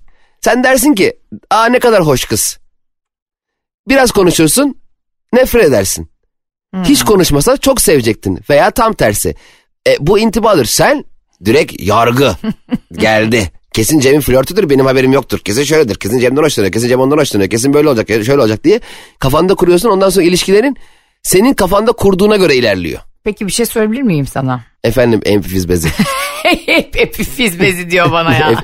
Sen 0.41 0.63
dersin 0.63 0.93
ki 0.93 1.13
aa 1.49 1.65
ne 1.65 1.79
kadar 1.79 2.05
hoş 2.05 2.25
kız. 2.25 2.59
Biraz 3.89 4.11
konuşursun 4.11 4.75
nefret 5.33 5.65
edersin. 5.65 6.09
Hiç 6.83 7.03
konuşmasa 7.03 7.57
çok 7.57 7.81
sevecektin 7.81 8.39
veya 8.49 8.71
tam 8.71 8.93
tersi. 8.93 9.35
E, 9.87 9.95
bu 9.99 10.19
intibadır. 10.19 10.65
Sen 10.65 11.05
direkt 11.45 11.81
yargı 11.81 12.35
geldi. 12.93 13.51
Kesin 13.73 13.99
Cem'in 13.99 14.19
flörtüdür 14.19 14.69
benim 14.69 14.85
haberim 14.85 15.13
yoktur. 15.13 15.39
Kesin 15.39 15.63
şöyledir. 15.63 15.95
Kesin 15.95 16.19
Cem'den 16.19 16.43
hoşlanıyor. 16.43 16.71
Kesin 16.71 16.87
Cem 16.87 16.99
ondan 16.99 17.17
hoşlanıyor. 17.17 17.49
Kesin 17.49 17.73
böyle 17.73 17.89
olacak. 17.89 18.07
Şöyle 18.07 18.41
olacak 18.41 18.63
diye 18.63 18.79
kafanda 19.19 19.55
kuruyorsun. 19.55 19.89
Ondan 19.89 20.09
sonra 20.09 20.25
ilişkilerin 20.25 20.77
senin 21.23 21.53
kafanda 21.53 21.91
kurduğuna 21.91 22.35
göre 22.35 22.55
ilerliyor. 22.55 23.01
Peki 23.23 23.47
bir 23.47 23.51
şey 23.51 23.65
sorabilir 23.65 24.01
miyim 24.01 24.27
sana? 24.27 24.61
Efendim 24.83 25.21
enfifiz 25.25 25.69
bezi. 25.69 25.89
Hep 26.65 26.97
epifiz 26.97 27.59
bezi 27.59 27.91
diyor 27.91 28.11
bana 28.11 28.35
ya. 28.35 28.63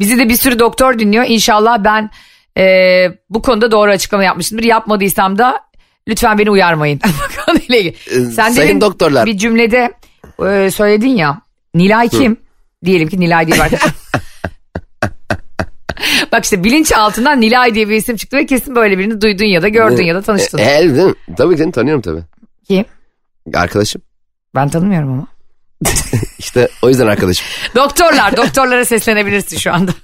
Bizi 0.00 0.18
de 0.18 0.28
bir 0.28 0.36
sürü 0.36 0.58
doktor 0.58 0.98
dinliyor. 0.98 1.24
İnşallah 1.28 1.84
ben 1.84 2.10
e, 2.58 3.06
bu 3.30 3.42
konuda 3.42 3.70
doğru 3.70 3.90
açıklama 3.90 4.24
yapmışımdır. 4.24 4.64
Yapmadıysam 4.64 5.38
da 5.38 5.60
lütfen 6.08 6.38
beni 6.38 6.50
uyarmayın. 6.50 7.00
Ee, 7.70 7.92
Sen 8.10 8.50
sayın 8.50 8.68
demin 8.68 8.80
doktorlar. 8.80 9.26
bir 9.26 9.38
cümlede 9.38 9.92
e, 10.48 10.70
söyledin 10.70 11.08
ya. 11.08 11.40
Nilay 11.74 12.08
kim? 12.08 12.36
Diyelim 12.84 13.08
ki 13.08 13.20
Nilay 13.20 13.46
diye 13.46 13.56
bir. 13.56 13.78
Bak 16.32 16.44
işte 16.44 16.64
bilinç 16.64 16.92
altından 16.92 17.40
Nilay 17.40 17.74
diye 17.74 17.88
bir 17.88 17.96
isim 17.96 18.16
çıktı 18.16 18.36
ve 18.36 18.46
kesin 18.46 18.74
böyle 18.76 18.98
birini 18.98 19.20
duydun 19.20 19.44
ya 19.44 19.62
da 19.62 19.68
gördün 19.68 20.04
ya 20.04 20.14
da 20.14 20.22
tanıştın. 20.22 20.58
E, 20.58 20.62
e? 20.62 21.14
Tabii 21.36 21.56
ki 21.56 21.70
tanıyorum 21.72 22.02
tabii. 22.02 22.22
Kim? 22.68 22.84
Arkadaşım. 23.54 24.02
Ben 24.54 24.68
tanımıyorum 24.68 25.12
ama. 25.12 25.26
İşte 26.38 26.68
o 26.82 26.88
yüzden 26.88 27.06
arkadaşım. 27.06 27.46
Doktorlar, 27.74 28.36
doktorlara 28.36 28.84
seslenebilirsin 28.84 29.56
şu 29.56 29.72
anda. 29.72 29.94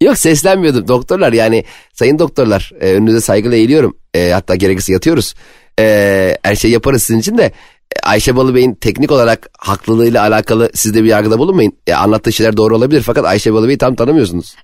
Yok 0.00 0.18
seslenmiyordum. 0.18 0.88
Doktorlar 0.88 1.32
yani 1.32 1.64
sayın 1.92 2.18
doktorlar 2.18 2.72
e, 2.80 2.92
önünüze 2.92 3.20
saygıyla 3.20 3.56
eğiliyorum. 3.56 3.96
E, 4.14 4.30
hatta 4.30 4.54
gerekirse 4.54 4.92
yatıyoruz. 4.92 5.34
E, 5.80 6.36
her 6.42 6.56
şey 6.56 6.70
yaparız 6.70 7.02
sizin 7.02 7.20
için 7.20 7.38
de. 7.38 7.44
E, 7.44 8.00
Ayşe 8.02 8.36
Balıbey'in 8.36 8.74
teknik 8.74 9.10
olarak 9.10 9.48
haklılığıyla 9.58 10.22
alakalı 10.22 10.70
siz 10.74 10.94
de 10.94 11.02
bir 11.04 11.08
yargıda 11.08 11.38
bulunmayın. 11.38 11.72
E, 11.86 11.94
anlattığı 11.94 12.32
şeyler 12.32 12.56
doğru 12.56 12.76
olabilir 12.76 13.02
fakat 13.02 13.24
Ayşe 13.24 13.52
Balıbey'i 13.54 13.78
tam 13.78 13.94
tanımıyorsunuz. 13.94 14.56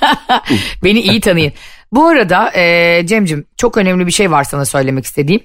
Beni 0.84 1.00
iyi 1.00 1.20
tanıyın. 1.20 1.52
Bu 1.92 2.06
arada 2.06 2.52
e, 2.54 3.06
Cemcim 3.06 3.44
çok 3.56 3.76
önemli 3.76 4.06
bir 4.06 4.12
şey 4.12 4.30
var 4.30 4.44
sana 4.44 4.64
söylemek 4.64 5.04
istediğim. 5.04 5.40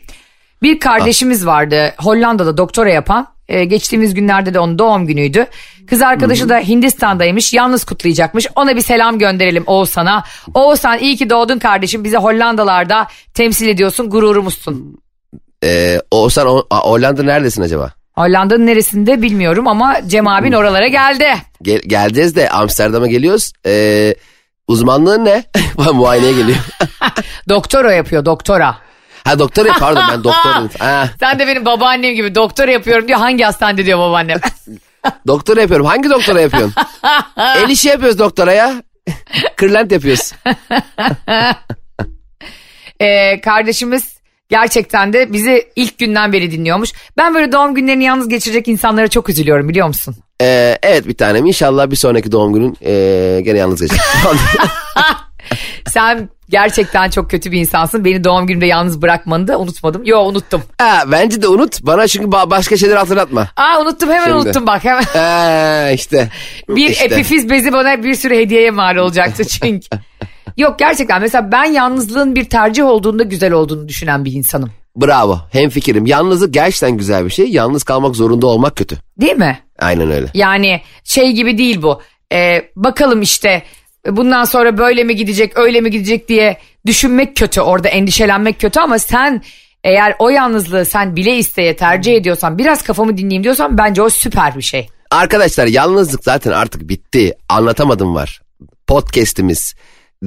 Bir 0.62 0.80
kardeşimiz 0.80 1.46
vardı 1.46 1.94
Hollanda'da 1.98 2.58
doktora 2.58 2.90
yapan. 2.90 3.28
E, 3.48 3.66
geçtiğimiz 3.66 4.14
günlerde 4.14 4.54
de 4.54 4.60
onun 4.60 4.80
doğum 4.80 5.08
günüydü. 5.08 5.46
Kız 5.88 6.02
arkadaşı 6.02 6.50
da 6.50 6.58
Hindistan'daymış. 6.60 7.54
Yalnız 7.54 7.84
kutlayacakmış. 7.84 8.48
Ona 8.56 8.76
bir 8.76 8.82
selam 8.82 9.20
gönderelim 9.20 9.64
Oğuzhan'a. 9.68 10.24
Oğuzhan 10.54 11.00
iyi 11.00 11.18
ki 11.18 11.30
doğdun 11.30 11.60
kardeşim. 11.60 12.04
Bize 12.04 12.18
Hollandalarda 12.18 13.08
temsil 13.34 13.68
ediyorsun. 13.68 14.10
Gururumuzsun. 14.10 15.02
E, 15.64 16.00
Oğuzhan 16.12 16.48
o, 16.48 16.64
Hollanda 16.72 17.24
neredesin 17.24 17.62
acaba? 17.62 17.92
Hollanda'nın 18.16 18.66
neresinde 18.68 19.22
bilmiyorum 19.22 19.68
ama 19.68 19.98
Cem 20.08 20.28
abin 20.28 20.52
oralara 20.52 20.88
geldi. 20.88 21.26
Gel, 21.62 21.80
geleceğiz 21.88 22.36
de 22.36 22.50
Amsterdam'a 22.50 23.08
geliyoruz. 23.08 23.52
E, 23.66 24.16
uzmanlığın 24.68 25.26
ne? 25.26 25.44
Muayeneye 25.94 26.34
geliyor. 26.34 26.58
Doktora 27.50 27.94
yapıyor 27.94 28.26
doktora. 28.26 28.78
Ha 29.30 29.40
doktor 29.40 29.66
ya 29.66 29.74
pardon 29.80 30.04
ben 30.12 30.24
doktorum. 30.24 30.70
Ha, 30.80 31.10
Sen 31.20 31.40
de 31.40 31.48
benim 31.48 31.66
babaannem 31.66 32.16
gibi 32.16 32.36
doktora 32.36 32.72
yapıyorum 32.72 33.08
diyor. 33.08 33.20
Hangi 33.20 33.44
hastanede 33.44 33.86
diyor 33.86 34.00
babaannem. 34.00 34.38
doktor 35.28 35.58
yapıyorum. 35.58 35.86
Hangi 35.86 36.10
doktora 36.10 36.42
yapıyorsun? 36.42 36.74
El 37.38 37.70
işi 37.70 37.88
yapıyoruz 37.88 38.20
doktora 38.20 38.54
ya. 38.54 38.84
Kırlent 39.56 39.92
yapıyoruz. 39.92 40.32
Ee, 43.02 43.42
kardeşimiz 43.42 44.14
gerçekten 44.50 45.14
de 45.14 45.34
bizi 45.34 45.68
ilk 45.76 45.98
günden 46.00 46.34
beri 46.34 46.52
dinliyormuş. 46.52 46.92
Ben 47.18 47.36
böyle 47.36 47.52
doğum 47.52 47.76
günlerini 47.76 48.04
yalnız 48.04 48.30
geçirecek 48.30 48.68
insanlara 48.68 49.08
çok 49.08 49.30
üzülüyorum 49.30 49.70
biliyor 49.70 49.88
musun? 49.88 50.16
Ee, 50.42 50.78
evet 50.84 51.08
bir 51.08 51.18
tanem 51.18 51.46
inşallah 51.46 51.92
bir 51.92 51.96
sonraki 51.96 52.32
doğum 52.32 52.54
günün 52.54 52.78
ee, 52.86 53.42
gene 53.44 53.58
yalnız 53.58 53.82
geçecek. 53.82 54.06
Sen 55.88 56.30
gerçekten 56.50 57.10
çok 57.10 57.30
kötü 57.32 57.52
bir 57.52 57.60
insansın. 57.60 58.06
Beni 58.06 58.24
doğum 58.24 58.48
günümde 58.48 58.66
yalnız 58.66 59.02
bırakmanı 59.02 59.48
da 59.48 59.60
unutmadım. 59.60 60.02
Yo 60.06 60.20
unuttum. 60.22 60.62
ha, 60.78 61.04
bence 61.12 61.42
de 61.42 61.48
unut 61.48 61.84
bana 61.84 62.08
çünkü 62.08 62.28
ba- 62.28 62.50
başka 62.50 62.78
şeyler 62.78 62.96
hatırlatma. 62.96 63.48
Aa 63.58 63.82
unuttum 63.82 64.10
hemen 64.10 64.24
Şimdi. 64.26 64.38
unuttum 64.38 64.68
bak 64.68 64.84
hemen. 64.84 65.04
Ee, 65.16 65.94
işte. 65.94 66.30
Bir 66.70 66.90
işte. 66.90 67.06
epifiz 67.06 67.50
bezi 67.50 67.74
bana 67.74 68.04
bir 68.04 68.16
sürü 68.16 68.36
hediyeye 68.36 68.72
mal 68.72 68.96
olacaktı 68.96 69.48
çünkü. 69.48 69.88
Yok 70.58 70.80
gerçekten 70.80 71.22
mesela 71.22 71.52
ben 71.52 71.64
yalnızlığın 71.64 72.36
bir 72.36 72.46
tercih 72.46 72.86
olduğunda 72.86 73.24
güzel 73.24 73.52
olduğunu 73.52 73.88
düşünen 73.88 74.26
bir 74.26 74.32
insanım. 74.32 74.72
Bravo 74.96 75.40
hem 75.52 75.70
fikrim. 75.70 76.06
Yalnızlık 76.06 76.54
gerçekten 76.54 76.92
güzel 76.98 77.26
bir 77.26 77.30
şey. 77.30 77.46
Yalnız 77.48 77.84
kalmak 77.84 78.16
zorunda 78.16 78.48
olmak 78.48 78.76
kötü. 78.76 78.98
Değil 79.22 79.36
mi? 79.36 79.60
Aynen 79.80 80.12
öyle. 80.12 80.28
Yani 80.34 80.82
şey 81.04 81.32
gibi 81.32 81.58
değil 81.58 81.82
bu. 81.82 82.02
Ee, 82.34 82.62
bakalım 82.76 83.22
işte 83.22 83.64
bundan 84.08 84.44
sonra 84.44 84.78
böyle 84.78 85.04
mi 85.04 85.16
gidecek 85.16 85.58
öyle 85.58 85.82
mi 85.82 85.92
gidecek 85.92 86.30
diye 86.30 86.58
düşünmek 86.86 87.36
kötü 87.36 87.62
orada 87.62 87.88
endişelenmek 87.88 88.60
kötü 88.60 88.80
ama 88.80 89.00
sen 89.00 89.42
eğer 89.84 90.16
o 90.20 90.30
yalnızlığı 90.30 90.86
sen 90.86 91.16
bile 91.16 91.38
isteye 91.38 91.76
tercih 91.76 92.16
ediyorsan 92.16 92.58
biraz 92.58 92.84
kafamı 92.84 93.18
dinleyeyim 93.18 93.44
diyorsan 93.44 93.78
bence 93.78 94.02
o 94.02 94.10
süper 94.10 94.58
bir 94.58 94.62
şey. 94.62 94.88
Arkadaşlar 95.12 95.68
yalnızlık 95.68 96.24
zaten 96.24 96.52
artık 96.52 96.90
bitti. 96.90 97.34
Anlatamadım 97.50 98.16
var. 98.16 98.42
Podcast'imiz 98.88 99.76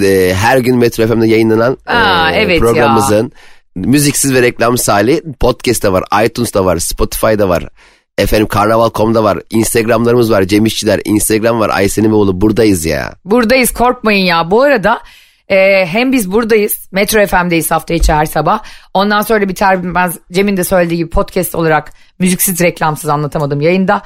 e, 0.02 0.32
her 0.34 0.58
gün 0.58 0.76
Metro 0.76 1.06
FM'de 1.06 1.26
yayınlanan 1.26 1.76
Aa, 1.86 2.30
e, 2.30 2.40
evet 2.40 2.60
programımızın 2.60 3.32
müziksiz 3.76 4.34
ve 4.34 4.42
reklamsız 4.42 4.88
hali 4.88 5.22
podcast'ta 5.40 5.92
var, 5.92 6.04
iTunes'ta 6.24 6.64
var, 6.64 6.78
Spotify'da 6.78 7.48
var. 7.48 7.68
Efendim 8.18 8.46
karnaval.com'da 8.46 9.24
var. 9.24 9.38
Instagramlarımız 9.50 10.30
var. 10.30 10.42
Cem 10.42 10.66
İşçiler. 10.66 11.00
Instagram 11.04 11.60
var. 11.60 11.70
Aysen'in 11.70 12.10
oğlu 12.10 12.40
buradayız 12.40 12.84
ya. 12.84 13.14
Buradayız 13.24 13.72
korkmayın 13.72 14.24
ya. 14.24 14.50
Bu 14.50 14.62
arada 14.62 15.00
e, 15.48 15.86
hem 15.86 16.12
biz 16.12 16.32
buradayız. 16.32 16.88
Metro 16.92 17.26
FM'deyiz 17.26 17.70
hafta 17.70 17.94
içi 17.94 18.12
her 18.12 18.24
sabah. 18.24 18.62
Ondan 18.94 19.22
sonra 19.22 19.40
da 19.40 19.48
biter 19.48 19.82
bilmez 19.82 20.18
Cem'in 20.32 20.56
de 20.56 20.64
söylediği 20.64 20.98
gibi 20.98 21.10
podcast 21.10 21.54
olarak 21.54 21.92
müziksiz 22.18 22.60
reklamsız 22.60 23.10
anlatamadım 23.10 23.60
yayında. 23.60 24.02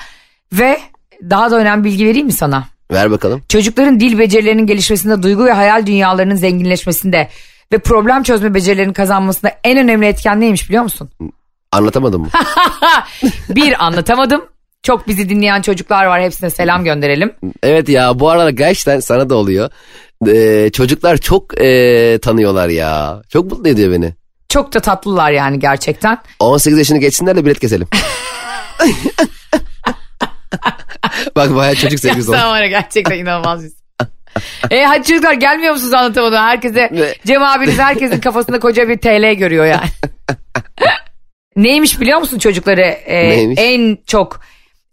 Ve 0.53 0.81
daha 1.23 1.51
da 1.51 1.57
önemli 1.57 1.85
bilgi 1.85 2.07
vereyim 2.07 2.27
mi 2.27 2.33
sana? 2.33 2.65
Ver 2.93 3.11
bakalım. 3.11 3.43
Çocukların 3.49 4.01
dil 4.01 4.19
becerilerinin 4.19 4.67
gelişmesinde, 4.67 5.23
duygu 5.23 5.45
ve 5.45 5.53
hayal 5.53 5.87
dünyalarının 5.87 6.35
zenginleşmesinde 6.35 7.29
ve 7.73 7.79
problem 7.79 8.23
çözme 8.23 8.55
becerilerinin 8.55 8.93
kazanmasında 8.93 9.53
en 9.65 9.79
önemli 9.79 10.07
etken 10.07 10.41
neymiş 10.41 10.69
biliyor 10.69 10.83
musun? 10.83 11.11
Anlatamadım 11.73 12.23
mı? 12.23 12.29
Bir 13.49 13.85
anlatamadım. 13.85 14.45
Çok 14.83 15.09
bizi 15.09 15.29
dinleyen 15.29 15.62
çocuklar 15.62 16.07
var 16.07 16.23
hepsine 16.23 16.51
selam 16.51 16.85
gönderelim. 16.85 17.35
evet 17.62 17.89
ya 17.89 18.19
bu 18.21 18.31
arada 18.31 18.51
gerçekten 18.51 19.01
sana 19.01 19.31
da 19.31 19.35
oluyor. 19.35 19.71
Ee, 20.29 20.71
çocuklar 20.73 21.17
çok 21.17 21.61
ee, 21.61 22.19
tanıyorlar 22.23 22.69
ya. 22.69 23.23
Çok 23.29 23.51
mutlu 23.51 23.69
ediyor 23.69 23.93
beni. 23.93 24.14
Çok 24.49 24.75
da 24.75 24.81
tatlılar 24.81 25.31
yani 25.31 25.59
gerçekten. 25.59 26.19
18 26.41 26.79
yaşını 26.79 26.99
geçsinler 26.99 27.37
de 27.37 27.45
bilet 27.45 27.61
keselim. 27.61 27.89
Bak 31.37 31.55
bayağı 31.55 31.75
çocuk 31.75 32.01
sevgisi 32.01 32.31
oldu. 32.31 32.37
sen 32.37 32.49
var 32.49 32.62
ya 32.62 32.69
gerçekten 32.69 33.19
inanılmaz 33.19 33.64
bir 33.64 33.71
e 34.71 34.85
hadi 34.85 35.07
çocuklar 35.07 35.33
gelmiyor 35.33 35.73
musunuz 35.73 35.93
anlatamadım 35.93 36.39
herkese. 36.39 37.14
Cem 37.27 37.43
abiniz 37.43 37.79
herkesin 37.79 38.21
kafasında 38.21 38.61
koca 38.61 38.89
bir 38.89 38.99
TL 38.99 39.35
görüyor 39.35 39.67
yani. 39.67 39.89
Neymiş 41.57 42.01
biliyor 42.01 42.19
musun 42.19 42.39
çocukları 42.39 42.81
e, 42.81 43.29
Neymiş? 43.29 43.59
en 43.63 43.99
çok 44.07 44.41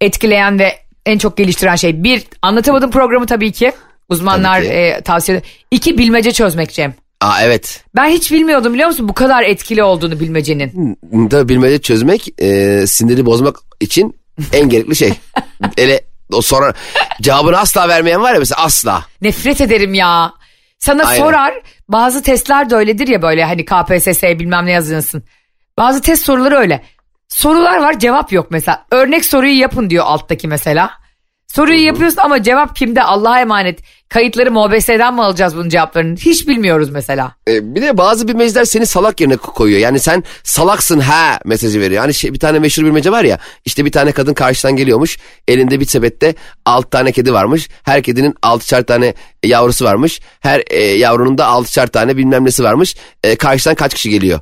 etkileyen 0.02 0.60
ve 0.60 0.78
en 1.06 1.18
çok 1.18 1.38
geliştiren 1.38 1.76
şey? 1.76 2.04
Bir 2.04 2.24
anlatamadım 2.42 2.92
programı 2.92 3.26
tabii 3.26 3.52
ki. 3.52 3.72
Uzmanlar 4.10 4.56
Tabii 4.58 4.68
ki. 4.68 4.74
e, 4.74 5.02
tavsiye 5.02 5.38
ediyor. 5.38 5.52
İki 5.72 5.98
bilmece 5.98 6.32
çözmek 6.32 6.74
Cem. 6.74 6.94
Aa 7.22 7.44
evet. 7.44 7.84
Ben 7.96 8.10
hiç 8.10 8.32
bilmiyordum 8.32 8.74
biliyor 8.74 8.88
musun 8.90 9.10
bu 9.10 9.14
kadar 9.14 9.44
etkili 9.44 9.84
olduğunu 9.84 10.20
bilmecenin. 10.20 10.98
Tabii 11.30 11.50
bilmece 11.50 11.82
çözmek 11.82 12.42
e, 12.42 12.84
siniri 12.88 13.26
bozmak 13.26 13.56
için 13.80 14.16
en 14.54 14.70
gerekli 14.70 14.96
şey. 14.96 15.14
Ele 15.78 16.02
o 16.34 16.42
sonra 16.42 16.74
cevabını 17.22 17.58
asla 17.58 17.88
vermeyen 17.88 18.22
var 18.22 18.34
ya 18.34 18.40
mesela 18.40 18.64
asla. 18.64 19.06
Nefret 19.22 19.62
ederim 19.62 19.94
ya. 19.94 20.34
Sana 20.80 21.04
Aynen. 21.04 21.24
sorar 21.24 21.54
bazı 21.90 22.24
testler 22.24 22.70
de 22.70 22.76
öyledir 22.76 23.08
ya 23.08 23.22
böyle 23.22 23.44
hani 23.44 23.66
KPSS 23.66 24.24
bilmem 24.24 24.66
ne 24.66 24.72
yazıyorsun. 24.72 25.24
Bazı 25.78 26.02
test 26.02 26.26
soruları 26.26 26.56
öyle. 26.56 26.84
Sorular 27.30 27.78
var 27.78 28.00
cevap 28.00 28.32
yok 28.32 28.48
mesela. 28.52 28.86
Örnek 28.92 29.26
soruyu 29.26 29.60
yapın 29.60 29.90
diyor 29.90 30.06
alttaki 30.08 30.48
mesela. 30.48 30.92
Soruyu 31.48 31.86
yapıyorsun 31.86 32.18
ama 32.22 32.44
cevap 32.44 32.76
kimde 32.76 33.04
Allah'a 33.04 33.40
emanet. 33.42 33.80
Kayıtları 34.10 34.52
MOBS'den 34.52 35.14
mi 35.14 35.24
alacağız 35.24 35.56
bunun 35.56 35.70
cevaplarını? 35.70 36.18
Hiç 36.18 36.48
bilmiyoruz 36.48 36.90
mesela. 36.90 37.36
E, 37.48 37.76
bir 37.76 37.82
de 37.82 37.98
bazı 37.98 38.28
bilmeceler 38.28 38.66
seni 38.66 38.86
salak 38.86 39.22
yerine 39.22 39.34
ko- 39.34 39.54
koyuyor. 39.54 39.80
Yani 39.80 40.00
sen 40.00 40.24
salaksın 40.44 41.00
ha 41.00 41.40
mesajı 41.46 41.80
veriyor. 41.82 42.02
Hani 42.02 42.14
şey, 42.14 42.34
bir 42.34 42.40
tane 42.40 42.60
meşhur 42.60 42.84
bilmece 42.84 43.12
var 43.12 43.24
ya. 43.24 43.38
İşte 43.66 43.86
bir 43.86 43.92
tane 43.92 44.12
kadın 44.12 44.34
karşıdan 44.34 44.76
geliyormuş. 44.76 45.18
Elinde 45.48 45.80
bir 45.80 45.86
sepette 45.86 46.36
alt 46.66 46.92
tane 46.92 47.12
kedi 47.12 47.34
varmış. 47.34 47.70
Her 47.84 48.04
kedinin 48.04 48.36
altışar 48.42 48.82
tane 48.84 49.14
yavrusu 49.44 49.86
varmış. 49.86 50.22
Her 50.40 50.64
e, 50.70 50.80
yavrunun 50.84 51.38
da 51.38 51.46
altışar 51.46 51.88
tane 51.88 52.18
bilmem 52.18 52.46
nesi 52.46 52.64
varmış. 52.64 52.96
E, 53.24 53.36
karşıdan 53.36 53.76
kaç 53.76 53.94
kişi 53.94 54.10
geliyor? 54.10 54.40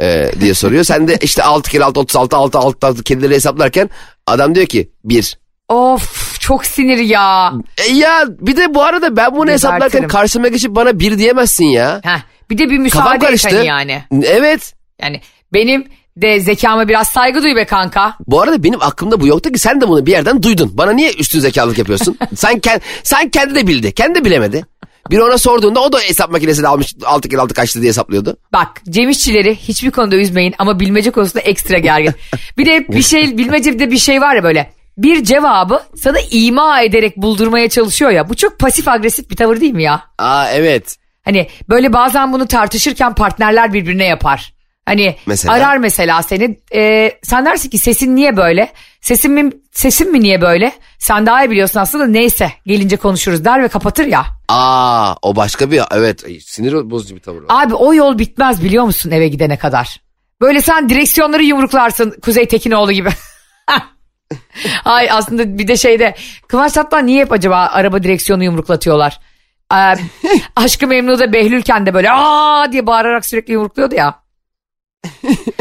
E, 0.00 0.30
diye 0.40 0.54
soruyor. 0.54 0.84
Sen 0.84 1.08
de 1.08 1.18
işte 1.22 1.42
6 1.42 1.70
kere 1.70 1.84
6 1.84 2.00
36 2.00 2.36
6 2.36 2.58
6 2.58 2.86
6 2.86 3.02
kedileri 3.02 3.34
hesaplarken 3.34 3.90
adam 4.26 4.54
diyor 4.54 4.66
ki 4.66 4.90
1. 5.04 5.38
Of 5.68 6.40
çok 6.40 6.66
sinir 6.66 6.98
ya. 6.98 7.52
E 7.88 7.92
ya 7.94 8.24
bir 8.28 8.56
de 8.56 8.74
bu 8.74 8.82
arada 8.82 9.16
ben 9.16 9.36
bunu 9.36 9.50
hesaplarken 9.50 10.08
karşıma 10.08 10.48
geçip 10.48 10.74
bana 10.74 10.98
1 10.98 11.18
diyemezsin 11.18 11.64
ya. 11.64 12.00
Heh, 12.04 12.20
bir 12.50 12.58
de 12.58 12.70
bir 12.70 12.78
müsaade 12.78 13.14
et 13.16 13.22
karıştı. 13.22 13.56
hani 13.56 13.66
yani. 13.66 14.04
Evet. 14.24 14.74
Yani 15.02 15.20
benim 15.52 15.84
de 16.16 16.40
zekama 16.40 16.88
biraz 16.88 17.08
saygı 17.08 17.42
duy 17.42 17.56
be 17.56 17.64
kanka. 17.64 18.14
Bu 18.26 18.40
arada 18.40 18.62
benim 18.62 18.82
aklımda 18.82 19.20
bu 19.20 19.26
yoktu 19.26 19.52
ki 19.52 19.58
sen 19.58 19.80
de 19.80 19.88
bunu 19.88 20.06
bir 20.06 20.10
yerden 20.12 20.42
duydun. 20.42 20.70
Bana 20.74 20.90
niye 20.90 21.12
üstün 21.12 21.40
zekalılık 21.40 21.78
yapıyorsun? 21.78 22.18
sen, 22.34 22.58
kend, 22.58 22.80
sen 23.02 23.28
kendi 23.28 23.54
de 23.54 23.66
bildi. 23.66 23.92
Kendi 23.92 24.14
de 24.14 24.24
bilemedi. 24.24 24.64
Biri 25.10 25.22
ona 25.22 25.38
sorduğunda 25.38 25.80
o 25.80 25.92
da 25.92 25.98
hesap 25.98 26.30
makinesiyle 26.30 26.68
almış 26.68 26.94
6 27.04 27.28
kere 27.28 27.40
6 27.40 27.54
kaçtı 27.54 27.80
diye 27.80 27.88
hesaplıyordu. 27.88 28.36
Bak 28.52 28.68
Cem 28.90 29.08
İşçileri 29.08 29.56
hiçbir 29.56 29.90
konuda 29.90 30.16
üzmeyin 30.16 30.54
ama 30.58 30.80
bilmece 30.80 31.10
konusunda 31.10 31.40
ekstra 31.40 31.78
gergin. 31.78 32.14
Bir 32.58 32.66
de 32.66 32.88
bir 32.88 33.02
şey 33.02 33.38
bilmecede 33.38 33.90
bir 33.90 33.98
şey 33.98 34.20
var 34.20 34.36
ya 34.36 34.42
böyle. 34.44 34.72
Bir 34.98 35.24
cevabı 35.24 35.82
sana 35.96 36.18
ima 36.30 36.82
ederek 36.82 37.16
buldurmaya 37.16 37.68
çalışıyor 37.68 38.10
ya. 38.10 38.28
Bu 38.28 38.34
çok 38.36 38.58
pasif 38.58 38.88
agresif 38.88 39.30
bir 39.30 39.36
tavır 39.36 39.60
değil 39.60 39.74
mi 39.74 39.82
ya? 39.82 40.02
Aa 40.18 40.50
evet. 40.50 40.96
Hani 41.24 41.48
böyle 41.68 41.92
bazen 41.92 42.32
bunu 42.32 42.46
tartışırken 42.46 43.14
partnerler 43.14 43.72
birbirine 43.72 44.04
yapar. 44.04 44.54
Hani 44.88 45.16
Mesela? 45.26 45.54
arar 45.54 45.76
mesela 45.76 46.22
seni. 46.22 46.58
e, 46.74 47.12
sen 47.22 47.44
dersin 47.44 47.70
ki 47.70 47.78
sesin 47.78 48.16
niye 48.16 48.36
böyle? 48.36 48.72
Sesin 49.00 49.32
mi, 49.32 49.52
sesin 49.72 50.12
mi 50.12 50.20
niye 50.20 50.40
böyle? 50.40 50.72
Sen 50.98 51.26
daha 51.26 51.44
iyi 51.44 51.50
biliyorsun 51.50 51.80
aslında 51.80 52.06
neyse 52.06 52.52
gelince 52.66 52.96
konuşuruz 52.96 53.44
der 53.44 53.62
ve 53.62 53.68
kapatır 53.68 54.06
ya. 54.06 54.26
Aa 54.48 55.14
o 55.22 55.36
başka 55.36 55.70
bir 55.70 55.82
evet 55.90 56.24
sinir 56.44 56.90
bozucu 56.90 57.16
bir 57.16 57.20
tavır. 57.20 57.42
Abi 57.48 57.74
o 57.74 57.94
yol 57.94 58.18
bitmez 58.18 58.64
biliyor 58.64 58.84
musun 58.84 59.10
eve 59.10 59.28
gidene 59.28 59.56
kadar. 59.56 60.00
Böyle 60.40 60.60
sen 60.60 60.88
direksiyonları 60.88 61.42
yumruklarsın 61.44 62.14
Kuzey 62.22 62.48
Tekinoğlu 62.48 62.92
gibi. 62.92 63.08
Ay 64.84 65.10
aslında 65.10 65.58
bir 65.58 65.68
de 65.68 65.76
şeyde 65.76 66.14
Kıvanç 66.48 66.72
Tatlıtuğ 66.72 67.06
niye 67.06 67.24
hep 67.24 67.32
acaba 67.32 67.56
araba 67.72 68.02
direksiyonu 68.02 68.44
yumruklatıyorlar? 68.44 69.20
Ee, 69.72 69.76
Aşkı 70.56 70.86
Memnu'da 70.86 71.32
Behlülken 71.32 71.86
de 71.86 71.94
böyle 71.94 72.10
aa 72.12 72.72
diye 72.72 72.86
bağırarak 72.86 73.26
sürekli 73.26 73.52
yumrukluyordu 73.52 73.94
ya. 73.94 74.14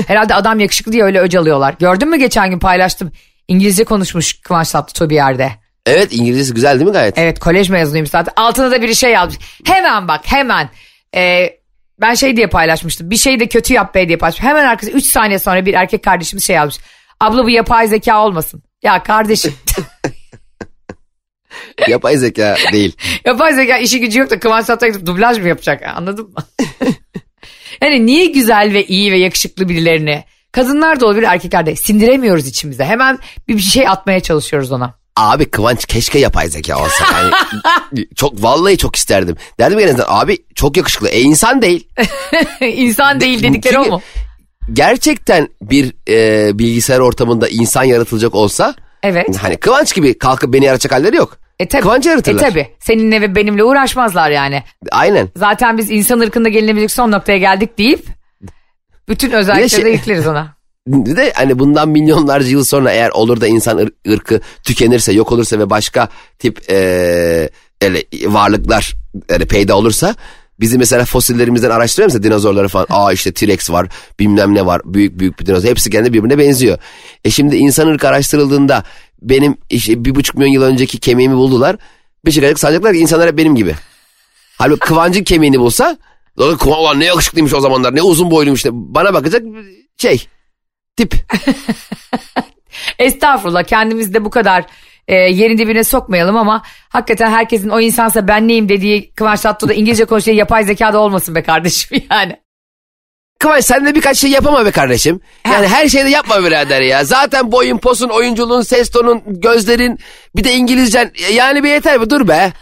Herhalde 0.08 0.36
adam 0.36 0.60
yakışıklı 0.60 0.92
diye 0.92 1.04
öyle 1.04 1.20
öc 1.20 1.40
alıyorlar. 1.40 1.76
Gördün 1.80 2.10
mü 2.10 2.18
geçen 2.18 2.50
gün 2.50 2.60
paylaştım. 2.60 3.12
İngilizce 3.48 3.84
konuşmuş 3.84 4.42
Kıvanç 4.42 4.72
Tatlıtuğ 4.72 5.10
bir 5.10 5.16
yerde. 5.16 5.52
Evet 5.86 6.08
İngilizcesi 6.12 6.54
güzel 6.54 6.76
değil 6.76 6.90
mi 6.90 6.94
gayet? 6.94 7.18
Evet 7.18 7.40
kolej 7.40 7.70
mezunuyum 7.70 8.08
zaten. 8.08 8.34
Altına 8.36 8.72
da 8.72 8.82
biri 8.82 8.96
şey 8.96 9.12
yazmış. 9.12 9.38
Hemen 9.66 10.08
bak 10.08 10.22
hemen. 10.26 10.70
Ee, 11.16 11.58
ben 12.02 12.14
şey 12.14 12.38
diye 12.38 12.48
paylaşmıştım. 12.48 13.10
Bir 13.10 13.18
şey 13.18 13.40
de 13.40 13.48
kötü 13.48 13.74
yap 13.74 13.96
be 13.96 14.08
diye 14.08 14.18
paylaşmıştım. 14.18 14.50
Hemen 14.50 14.66
arkası 14.66 14.92
3 14.92 15.06
saniye 15.06 15.40
sonra 15.40 15.66
bir 15.66 15.74
erkek 15.74 16.04
kardeşimiz 16.04 16.46
şey 16.46 16.56
yazmış. 16.56 16.78
Abla 17.20 17.44
bu 17.44 17.50
yapay 17.50 17.88
zeka 17.88 18.26
olmasın. 18.26 18.64
Ya 18.84 19.04
kardeşim 19.04 19.54
Yapay 21.88 22.18
zeka 22.18 22.56
değil. 22.72 22.98
yapay 23.26 23.54
zeka 23.54 23.78
işi 23.78 24.00
gücü 24.00 24.20
yok 24.20 24.30
da 24.30 24.40
Kıvanç 24.40 24.66
Tatlıtuğ 24.66 25.06
dublaj 25.06 25.40
mı 25.40 25.48
yapacak 25.48 25.84
anladın 25.96 26.30
mı? 26.30 26.44
yani 27.82 28.06
niye 28.06 28.26
güzel 28.26 28.74
ve 28.74 28.86
iyi 28.86 29.12
ve 29.12 29.18
yakışıklı 29.18 29.70
birilerini 29.70 30.24
kadınlar 30.52 31.00
da 31.00 31.06
olabilir 31.06 31.28
erkekler 31.28 31.66
de 31.66 31.76
sindiremiyoruz 31.76 32.48
içimize. 32.48 32.86
Hemen 32.86 33.20
bir 33.48 33.60
şey 33.60 33.88
atmaya 33.88 34.20
çalışıyoruz 34.20 34.72
ona. 34.72 34.94
Abi 35.16 35.46
Kıvanç 35.46 35.86
keşke 35.86 36.20
yapay 36.20 36.50
zeka 36.50 36.78
olsa. 36.84 37.06
Yani 37.14 37.32
çok 38.16 38.44
vallahi 38.44 38.78
çok 38.78 38.96
isterdim. 38.96 39.36
Derdim 39.60 39.80
en 39.80 39.88
azından 39.88 40.06
abi 40.10 40.38
çok 40.56 40.78
yakışıklı. 40.78 41.10
E 41.10 41.22
insan 41.22 41.62
değil. 41.62 41.88
İnsan 42.62 43.22
değil 43.22 43.44
dedikleri 43.44 43.80
o 43.80 43.84
Çünkü 43.84 43.92
mu? 43.96 44.02
Gerçekten 44.74 45.50
bir 45.62 45.94
e, 46.10 46.60
bilgisayar 46.60 47.00
ortamında 47.00 47.48
insan 47.50 47.84
yaratılacak 47.84 48.36
olsa 48.36 48.76
Evet. 49.04 49.38
hani 49.42 49.58
Kıvanç 49.58 49.96
gibi 49.96 50.18
kalkıp 50.18 50.54
beni 50.54 50.66
yaratacak 50.66 50.92
halleri 50.92 51.16
yok. 51.16 51.38
E 51.60 51.68
tabi. 51.68 51.82
Kıvanç 51.82 52.06
E 52.06 52.10
yaratırlar. 52.10 52.50
tabi. 52.50 52.68
Seninle 52.80 53.22
ve 53.22 53.36
benimle 53.36 53.64
uğraşmazlar 53.64 54.30
yani. 54.32 54.64
Aynen. 54.92 55.30
Zaten 55.36 55.78
biz 55.78 55.92
insan 55.92 56.20
ırkında 56.20 56.50
gelinebilecek 56.50 56.92
son 56.92 57.12
noktaya 57.12 57.38
geldik 57.38 57.78
deyip 57.78 58.06
bütün 59.10 59.32
özellikleri 59.32 59.70
şey- 59.70 59.92
yükleriz 59.94 60.28
ona. 60.28 60.58
Bir 60.88 61.16
de 61.18 61.34
hani 61.36 61.60
bundan 61.60 61.90
milyonlarca 61.90 62.48
yıl 62.48 62.64
sonra 62.64 62.92
eğer 62.92 63.10
olur 63.10 63.42
da 63.42 63.48
insan 63.48 63.78
ır- 63.78 63.92
ırkı 64.14 64.42
tükenirse, 64.64 65.12
yok 65.14 65.32
olursa 65.32 65.60
ve 65.60 65.70
başka 65.70 66.10
tip 66.40 66.62
eee, 66.70 67.50
öyle 67.82 68.04
varlıklar 68.26 68.94
yani 69.30 69.46
peyda 69.46 69.78
olursa 69.78 70.16
bizi 70.60 70.78
mesela 70.78 71.06
fosillerimizden 71.06 71.70
araştırıyor 71.70 72.08
mesela 72.08 72.24
dinozorları 72.24 72.68
falan. 72.68 72.88
Aa 72.90 73.14
işte 73.14 73.32
T-Rex 73.32 73.70
var, 73.72 73.88
bilmem 74.20 74.56
ne 74.56 74.66
var, 74.66 74.82
büyük 74.86 75.20
büyük 75.20 75.40
bir 75.40 75.46
dinozor. 75.46 75.70
Hepsi 75.70 75.90
kendi 75.90 76.14
birbirine 76.14 76.38
benziyor. 76.38 76.78
E 77.26 77.30
şimdi 77.30 77.56
insan 77.56 77.88
ırkı 77.88 78.08
araştırıldığında 78.08 78.84
benim 79.22 79.58
işte 79.70 80.06
bir 80.06 80.16
buçuk 80.16 80.36
milyon 80.36 80.54
yıl 80.54 80.62
önceki 80.64 81.00
kemiğimi 81.00 81.36
buldular. 81.36 81.76
Şey 82.32 82.56
sanacaklar 82.56 82.94
ki 82.94 83.00
insanlar 83.00 83.28
hep 83.28 83.38
benim 83.38 83.56
gibi. 83.56 83.76
Halbuki 84.58 84.80
Kıvancın 84.80 85.24
kemiğini 85.24 85.60
bulsa 85.60 85.98
ulan 86.66 87.00
ne 87.00 87.06
yakışıklıymış 87.06 87.54
o 87.54 87.60
zamanlar 87.60 87.96
ne 87.96 88.02
uzun 88.02 88.32
boyluymuş 88.32 88.66
de 88.66 88.70
bana 88.74 89.14
bakacak 89.14 89.44
şey 89.98 90.28
tip. 90.96 91.16
Estağfurullah 93.00 93.64
kendimizi 93.64 94.14
de 94.14 94.26
bu 94.26 94.30
kadar 94.30 94.66
e, 95.08 95.16
yerin 95.16 95.58
dibine 95.58 95.84
sokmayalım 95.84 96.38
ama 96.38 96.64
hakikaten 96.90 97.32
herkesin 97.32 97.70
o 97.70 97.80
insansa 97.80 98.28
ben 98.28 98.48
neyim 98.48 98.70
dediği 98.70 99.12
Kıvanç 99.12 99.42
Tatlıtuğ'da 99.42 99.74
İngilizce 99.74 100.06
konuştuğu 100.06 100.32
yapay 100.32 100.64
zekada 100.64 101.00
olmasın 101.00 101.36
be 101.36 101.44
kardeşim 101.44 102.04
yani. 102.12 102.38
Kıvanç 103.40 103.66
sen 103.66 103.86
de 103.86 103.96
birkaç 103.96 104.18
şey 104.18 104.32
yapama 104.32 104.66
be 104.66 104.72
kardeşim. 104.72 105.22
Yani 105.52 105.68
her 105.68 105.88
şeyde 105.88 106.10
yapma 106.10 106.44
birader 106.44 106.82
ya. 106.82 107.04
Zaten 107.06 107.52
boyun, 107.52 107.78
posun, 107.78 108.10
oyunculuğun, 108.10 108.62
ses 108.62 108.90
tonun, 108.90 109.22
gözlerin 109.26 110.00
bir 110.36 110.44
de 110.44 110.54
İngilizcen. 110.54 111.12
Yani 111.32 111.64
bir 111.64 111.70
yeter 111.70 112.02
be 112.02 112.10
dur 112.10 112.28
be. 112.28 112.54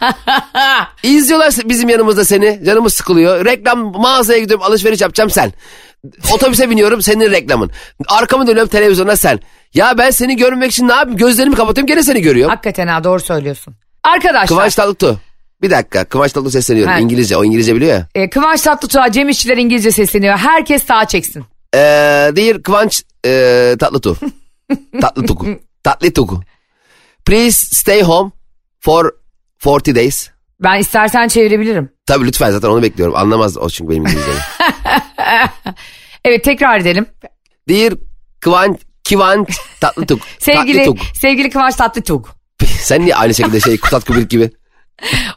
İzliyorlar 1.02 1.54
bizim 1.64 1.88
yanımızda 1.88 2.24
seni. 2.24 2.64
Canımız 2.64 2.94
sıkılıyor. 2.94 3.44
Reklam 3.44 3.78
mağazaya 3.78 4.38
gidiyorum 4.38 4.66
alışveriş 4.66 5.00
yapacağım 5.00 5.30
sen. 5.30 5.52
Otobüse 6.32 6.70
biniyorum 6.70 7.02
senin 7.02 7.30
reklamın. 7.30 7.70
Arkamı 8.08 8.46
dönüyorum 8.46 8.68
televizyona 8.70 9.16
sen. 9.16 9.40
Ya 9.74 9.98
ben 9.98 10.10
seni 10.10 10.36
görmek 10.36 10.70
için 10.72 10.88
ne 10.88 10.92
yapayım? 10.92 11.16
Gözlerimi 11.18 11.54
kapatıyorum 11.56 11.86
gene 11.86 12.02
seni 12.02 12.22
görüyorum. 12.22 12.50
Hakikaten 12.50 12.86
ha 12.86 13.04
doğru 13.04 13.20
söylüyorsun. 13.20 13.74
Arkadaşlar 14.04 14.46
Kıvanç 14.46 14.74
Tatlıtuğ. 14.74 15.20
Bir 15.62 15.70
dakika 15.70 16.04
Kıvanç 16.04 16.32
Tatlıtuğ 16.32 16.50
sesleniyorum. 16.52 16.92
Ha. 16.92 16.98
İngilizce. 16.98 17.36
O 17.36 17.44
İngilizce 17.44 17.74
biliyor 17.74 17.92
ya. 17.92 18.08
e, 18.14 18.30
Kıvanç 18.30 18.60
Tatlıtuğ'a 18.62 19.12
Cem 19.12 19.28
İşçiler 19.28 19.56
İngilizce 19.56 19.90
sesleniyor. 19.90 20.38
Herkes 20.38 20.84
sağa 20.84 21.04
çeksin. 21.08 21.44
Ee, 21.74 21.78
dear 22.36 22.62
Kıvanç 22.62 23.02
e, 23.26 23.74
Tatlıtuğ. 23.80 24.16
Tatlıtuğ. 25.00 25.36
Tatlıtuğ. 25.84 26.40
Please 27.24 27.76
stay 27.76 28.02
home 28.02 28.30
for 28.80 29.10
40 29.64 29.94
days. 29.96 30.28
Ben 30.60 30.78
istersen 30.80 31.28
çevirebilirim. 31.28 31.88
Tabii 32.06 32.26
lütfen 32.26 32.50
zaten 32.50 32.68
onu 32.68 32.82
bekliyorum. 32.82 33.16
Anlamaz 33.16 33.56
o 33.58 33.68
çünkü 33.70 33.90
benim 33.90 34.02
İngilizcemi. 34.06 34.38
Evet 36.24 36.44
tekrar 36.44 36.80
edelim. 36.80 37.06
Dear 37.68 37.94
Kıvanç 38.40 38.80
Kıvanç 39.08 39.48
Tatlıtuğ. 39.80 40.18
Sevgili 40.38 40.84
Tatlıtuğ. 40.84 41.04
sevgili 41.20 41.50
Kıvanç 41.50 41.74
Tatlıtuğ. 41.74 42.22
Sen 42.80 43.00
niye 43.04 43.16
aynı 43.16 43.34
şekilde 43.34 43.60
şey 43.60 43.80
Kutat 43.80 44.04
Kubilik 44.04 44.30
gibi? 44.30 44.50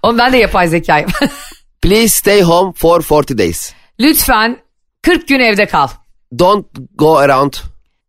Oğlum 0.04 0.18
ben 0.18 0.34
de 0.34 0.38
yapay 0.38 0.68
zekayım. 0.68 1.10
Please 1.82 2.10
stay 2.10 2.42
home 2.42 2.74
for 2.74 3.02
40 3.02 3.38
days. 3.38 3.74
Lütfen 4.00 4.58
40 5.02 5.28
gün 5.28 5.40
evde 5.40 5.66
kal. 5.66 5.88
Don't 6.40 6.66
go 6.96 7.18
around. 7.18 7.54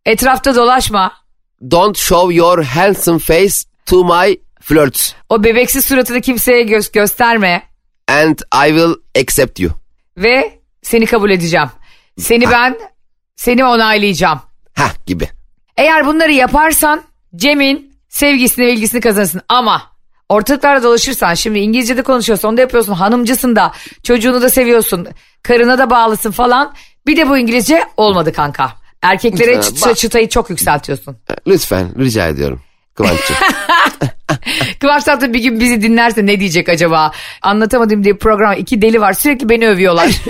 Etrafta 0.05 0.55
dolaşma. 0.55 1.13
Don't 1.71 1.97
show 1.97 2.35
your 2.35 2.63
handsome 2.63 3.19
face 3.19 3.55
to 3.85 4.03
my 4.03 4.39
flirts. 4.61 5.13
O 5.29 5.43
bebeksiz 5.43 5.85
suratını 5.85 6.21
kimseye 6.21 6.63
göz 6.63 6.91
gösterme. 6.91 7.63
And 8.07 8.39
I 8.65 8.67
will 8.69 9.21
accept 9.21 9.59
you. 9.59 9.71
Ve 10.17 10.59
seni 10.81 11.05
kabul 11.05 11.29
edeceğim. 11.29 11.69
Seni 12.17 12.51
ben, 12.51 12.77
seni 13.35 13.65
onaylayacağım. 13.65 14.41
Hah 14.73 15.05
gibi. 15.05 15.29
Eğer 15.77 16.07
bunları 16.07 16.31
yaparsan 16.31 17.03
Cem'in 17.35 17.93
sevgisini 18.09 18.65
ve 18.65 18.73
ilgisini 18.73 19.01
kazanırsın. 19.01 19.41
Ama 19.49 19.91
ortalıklarda 20.31 20.83
dolaşırsan 20.83 21.33
şimdi 21.33 21.59
İngilizce'de 21.59 22.01
konuşuyorsun 22.01 22.47
onu 22.47 22.57
da 22.57 22.61
yapıyorsun 22.61 22.93
hanımcısın 22.93 23.55
da 23.55 23.71
çocuğunu 24.03 24.41
da 24.41 24.49
seviyorsun 24.49 25.07
karına 25.43 25.77
da 25.77 25.89
bağlısın 25.89 26.31
falan. 26.31 26.73
Bir 27.07 27.17
de 27.17 27.29
bu 27.29 27.37
İngilizce 27.37 27.83
olmadı 27.97 28.33
kanka. 28.33 28.73
Erkeklere 29.01 29.61
çıt- 29.61 29.85
bak. 29.85 29.97
çıtayı 29.97 30.29
çok 30.29 30.49
yükseltiyorsun. 30.49 31.17
Lütfen 31.47 31.99
rica 31.99 32.27
ediyorum. 32.27 32.61
Kıvanç'cığım. 32.95 33.35
Kıvanç 34.79 35.03
Tatlı 35.03 35.33
bir 35.33 35.43
gün 35.43 35.59
bizi 35.59 35.81
dinlerse 35.81 36.25
ne 36.25 36.39
diyecek 36.39 36.69
acaba? 36.69 37.11
Anlatamadım 37.41 38.03
diye 38.03 38.17
program 38.17 38.53
iki 38.57 38.81
deli 38.81 39.01
var 39.01 39.13
sürekli 39.13 39.49
beni 39.49 39.67
övüyorlar. 39.67 40.11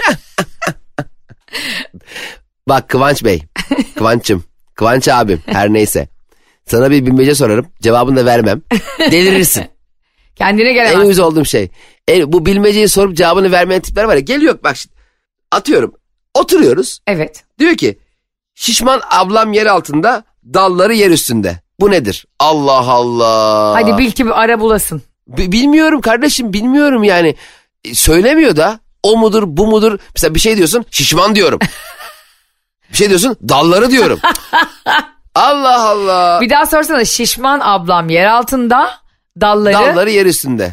Bak 2.68 2.90
Kıvanç 2.90 3.24
Bey. 3.24 3.44
Kıvanç'ım. 3.98 4.44
Kıvanç 4.76 5.08
abim. 5.08 5.42
Her 5.46 5.74
neyse. 5.74 6.08
Sana 6.66 6.92
bir 6.92 7.06
bilmece 7.06 7.36
sorarım. 7.36 7.68
Cevabını 7.82 8.16
da 8.16 8.26
vermem. 8.26 8.62
Delirirsin. 9.00 9.66
Kendine 10.36 10.68
en 10.70 10.74
gelemez. 10.74 11.06
uyuz 11.06 11.20
olduğum 11.20 11.46
şey. 11.46 11.70
En, 12.08 12.34
bu 12.34 12.46
bilmeceyi 12.46 12.90
sorup 12.90 13.18
cevabını 13.18 13.52
vermeyen 13.52 13.82
tipler 13.82 14.04
var 14.04 14.14
ya. 14.16 14.20
Geliyor 14.20 14.60
bak 14.64 14.78
şimdi. 14.78 14.96
Atıyorum. 15.52 15.94
Oturuyoruz. 16.34 17.00
Evet. 17.08 17.44
Diyor 17.60 17.76
ki 17.78 18.00
şişman 18.56 19.02
ablam 19.12 19.54
yer 19.54 19.66
altında 19.66 20.24
dalları 20.54 20.94
yer 20.94 21.10
üstünde. 21.12 21.60
Bu 21.80 21.92
nedir? 21.92 22.26
Allah 22.40 22.92
Allah. 22.92 23.74
Hadi 23.76 23.98
bil 23.98 24.12
ki 24.12 24.26
bir 24.26 24.42
ara 24.42 24.60
bulasın. 24.60 25.02
Bi- 25.28 25.52
bilmiyorum 25.52 26.02
kardeşim 26.02 26.54
bilmiyorum 26.54 27.04
yani. 27.04 27.36
E, 27.86 27.96
Söylemiyor 27.96 28.56
da 28.56 28.80
o 29.04 29.18
mudur 29.18 29.44
bu 29.48 29.68
mudur. 29.68 30.00
Mesela 30.16 30.36
bir 30.36 30.40
şey 30.40 30.58
diyorsun 30.58 30.86
şişman 30.92 31.36
diyorum. 31.36 31.60
bir 32.92 32.98
şey 32.98 33.10
diyorsun 33.10 33.38
dalları 33.50 33.92
diyorum. 33.92 34.20
Allah 35.36 35.90
Allah. 35.90 36.42
Bir 36.42 36.50
daha 36.50 36.66
sorsana 36.66 37.06
şişman 37.06 37.60
ablam 37.64 38.10
yer 38.10 38.26
altında 38.26 39.01
dalları. 39.42 39.74
Dalları 39.74 40.10
yer 40.12 40.26
üstünde. 40.26 40.72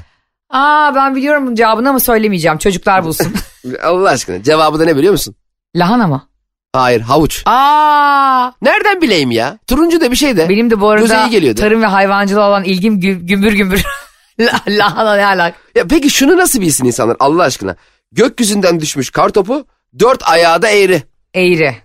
Aa 0.50 0.94
ben 0.94 1.16
biliyorum 1.16 1.54
cevabını 1.54 1.88
ama 1.88 2.00
söylemeyeceğim. 2.00 2.58
Çocuklar 2.58 3.04
bulsun. 3.04 3.34
Allah 3.84 4.10
aşkına 4.10 4.42
cevabı 4.42 4.78
da 4.78 4.84
ne 4.84 4.96
biliyor 4.96 5.12
musun? 5.12 5.34
Lahana 5.76 6.06
mı? 6.06 6.28
Hayır 6.72 7.00
havuç. 7.00 7.42
Aa 7.46 8.50
Nereden 8.62 9.02
bileyim 9.02 9.30
ya? 9.30 9.58
Turuncu 9.66 10.00
da 10.00 10.10
bir 10.10 10.16
şey 10.16 10.36
de. 10.36 10.48
benim 10.48 10.70
de 10.70 10.80
bu 10.80 10.96
Göze 10.96 11.16
arada 11.16 11.28
iyi 11.28 11.30
geliyordu. 11.30 11.60
tarım 11.60 11.82
ve 11.82 11.86
hayvancılığa 11.86 12.48
olan 12.48 12.64
ilgim 12.64 12.94
gü- 13.00 13.26
gümbür 13.26 13.52
gümbür. 13.52 13.84
La- 14.40 14.60
Lahana 14.68 15.14
ne 15.16 15.26
alak? 15.26 15.54
Ya 15.74 15.84
peki 15.88 16.10
şunu 16.10 16.36
nasıl 16.36 16.60
bilsin 16.60 16.84
insanlar 16.84 17.16
Allah 17.20 17.42
aşkına? 17.42 17.76
Gökyüzünden 18.12 18.80
düşmüş 18.80 19.10
kar 19.10 19.28
topu 19.28 19.64
dört 19.98 20.28
ayağı 20.28 20.62
da 20.62 20.68
eğri. 20.68 21.02
Eğri. 21.34 21.76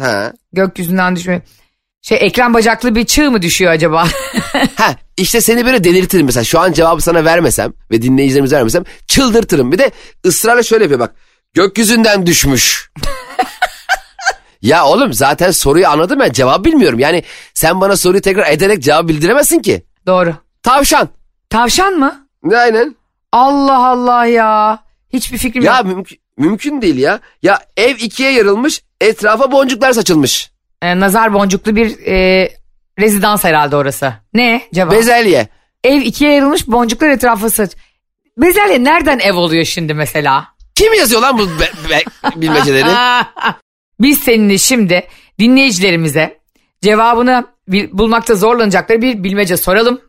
Ha. 0.00 0.32
Gökyüzünden 0.52 1.16
düşme. 1.16 1.42
Şey 2.08 2.18
ekran 2.20 2.54
bacaklı 2.54 2.94
bir 2.94 3.06
çığ 3.06 3.30
mı 3.30 3.42
düşüyor 3.42 3.72
acaba? 3.72 4.08
Ha 4.76 4.96
işte 5.16 5.40
seni 5.40 5.66
böyle 5.66 5.84
delirtirim 5.84 6.26
mesela 6.26 6.44
şu 6.44 6.60
an 6.60 6.72
cevabı 6.72 7.00
sana 7.00 7.24
vermesem 7.24 7.72
ve 7.90 8.02
dinleyicilerimize 8.02 8.56
vermesem 8.56 8.84
çıldırtırım. 9.06 9.72
Bir 9.72 9.78
de 9.78 9.90
ısrarla 10.26 10.62
şöyle 10.62 10.84
yapıyor 10.84 11.00
bak 11.00 11.14
gökyüzünden 11.54 12.26
düşmüş. 12.26 12.90
ya 14.62 14.86
oğlum 14.86 15.12
zaten 15.12 15.50
soruyu 15.50 15.88
anladım 15.88 16.20
ben 16.20 16.32
cevap 16.32 16.64
bilmiyorum. 16.64 16.98
Yani 16.98 17.22
sen 17.54 17.80
bana 17.80 17.96
soruyu 17.96 18.22
tekrar 18.22 18.50
ederek 18.52 18.82
cevap 18.82 19.08
bildiremezsin 19.08 19.58
ki. 19.62 19.84
Doğru. 20.06 20.34
Tavşan. 20.62 21.08
Tavşan 21.50 21.94
mı? 21.94 22.28
Aynen. 22.54 22.96
Allah 23.32 23.86
Allah 23.86 24.26
ya. 24.26 24.78
Hiçbir 25.12 25.38
fikrim 25.38 25.62
Ya 25.64 25.76
yok. 25.76 25.86
mümkün, 25.86 26.18
mümkün 26.38 26.82
değil 26.82 26.98
ya. 26.98 27.20
Ya 27.42 27.60
ev 27.76 27.96
ikiye 27.96 28.32
yarılmış 28.32 28.82
etrafa 29.00 29.52
boncuklar 29.52 29.92
saçılmış. 29.92 30.55
Ee, 30.82 31.00
nazar 31.00 31.34
boncuklu 31.34 31.76
bir 31.76 32.06
e, 32.06 32.48
rezidans 33.00 33.44
herhalde 33.44 33.76
orası. 33.76 34.14
Ne 34.34 34.62
cevap? 34.74 34.92
Bezelye. 34.92 35.48
Ev 35.84 36.00
ikiye 36.00 36.30
ayrılmış 36.30 36.66
boncuklar 36.68 37.08
etrafı 37.08 37.50
saç. 37.50 37.70
Bezelye 38.38 38.84
nereden 38.84 39.18
ev 39.18 39.34
oluyor 39.34 39.64
şimdi 39.64 39.94
mesela? 39.94 40.48
Kim 40.74 40.94
yazıyor 40.94 41.20
lan 41.22 41.38
bu 41.38 41.46
be- 41.48 41.90
be- 41.90 42.40
bilmeceleri? 42.40 42.88
Biz 44.00 44.18
seninle 44.18 44.58
şimdi 44.58 45.06
dinleyicilerimize 45.38 46.38
cevabını 46.82 47.44
bulmakta 47.92 48.34
zorlanacakları 48.34 49.02
bir 49.02 49.24
bilmece 49.24 49.56
soralım. 49.56 50.00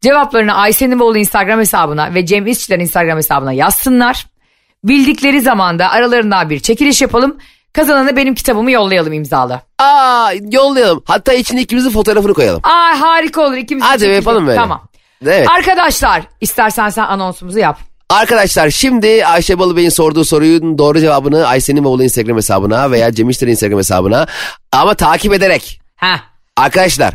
Cevaplarını 0.00 0.54
Ayşe'nin 0.54 1.00
Bolu 1.00 1.18
Instagram 1.18 1.60
hesabına 1.60 2.14
ve 2.14 2.26
Cem 2.26 2.46
İşçilerin 2.46 2.80
Instagram 2.80 3.16
hesabına 3.18 3.52
yazsınlar. 3.52 4.26
Bildikleri 4.84 5.40
zamanda 5.40 5.90
aralarından 5.90 6.50
bir 6.50 6.60
çekiliş 6.60 7.02
yapalım. 7.02 7.38
Kazanana 7.72 8.16
benim 8.16 8.34
kitabımı 8.34 8.70
yollayalım 8.70 9.12
imzalı. 9.12 9.60
Aa 9.78 10.32
yollayalım. 10.50 11.02
Hatta 11.06 11.32
içine 11.32 11.60
ikimizin 11.62 11.90
fotoğrafını 11.90 12.34
koyalım. 12.34 12.60
Aa 12.64 13.00
harika 13.00 13.42
olur 13.42 13.56
ikimiz. 13.56 13.84
Hadi 13.84 14.06
yapalım 14.06 14.46
böyle. 14.46 14.56
Tamam. 14.58 14.88
Evet. 15.26 15.48
Arkadaşlar 15.50 16.22
istersen 16.40 16.88
sen 16.88 17.02
anonsumuzu 17.04 17.58
yap. 17.58 17.78
Arkadaşlar 18.10 18.70
şimdi 18.70 19.26
Ayşe 19.26 19.58
Balıbey'in 19.58 19.88
sorduğu 19.88 20.24
sorunun 20.24 20.78
doğru 20.78 21.00
cevabını 21.00 21.46
Ayşe'nin 21.46 21.82
Moğolu 21.82 22.04
Instagram 22.04 22.36
hesabına 22.36 22.90
veya 22.90 23.12
Cem 23.12 23.30
İşler'in 23.30 23.50
Instagram 23.52 23.78
hesabına 23.78 24.26
ama 24.72 24.94
takip 24.94 25.32
ederek. 25.32 25.80
Ha 25.96 26.20
Arkadaşlar 26.56 27.14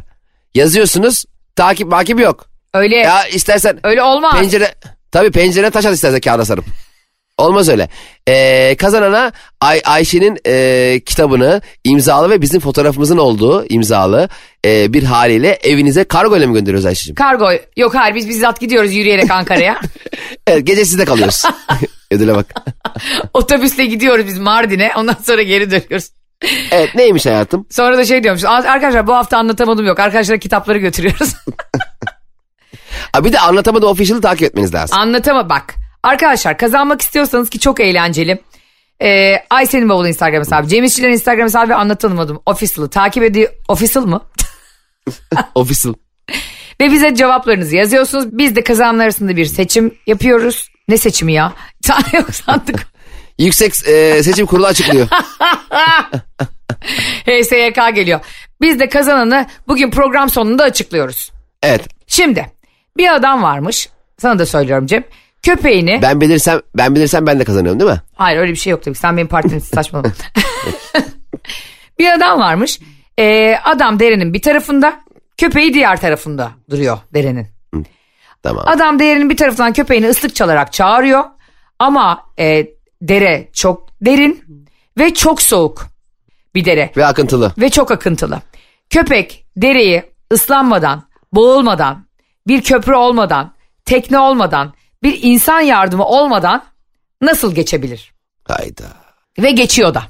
yazıyorsunuz 0.55 1.25
takip 1.55 1.87
makip 1.87 2.19
yok. 2.19 2.45
öyle 2.73 2.95
Ya 2.95 3.27
istersen 3.27 3.79
öyle 3.83 4.03
olmaz. 4.03 4.33
pencere 4.35 4.75
tabii 5.11 5.31
pencere 5.31 5.69
taş 5.69 5.85
at 5.85 5.93
istersen 5.93 6.19
kağıda 6.21 6.45
sarıp. 6.45 6.65
Olmaz 7.37 7.69
öyle. 7.69 7.89
Ee, 8.27 8.75
kazanana 8.79 9.31
Ay 9.61 9.81
Ayşe'nin 9.85 10.37
e, 10.47 10.99
kitabını 11.05 11.61
imzalı 11.83 12.29
ve 12.29 12.41
bizim 12.41 12.61
fotoğrafımızın 12.61 13.17
olduğu 13.17 13.65
imzalı 13.69 14.29
e, 14.65 14.93
bir 14.93 15.03
haliyle 15.03 15.59
evinize 15.63 16.03
kargo 16.03 16.37
ile 16.37 16.45
mi 16.45 16.53
gönderiyoruz 16.53 16.85
Ayşe'cim? 16.85 17.15
Kargo 17.15 17.49
yok 17.77 17.95
hayır 17.95 18.15
biz 18.15 18.29
bizzat 18.29 18.59
gidiyoruz 18.59 18.93
yürüyerek 18.93 19.31
Ankara'ya. 19.31 19.81
Evet, 20.47 20.67
gece 20.67 20.85
sizde 20.85 21.05
kalıyoruz. 21.05 21.43
Ödüle 22.11 22.35
bak. 22.35 22.45
Otobüsle 23.33 23.85
gidiyoruz 23.85 24.27
biz 24.27 24.39
Mardin'e 24.39 24.91
ondan 24.97 25.15
sonra 25.23 25.41
geri 25.41 25.71
dönüyoruz. 25.71 26.09
Evet 26.71 26.95
neymiş 26.95 27.25
hayatım? 27.25 27.65
Sonra 27.69 27.97
da 27.97 28.05
şey 28.05 28.23
diyormuş 28.23 28.43
"Ar- 28.43 28.65
arkadaşlar 28.65 29.07
bu 29.07 29.13
hafta 29.15 29.37
anlatamadım 29.37 29.85
yok 29.85 29.99
arkadaşlar 29.99 30.39
kitapları 30.39 30.77
götürüyoruz. 30.77 31.33
Ha, 33.11 33.25
bir 33.25 33.33
de 33.33 33.39
anlatamadı 33.39 33.85
official'ı 33.85 34.21
takip 34.21 34.43
etmeniz 34.43 34.73
lazım. 34.73 34.97
Anlatama 34.97 35.49
bak. 35.49 35.75
Arkadaşlar 36.03 36.57
kazanmak 36.57 37.01
istiyorsanız 37.01 37.49
ki 37.49 37.59
çok 37.59 37.79
eğlenceli. 37.79 38.41
Ee, 39.01 39.35
Ayşe'nin 39.49 39.89
bavulu 39.89 40.07
Instagram 40.07 40.39
hesabı, 40.39 40.67
Cem 40.67 40.83
İşçilerin 40.83 41.13
Instagram 41.13 41.45
hesabı 41.45 41.69
ve 41.69 41.75
anlatamadım 41.75 42.41
official'ı 42.45 42.89
takip 42.89 43.23
ediyor. 43.23 43.49
Official 43.67 44.05
mı? 44.05 44.21
Official. 45.55 45.93
Ve 46.81 46.91
bize 46.91 47.15
cevaplarınızı 47.15 47.75
yazıyorsunuz. 47.75 48.25
Biz 48.31 48.55
de 48.55 48.63
kazananlar 48.63 49.03
arasında 49.03 49.37
bir 49.37 49.45
seçim 49.45 49.97
yapıyoruz. 50.07 50.69
Ne 50.87 50.97
seçimi 50.97 51.33
ya? 51.33 51.53
Yok 52.13 52.35
sandık. 52.35 52.87
Yüksek 53.39 53.87
e, 53.87 54.23
Seçim 54.23 54.45
Kurulu 54.45 54.65
açıklıyor. 54.65 55.07
HSYK 57.25 57.95
geliyor. 57.95 58.19
Biz 58.61 58.79
de 58.79 58.89
kazananı 58.89 59.45
bugün 59.67 59.91
program 59.91 60.29
sonunda 60.29 60.63
açıklıyoruz. 60.63 61.31
Evet. 61.63 61.87
Şimdi 62.07 62.51
bir 62.97 63.15
adam 63.15 63.43
varmış. 63.43 63.89
Sana 64.17 64.39
da 64.39 64.45
söylüyorum 64.45 64.87
Cem. 64.87 65.03
Köpeğini... 65.43 65.99
Ben 66.01 66.21
bilirsem 66.21 66.61
ben 66.77 66.95
bilirsem 66.95 67.27
ben 67.27 67.39
de 67.39 67.43
kazanıyorum 67.43 67.79
değil 67.79 67.91
mi? 67.91 68.01
Hayır 68.15 68.37
öyle 68.37 68.51
bir 68.51 68.57
şey 68.57 68.71
yok 68.71 68.83
tabii. 68.83 68.95
Sen 68.95 69.17
benim 69.17 69.27
partinin 69.27 69.59
saçmalama. 69.59 70.13
bir 71.99 72.13
adam 72.13 72.39
varmış. 72.39 72.79
Ee, 73.19 73.55
adam 73.63 73.99
derenin 73.99 74.33
bir 74.33 74.41
tarafında. 74.41 75.03
Köpeği 75.37 75.73
diğer 75.73 76.01
tarafında 76.01 76.51
duruyor 76.69 76.97
derenin. 77.13 77.47
Tamam. 78.43 78.63
Adam 78.67 78.99
derenin 78.99 79.29
bir 79.29 79.37
tarafından 79.37 79.73
köpeğini 79.73 80.09
ıslık 80.09 80.35
çalarak 80.35 80.73
çağırıyor. 80.73 81.23
Ama 81.79 82.25
e, 82.39 82.67
dere 83.01 83.49
çok 83.53 83.89
derin 84.01 84.43
ve 84.97 85.13
çok 85.13 85.41
soğuk 85.41 85.85
bir 86.55 86.65
dere. 86.65 86.91
Ve 86.97 87.05
akıntılı. 87.05 87.51
ve 87.57 87.69
çok 87.69 87.91
akıntılı. 87.91 88.41
Köpek 88.89 89.45
dereyi 89.57 90.03
ıslanmadan, 90.33 91.03
boğulmadan, 91.33 92.05
bir 92.47 92.61
köprü 92.61 92.95
olmadan, 92.95 93.53
tekne 93.85 94.19
olmadan, 94.19 94.73
bir 95.03 95.19
insan 95.21 95.59
yardımı 95.61 96.05
olmadan 96.05 96.63
nasıl 97.21 97.55
geçebilir? 97.55 98.13
Hayda. 98.47 98.83
Ve 99.39 99.51
geçiyor 99.51 99.93
da. 99.93 100.03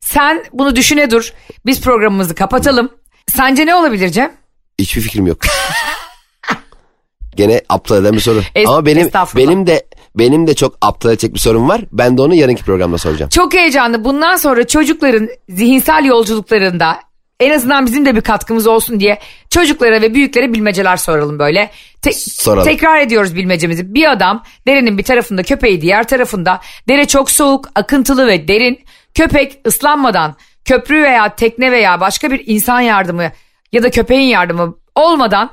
Sen 0.00 0.44
bunu 0.52 0.76
düşüne 0.76 1.10
dur. 1.10 1.32
Biz 1.66 1.80
programımızı 1.80 2.34
kapatalım. 2.34 2.90
Sence 3.26 3.66
ne 3.66 3.74
olabilir 3.74 4.08
Cem? 4.08 4.32
Hiçbir 4.78 5.00
fikrim 5.00 5.26
yok. 5.26 5.38
Gene 7.36 7.60
aptal 7.68 7.96
eden 8.02 8.12
bir 8.12 8.20
soru. 8.20 8.40
Es- 8.54 8.68
Ama 8.68 8.86
benim 8.86 9.10
benim 9.36 9.66
de 9.66 9.86
benim 10.14 10.46
de 10.46 10.54
çok 10.54 10.78
aptal 10.80 11.10
edecek 11.12 11.34
bir 11.34 11.38
sorum 11.38 11.68
var. 11.68 11.80
Ben 11.92 12.18
de 12.18 12.22
onu 12.22 12.34
yarınki 12.34 12.64
programda 12.64 12.98
soracağım. 12.98 13.28
Çok 13.30 13.54
heyecanlı. 13.54 14.04
Bundan 14.04 14.36
sonra 14.36 14.66
çocukların 14.66 15.28
zihinsel 15.48 16.04
yolculuklarında 16.04 16.96
en 17.40 17.50
azından 17.50 17.86
bizim 17.86 18.06
de 18.06 18.16
bir 18.16 18.20
katkımız 18.20 18.66
olsun 18.66 19.00
diye 19.00 19.18
çocuklara 19.50 20.02
ve 20.02 20.14
büyüklere 20.14 20.52
bilmeceler 20.52 20.96
soralım 20.96 21.38
böyle. 21.38 21.70
Te- 22.02 22.12
Soralım. 22.12 22.64
Tekrar 22.64 23.00
ediyoruz 23.00 23.36
bilmecemizi. 23.36 23.94
Bir 23.94 24.12
adam 24.12 24.42
derenin 24.66 24.98
bir 24.98 25.02
tarafında 25.02 25.42
köpeği 25.42 25.80
diğer 25.80 26.08
tarafında. 26.08 26.60
Dere 26.88 27.04
çok 27.04 27.30
soğuk, 27.30 27.68
akıntılı 27.74 28.26
ve 28.26 28.48
derin. 28.48 28.78
Köpek 29.14 29.60
ıslanmadan 29.66 30.36
köprü 30.64 31.02
veya 31.02 31.34
tekne 31.34 31.72
veya 31.72 32.00
başka 32.00 32.30
bir 32.30 32.42
insan 32.46 32.80
yardımı 32.80 33.30
ya 33.72 33.82
da 33.82 33.90
köpeğin 33.90 34.28
yardımı 34.28 34.74
olmadan 34.94 35.50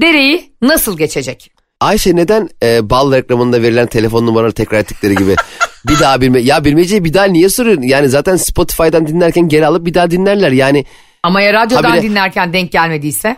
dereyi 0.00 0.52
nasıl 0.62 0.98
geçecek? 0.98 1.50
Ayşe 1.80 2.16
neden 2.16 2.48
e, 2.62 2.90
bal 2.90 3.12
reklamında 3.12 3.62
verilen 3.62 3.86
telefon 3.86 4.26
numaraları 4.26 4.52
tekrar 4.52 4.78
ettikleri 4.78 5.14
gibi 5.14 5.36
bir 5.88 5.98
daha 6.00 6.20
bilme 6.20 6.40
ya 6.40 6.64
bilmeceyi 6.64 7.04
bir 7.04 7.14
daha 7.14 7.24
niye 7.24 7.48
soruyorsun? 7.48 7.82
Yani 7.82 8.08
zaten 8.08 8.36
Spotify'dan 8.36 9.06
dinlerken 9.06 9.48
geri 9.48 9.66
alıp 9.66 9.86
bir 9.86 9.94
daha 9.94 10.10
dinlerler. 10.10 10.52
Yani 10.52 10.84
Ama 11.22 11.40
ya 11.40 11.52
radyodan 11.52 11.90
Habire- 11.90 12.02
dinlerken 12.02 12.52
denk 12.52 12.72
gelmediyse? 12.72 13.36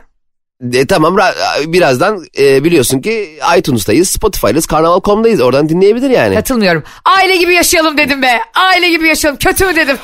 e, 0.73 0.87
tamam 0.87 1.15
ra- 1.17 1.73
birazdan 1.73 2.25
e, 2.39 2.65
biliyorsun 2.65 3.01
ki 3.01 3.39
iTunes'tayız, 3.59 4.09
Spotify'dayız, 4.11 4.67
Karnaval.com'dayız. 4.67 5.41
Oradan 5.41 5.69
dinleyebilir 5.69 6.11
yani. 6.11 6.35
Katılmıyorum. 6.35 6.83
Aile 7.05 7.37
gibi 7.37 7.55
yaşayalım 7.55 7.99
dedim 7.99 8.23
be. 8.23 8.39
Aile 8.55 8.91
gibi 8.91 9.09
yaşayalım. 9.09 9.39
Kötü 9.39 9.67
mü 9.67 9.77
dedim. 9.77 9.97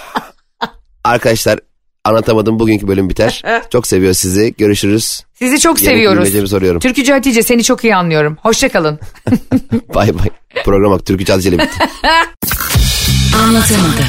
Arkadaşlar 1.05 1.59
anlatamadım 2.05 2.59
bugünkü 2.59 2.89
bölüm 2.89 3.09
biter. 3.11 3.43
Çok 3.73 3.87
seviyor 3.87 4.15
sizi. 4.15 4.55
Görüşürüz. 4.59 5.23
Sizi 5.35 5.61
çok 5.61 5.83
Yarınki 5.83 6.31
seviyoruz. 6.31 6.51
soruyorum. 6.51 6.81
Türkücü 6.81 7.13
Hatice 7.13 7.43
seni 7.43 7.65
çok 7.65 7.85
iyi 7.85 7.97
anlıyorum. 7.97 8.37
Hoşçakalın. 8.43 9.01
Bay 9.95 10.19
bay. 10.19 10.29
Program 10.65 10.93
bak 10.93 11.07
Türkü 11.07 11.25
Çalıcı'yla 11.25 11.59
bitti. 11.59 11.79
Anlatamadım. 13.45 14.05